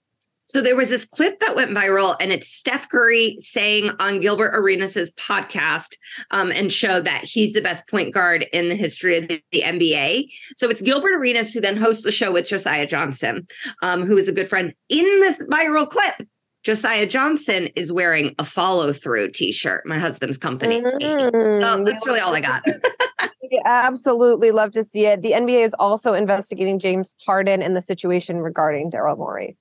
So 0.50 0.60
there 0.60 0.74
was 0.74 0.88
this 0.88 1.04
clip 1.04 1.38
that 1.38 1.54
went 1.54 1.70
viral, 1.70 2.16
and 2.20 2.32
it's 2.32 2.48
Steph 2.48 2.88
Curry 2.88 3.36
saying 3.38 3.92
on 4.00 4.18
Gilbert 4.18 4.50
Arenas' 4.52 5.12
podcast 5.12 5.96
um, 6.32 6.50
and 6.50 6.72
show 6.72 7.00
that 7.00 7.22
he's 7.22 7.52
the 7.52 7.60
best 7.60 7.86
point 7.88 8.12
guard 8.12 8.46
in 8.52 8.68
the 8.68 8.74
history 8.74 9.16
of 9.16 9.28
the, 9.28 9.40
the 9.52 9.60
NBA. 9.60 10.28
So 10.56 10.68
it's 10.68 10.82
Gilbert 10.82 11.14
Arenas 11.14 11.52
who 11.52 11.60
then 11.60 11.76
hosts 11.76 12.02
the 12.02 12.10
show 12.10 12.32
with 12.32 12.48
Josiah 12.48 12.88
Johnson, 12.88 13.46
um, 13.82 14.04
who 14.04 14.18
is 14.18 14.28
a 14.28 14.32
good 14.32 14.48
friend. 14.48 14.74
In 14.88 15.04
this 15.20 15.40
viral 15.44 15.88
clip, 15.88 16.26
Josiah 16.62 17.06
Johnson 17.06 17.68
is 17.74 17.90
wearing 17.92 18.34
a 18.38 18.44
follow 18.44 18.92
through 18.92 19.30
t 19.30 19.50
shirt, 19.52 19.86
my 19.86 19.98
husband's 19.98 20.36
company. 20.38 20.80
So 20.80 20.90
Mm, 20.90 21.84
that's 21.86 22.06
really 22.06 22.20
all 22.20 22.34
I 22.34 22.40
got. 22.40 22.62
Absolutely 23.64 24.50
love 24.52 24.72
to 24.72 24.84
see 24.84 25.06
it. 25.06 25.22
The 25.22 25.32
NBA 25.32 25.66
is 25.66 25.72
also 25.78 26.12
investigating 26.12 26.78
James 26.78 27.08
Harden 27.26 27.62
and 27.62 27.74
the 27.76 27.82
situation 27.82 28.38
regarding 28.38 28.90
Daryl 28.90 29.16
Morey. 29.18 29.56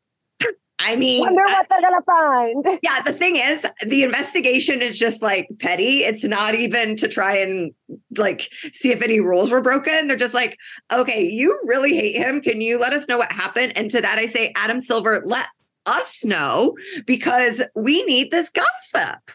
I 0.81 0.95
mean, 0.95 1.21
Wonder 1.21 1.41
I- 1.45 1.51
what 1.53 1.67
they're 1.69 1.81
gonna 1.81 2.01
find. 2.05 2.79
yeah, 2.83 3.01
the 3.01 3.11
thing 3.11 3.35
is, 3.35 3.65
the 3.85 4.03
investigation 4.03 4.81
is 4.81 4.97
just 4.97 5.21
like 5.21 5.47
petty. 5.59 5.99
It's 5.99 6.23
not 6.23 6.55
even 6.55 6.95
to 6.97 7.07
try 7.09 7.35
and 7.37 7.71
like 8.17 8.49
see 8.71 8.91
if 8.91 9.01
any 9.01 9.19
rules 9.19 9.51
were 9.51 9.59
broken. 9.61 10.07
They're 10.07 10.15
just 10.15 10.33
like, 10.33 10.55
okay, 10.91 11.25
you 11.27 11.59
really 11.65 11.95
hate 11.95 12.15
him. 12.15 12.39
Can 12.41 12.61
you 12.61 12.79
let 12.79 12.93
us 12.93 13.07
know 13.09 13.17
what 13.17 13.31
happened? 13.31 13.73
And 13.75 13.89
to 13.91 13.99
that, 14.01 14.17
I 14.19 14.25
say, 14.27 14.53
Adam 14.55 14.81
Silver, 14.81 15.21
let 15.25 15.47
us 15.89 16.23
know 16.23 16.77
because 17.05 17.61
we 17.75 18.03
need 18.05 18.31
this 18.31 18.49
gossip. 18.49 19.31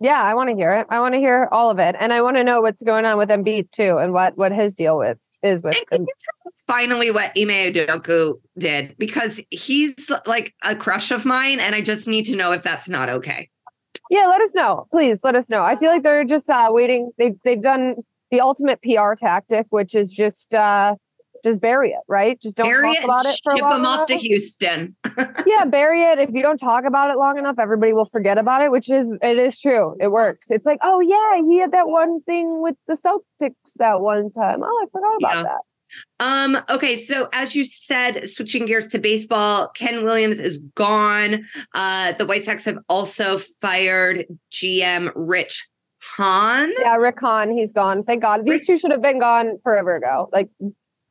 Yeah, 0.00 0.22
I 0.22 0.34
want 0.34 0.50
to 0.50 0.56
hear 0.56 0.72
it. 0.74 0.86
I 0.90 1.00
want 1.00 1.14
to 1.14 1.18
hear 1.18 1.48
all 1.50 1.70
of 1.70 1.78
it, 1.78 1.96
and 1.98 2.12
I 2.12 2.20
want 2.20 2.36
to 2.36 2.44
know 2.44 2.60
what's 2.60 2.82
going 2.82 3.04
on 3.06 3.16
with 3.16 3.30
Embiid 3.30 3.70
too, 3.70 3.96
and 3.96 4.12
what 4.12 4.36
what 4.36 4.52
his 4.52 4.74
deal 4.74 4.98
with 4.98 5.18
is 5.42 5.62
with. 5.62 5.76
And 5.76 5.86
can 5.86 6.02
you 6.02 6.12
tell 6.18 6.48
us 6.48 6.62
finally 6.66 7.10
what 7.10 7.30
Ime 7.38 7.72
Udoka 7.72 8.34
did? 8.58 8.96
Because 8.98 9.44
he's 9.50 10.10
like 10.26 10.54
a 10.62 10.76
crush 10.76 11.10
of 11.10 11.24
mine, 11.24 11.60
and 11.60 11.74
I 11.74 11.80
just 11.80 12.06
need 12.08 12.24
to 12.24 12.36
know 12.36 12.52
if 12.52 12.62
that's 12.62 12.88
not 12.88 13.08
okay. 13.08 13.48
Yeah, 14.10 14.26
let 14.26 14.42
us 14.42 14.54
know, 14.54 14.86
please. 14.90 15.20
Let 15.22 15.36
us 15.36 15.48
know. 15.48 15.62
I 15.62 15.76
feel 15.76 15.90
like 15.90 16.02
they're 16.02 16.24
just 16.24 16.50
uh, 16.50 16.68
waiting. 16.70 17.10
They've 17.16 17.36
they've 17.44 17.62
done 17.62 17.96
the 18.30 18.40
ultimate 18.40 18.80
PR 18.82 19.14
tactic, 19.14 19.66
which 19.70 19.94
is 19.94 20.12
just 20.12 20.52
uh, 20.52 20.96
just 21.44 21.60
bury 21.60 21.90
it, 21.90 22.00
right? 22.08 22.40
Just 22.40 22.56
don't 22.56 22.66
Bury 22.66 22.88
talk 22.88 22.96
it, 22.96 23.04
about 23.04 23.26
it 23.26 23.40
for 23.44 23.56
ship 23.56 23.68
them 23.68 23.86
off 23.86 24.06
to 24.06 24.14
Houston. 24.14 24.96
yeah, 25.46 25.64
bury 25.66 26.02
it. 26.02 26.18
If 26.18 26.30
you 26.32 26.42
don't 26.42 26.58
talk 26.58 26.84
about 26.84 27.10
it 27.10 27.18
long 27.18 27.38
enough, 27.38 27.56
everybody 27.60 27.92
will 27.92 28.06
forget 28.06 28.38
about 28.38 28.62
it, 28.62 28.72
which 28.72 28.90
is 28.90 29.16
it 29.22 29.38
is 29.38 29.60
true. 29.60 29.94
It 30.00 30.10
works. 30.10 30.50
It's 30.50 30.66
like, 30.66 30.80
oh 30.82 31.00
yeah, 31.00 31.42
he 31.48 31.58
had 31.60 31.70
that 31.72 31.86
one 31.86 32.22
thing 32.22 32.62
with 32.62 32.76
the 32.88 32.94
Celtics 32.94 33.74
that 33.76 34.00
one 34.00 34.32
time. 34.32 34.62
Oh, 34.62 34.84
I 34.84 34.90
forgot 34.90 35.16
about 35.18 35.36
Yeah. 35.36 35.42
that. 35.42 35.60
Um, 36.18 36.58
okay, 36.70 36.96
so 36.96 37.28
as 37.32 37.54
you 37.54 37.62
said, 37.62 38.28
switching 38.28 38.66
gears 38.66 38.88
to 38.88 38.98
baseball, 38.98 39.68
Ken 39.76 40.02
Williams 40.02 40.40
is 40.40 40.58
gone. 40.74 41.44
Uh, 41.74 42.12
the 42.12 42.26
White 42.26 42.44
Sox 42.46 42.64
have 42.64 42.78
also 42.88 43.38
fired 43.60 44.24
GM 44.50 45.12
Rich 45.14 45.68
Hahn. 46.00 46.72
Yeah, 46.80 46.96
Rick 46.96 47.20
Hahn, 47.20 47.56
he's 47.56 47.72
gone. 47.72 48.02
Thank 48.02 48.22
God. 48.22 48.44
These 48.44 48.66
two 48.66 48.76
should 48.78 48.90
have 48.90 49.02
been 49.02 49.20
gone 49.20 49.58
forever 49.62 49.94
ago. 49.96 50.28
Like 50.32 50.48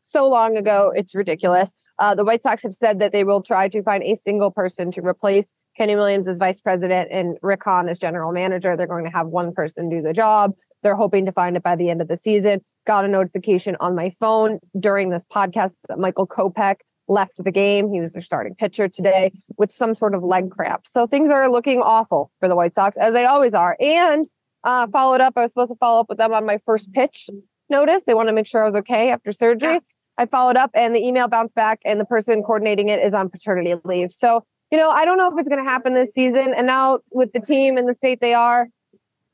so 0.03 0.27
long 0.27 0.55
ago. 0.55 0.93
It's 0.95 1.15
ridiculous. 1.15 1.71
Uh, 1.99 2.15
the 2.15 2.23
White 2.23 2.43
Sox 2.43 2.63
have 2.63 2.73
said 2.73 2.99
that 2.99 3.11
they 3.11 3.23
will 3.23 3.41
try 3.41 3.67
to 3.69 3.81
find 3.83 4.03
a 4.03 4.15
single 4.15 4.51
person 4.51 4.91
to 4.91 5.01
replace 5.01 5.51
Kenny 5.77 5.95
Williams 5.95 6.27
as 6.27 6.37
vice 6.37 6.61
president 6.61 7.09
and 7.11 7.37
Rick 7.41 7.63
Hahn 7.63 7.89
as 7.89 7.97
general 7.97 8.31
manager. 8.31 8.75
They're 8.75 8.87
going 8.87 9.05
to 9.05 9.11
have 9.11 9.27
one 9.27 9.53
person 9.53 9.89
do 9.89 10.01
the 10.01 10.13
job. 10.13 10.53
They're 10.83 10.95
hoping 10.95 11.25
to 11.25 11.31
find 11.31 11.55
it 11.55 11.63
by 11.63 11.75
the 11.75 11.89
end 11.89 12.01
of 12.01 12.07
the 12.07 12.17
season. 12.17 12.61
Got 12.85 13.05
a 13.05 13.07
notification 13.07 13.77
on 13.79 13.95
my 13.95 14.09
phone 14.19 14.59
during 14.79 15.09
this 15.09 15.25
podcast 15.25 15.77
that 15.87 15.97
Michael 15.97 16.27
Kopech 16.27 16.77
left 17.07 17.43
the 17.43 17.51
game. 17.51 17.91
He 17.91 17.99
was 17.99 18.13
their 18.13 18.21
starting 18.21 18.55
pitcher 18.55 18.87
today 18.87 19.31
with 19.57 19.71
some 19.71 19.95
sort 19.95 20.13
of 20.13 20.23
leg 20.23 20.51
cramp. 20.51 20.87
So 20.87 21.07
things 21.07 21.29
are 21.29 21.49
looking 21.49 21.81
awful 21.81 22.31
for 22.39 22.47
the 22.47 22.55
White 22.55 22.75
Sox, 22.75 22.97
as 22.97 23.13
they 23.13 23.25
always 23.25 23.53
are. 23.53 23.77
And 23.79 24.27
uh, 24.63 24.87
followed 24.87 25.21
up, 25.21 25.33
I 25.35 25.41
was 25.41 25.51
supposed 25.51 25.71
to 25.71 25.77
follow 25.77 26.01
up 26.01 26.09
with 26.09 26.17
them 26.17 26.33
on 26.33 26.45
my 26.45 26.59
first 26.65 26.91
pitch 26.93 27.29
notice. 27.69 28.03
They 28.03 28.13
want 28.13 28.27
to 28.27 28.33
make 28.33 28.47
sure 28.47 28.63
I 28.63 28.69
was 28.69 28.79
okay 28.79 29.09
after 29.09 29.31
surgery. 29.31 29.79
I 30.17 30.25
followed 30.25 30.57
up 30.57 30.71
and 30.73 30.95
the 30.95 31.05
email 31.05 31.27
bounced 31.27 31.55
back, 31.55 31.79
and 31.85 31.99
the 31.99 32.05
person 32.05 32.43
coordinating 32.43 32.89
it 32.89 33.03
is 33.03 33.13
on 33.13 33.29
paternity 33.29 33.75
leave. 33.83 34.11
So, 34.11 34.45
you 34.71 34.77
know, 34.77 34.89
I 34.89 35.05
don't 35.05 35.17
know 35.17 35.27
if 35.27 35.33
it's 35.37 35.49
going 35.49 35.63
to 35.63 35.69
happen 35.69 35.93
this 35.93 36.13
season. 36.13 36.53
And 36.55 36.67
now 36.67 36.99
with 37.11 37.33
the 37.33 37.39
team 37.39 37.77
and 37.77 37.87
the 37.87 37.95
state 37.95 38.21
they 38.21 38.33
are, 38.33 38.67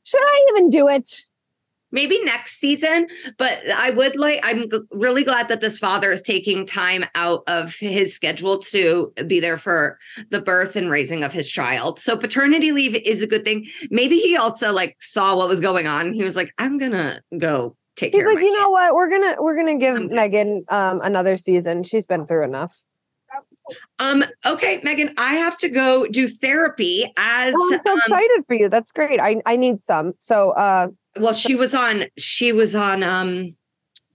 should 0.04 0.22
I 0.22 0.46
even 0.50 0.70
do 0.70 0.88
it? 0.88 1.22
Maybe 1.92 2.22
next 2.24 2.58
season, 2.58 3.08
but 3.36 3.60
I 3.74 3.90
would 3.90 4.16
like, 4.16 4.38
I'm 4.44 4.66
really 4.92 5.24
glad 5.24 5.48
that 5.48 5.60
this 5.60 5.76
father 5.76 6.12
is 6.12 6.22
taking 6.22 6.64
time 6.64 7.04
out 7.16 7.42
of 7.48 7.74
his 7.74 8.14
schedule 8.14 8.58
to 8.58 9.12
be 9.26 9.40
there 9.40 9.58
for 9.58 9.98
the 10.30 10.40
birth 10.40 10.76
and 10.76 10.88
raising 10.88 11.24
of 11.24 11.32
his 11.32 11.48
child. 11.48 11.98
So 11.98 12.16
paternity 12.16 12.70
leave 12.70 12.94
is 13.04 13.22
a 13.22 13.26
good 13.26 13.44
thing. 13.44 13.66
Maybe 13.90 14.18
he 14.18 14.36
also 14.36 14.72
like 14.72 14.94
saw 15.00 15.36
what 15.36 15.48
was 15.48 15.58
going 15.58 15.88
on. 15.88 16.12
He 16.12 16.22
was 16.22 16.36
like, 16.36 16.54
I'm 16.58 16.78
gonna 16.78 17.14
go 17.38 17.76
take 17.96 18.12
He's 18.12 18.22
care 18.22 18.34
like, 18.34 18.42
you 18.42 18.58
know 18.58 18.70
what? 18.70 18.94
We're 18.94 19.10
gonna 19.10 19.36
we're 19.40 19.56
gonna 19.56 19.78
give 19.78 19.96
I'm. 19.96 20.08
Megan 20.14 20.64
um 20.68 21.00
another 21.02 21.36
season. 21.36 21.82
She's 21.82 22.06
been 22.06 22.26
through 22.26 22.44
enough. 22.44 22.74
Um, 24.00 24.24
okay, 24.44 24.80
Megan, 24.82 25.14
I 25.16 25.34
have 25.34 25.56
to 25.58 25.68
go 25.68 26.06
do 26.06 26.26
therapy 26.26 27.04
as 27.16 27.54
Oh, 27.56 27.70
I'm 27.72 27.80
so 27.80 27.92
um, 27.92 27.98
excited 27.98 28.44
for 28.46 28.54
you. 28.54 28.68
That's 28.68 28.90
great. 28.90 29.20
I 29.20 29.40
I 29.46 29.56
need 29.56 29.84
some. 29.84 30.14
So 30.20 30.50
uh 30.50 30.88
well, 31.18 31.34
she 31.34 31.54
was 31.54 31.74
on 31.74 32.04
she 32.16 32.52
was 32.52 32.74
on 32.74 33.02
um 33.02 33.56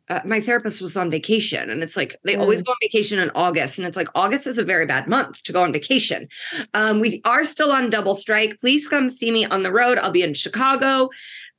uh, 0.08 0.22
my 0.24 0.40
therapist 0.40 0.82
was 0.82 0.96
on 0.96 1.10
vacation 1.10 1.70
and 1.70 1.82
it's 1.82 1.98
like 1.98 2.16
they 2.24 2.36
mm. 2.36 2.40
always 2.40 2.62
go 2.62 2.72
on 2.72 2.78
vacation 2.82 3.18
in 3.18 3.32
August 3.34 3.80
and 3.80 3.88
it's 3.88 3.98
like 3.98 4.08
August 4.14 4.46
is 4.46 4.60
a 4.60 4.64
very 4.64 4.86
bad 4.86 5.08
month 5.08 5.42
to 5.44 5.52
go 5.52 5.64
on 5.64 5.74
vacation. 5.74 6.28
Um, 6.74 7.00
we 7.00 7.22
are 7.26 7.44
still 7.44 7.72
on 7.72 7.90
double 7.90 8.16
strike. 8.16 8.60
Please 8.60 8.88
come 8.88 9.10
see 9.10 9.32
me 9.32 9.46
on 9.48 9.64
the 9.64 9.72
road. 9.72 9.98
I'll 9.98 10.12
be 10.12 10.22
in 10.22 10.36
Chicago, 10.36 11.10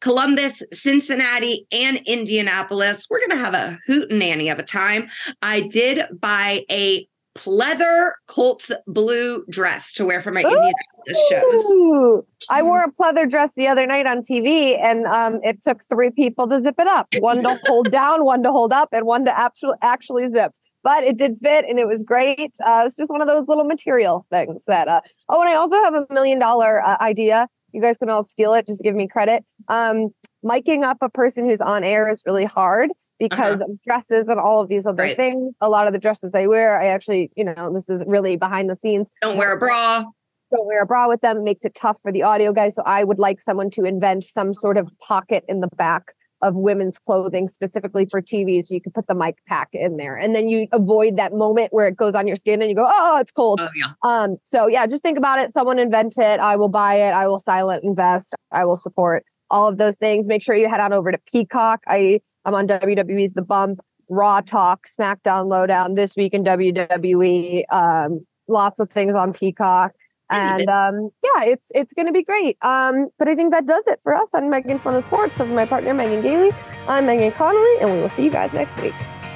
Columbus, 0.01 0.63
Cincinnati, 0.73 1.67
and 1.73 2.01
Indianapolis. 2.07 3.07
We're 3.09 3.21
going 3.21 3.31
to 3.31 3.37
have 3.37 3.55
a 3.55 3.79
hoot 3.87 4.11
nanny 4.11 4.49
of 4.49 4.59
a 4.59 4.63
time. 4.63 5.09
I 5.43 5.61
did 5.61 6.03
buy 6.21 6.65
a 6.71 7.09
pleather 7.37 8.13
Colts 8.27 8.73
blue 8.87 9.45
dress 9.51 9.93
to 9.95 10.05
wear 10.05 10.21
for 10.21 10.33
my 10.33 10.43
Ooh. 10.43 10.47
Indianapolis 10.47 11.29
shows. 11.29 12.25
I 12.49 12.63
wore 12.63 12.83
a 12.83 12.91
pleather 12.91 13.29
dress 13.29 13.55
the 13.55 13.67
other 13.67 13.87
night 13.87 14.07
on 14.07 14.19
TV, 14.19 14.79
and 14.83 15.07
um, 15.07 15.41
it 15.43 15.63
took 15.63 15.83
three 15.91 16.11
people 16.11 16.49
to 16.49 16.61
zip 16.61 16.77
it 16.79 16.87
up 16.87 17.09
one 17.19 17.43
to 17.43 17.59
hold 17.67 17.91
down, 17.91 18.25
one 18.25 18.43
to 18.43 18.51
hold 18.51 18.73
up, 18.73 18.91
and 18.93 19.07
one 19.07 19.25
to 19.25 19.39
actually 19.39 19.77
actually 19.83 20.29
zip. 20.29 20.53
But 20.83 21.03
it 21.03 21.17
did 21.17 21.39
fit, 21.43 21.65
and 21.69 21.79
it 21.79 21.87
was 21.87 22.03
great. 22.03 22.55
Uh, 22.65 22.85
it's 22.87 22.97
just 22.97 23.11
one 23.11 23.21
of 23.21 23.27
those 23.27 23.49
little 23.49 23.65
material 23.65 24.27
things 24.31 24.65
that. 24.67 24.89
Uh, 24.89 25.01
oh, 25.29 25.41
and 25.41 25.49
I 25.49 25.55
also 25.55 25.77
have 25.83 25.95
a 25.95 26.07
million 26.11 26.39
dollar 26.39 26.85
uh, 26.85 26.97
idea. 27.01 27.49
You 27.77 27.83
guys 27.83 27.99
can 27.99 28.09
all 28.09 28.25
steal 28.25 28.55
it. 28.55 28.67
Just 28.67 28.83
give 28.83 28.95
me 28.95 29.07
credit. 29.07 29.45
Um, 29.69 30.09
miking 30.43 30.83
up 30.83 30.97
a 31.03 31.11
person 31.11 31.47
who's 31.47 31.61
on 31.61 31.85
air 31.85 32.09
is 32.09 32.23
really 32.25 32.47
hard 32.47 32.91
because 33.19 33.61
uh-huh. 33.61 33.73
of 33.73 33.83
dresses 33.83 34.29
and 34.29 34.41
all 34.41 34.63
of 34.63 34.71
these 34.71 34.87
other 34.87 35.03
right. 35.03 35.17
things. 35.17 35.53
A 35.61 35.69
lot 35.69 35.87
of 35.87 35.93
the 35.93 35.99
dresses 35.99 36.35
I 36.35 36.47
wear, 36.47 36.81
I 36.81 36.87
actually, 36.87 37.31
you 37.37 37.45
know, 37.45 37.71
this 37.75 37.91
is 37.91 38.03
really 38.07 38.37
behind 38.37 38.71
the 38.71 38.77
scenes. 38.77 39.11
Don't 39.21 39.37
wear 39.37 39.53
a 39.53 39.59
bra. 39.59 40.05
Don't 40.51 40.67
wear 40.67 40.83
a 40.83 40.87
bra 40.87 41.07
with 41.07 41.21
them. 41.21 41.37
It 41.37 41.43
makes 41.43 41.67
it 41.67 41.75
tough 41.75 42.01
for 42.01 42.11
the 42.11 42.23
audio 42.23 42.55
guys. 42.55 42.77
So 42.77 42.83
I 42.87 43.05
would 43.05 43.19
like 43.19 43.43
someone 43.43 43.69
to 43.73 43.85
invent 43.85 44.25
some 44.25 44.55
sort 44.55 44.79
of 44.79 44.91
pocket 44.99 45.45
in 45.47 45.61
the 45.61 45.69
back 45.77 46.15
of 46.43 46.57
women's 46.57 46.99
clothing 46.99 47.49
specifically 47.49 48.07
for 48.07 48.21
TV 48.21 48.65
so 48.65 48.75
you 48.75 48.81
can 48.81 48.93
put 48.93 49.07
the 49.07 49.15
mic 49.15 49.37
pack 49.47 49.69
in 49.73 49.97
there 49.97 50.17
and 50.17 50.35
then 50.35 50.49
you 50.49 50.67
avoid 50.73 51.17
that 51.17 51.33
moment 51.33 51.73
where 51.73 51.89
it 51.89 51.97
goes 51.97 52.15
on 52.15 52.27
your 52.27 52.37
skin 52.37 52.61
and 52.61 52.71
you 52.71 52.77
go 52.77 52.87
oh 52.87 53.19
it's 53.19 53.33
cold 53.33 53.61
oh, 53.61 53.69
yeah. 53.75 53.93
um 54.03 54.37
so 54.45 54.67
yeah 54.67 54.87
just 54.87 55.03
think 55.03 55.17
about 55.17 55.39
it 55.39 55.53
someone 55.53 55.79
invent 55.79 56.15
it 56.19 56.41
I 56.41 56.57
will 56.57 56.69
buy 56.69 56.97
it 56.97 57.13
I 57.13 57.27
will 57.27 57.39
silent 57.39 57.85
invest 57.85 58.35
I 58.53 58.65
will 58.65 58.77
support 58.77 59.25
all 59.51 59.69
of 59.69 59.79
those 59.79 59.97
things. 59.97 60.29
Make 60.29 60.43
sure 60.43 60.55
you 60.55 60.69
head 60.69 60.81
on 60.81 60.93
over 60.93 61.13
to 61.13 61.19
Peacock. 61.31 61.83
I 61.87 62.21
I'm 62.45 62.55
on 62.55 62.69
WWE's 62.69 63.33
The 63.33 63.43
Bump, 63.43 63.81
Raw 64.09 64.41
Talk, 64.41 64.87
SmackDown 64.87 65.49
Lowdown 65.49 65.95
this 65.95 66.15
week 66.17 66.33
in 66.33 66.45
WWE. 66.45 67.65
Um, 67.71 68.25
lots 68.49 68.79
of 68.79 68.91
things 68.91 69.15
on 69.15 69.33
Peacock. 69.33 69.93
And 70.31 70.69
um, 70.69 71.11
yeah, 71.23 71.45
it's 71.45 71.71
it's 71.75 71.93
going 71.93 72.07
to 72.07 72.13
be 72.13 72.23
great. 72.23 72.59
Um, 72.63 73.09
but 73.19 73.29
I 73.29 73.35
think 73.35 73.53
that 73.53 73.67
does 73.67 73.87
it 73.87 74.01
for 74.03 74.15
us 74.15 74.35
on 74.35 74.51
Megan 74.51 74.79
Fun 74.79 74.95
of 74.95 75.05
Sports. 75.05 75.41
Of 75.41 75.49
my 75.49 75.65
partner 75.65 75.95
Megan 75.95 76.23
Gailey, 76.23 76.51
I'm 76.89 77.07
Megan 77.07 77.33
Connolly, 77.33 77.77
and 77.81 77.93
we 77.93 78.01
will 78.01 78.09
see 78.09 78.25
you 78.25 78.31
guys 78.31 78.53
next 78.53 78.81
week. 78.81 78.95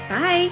Bye. 0.08 0.50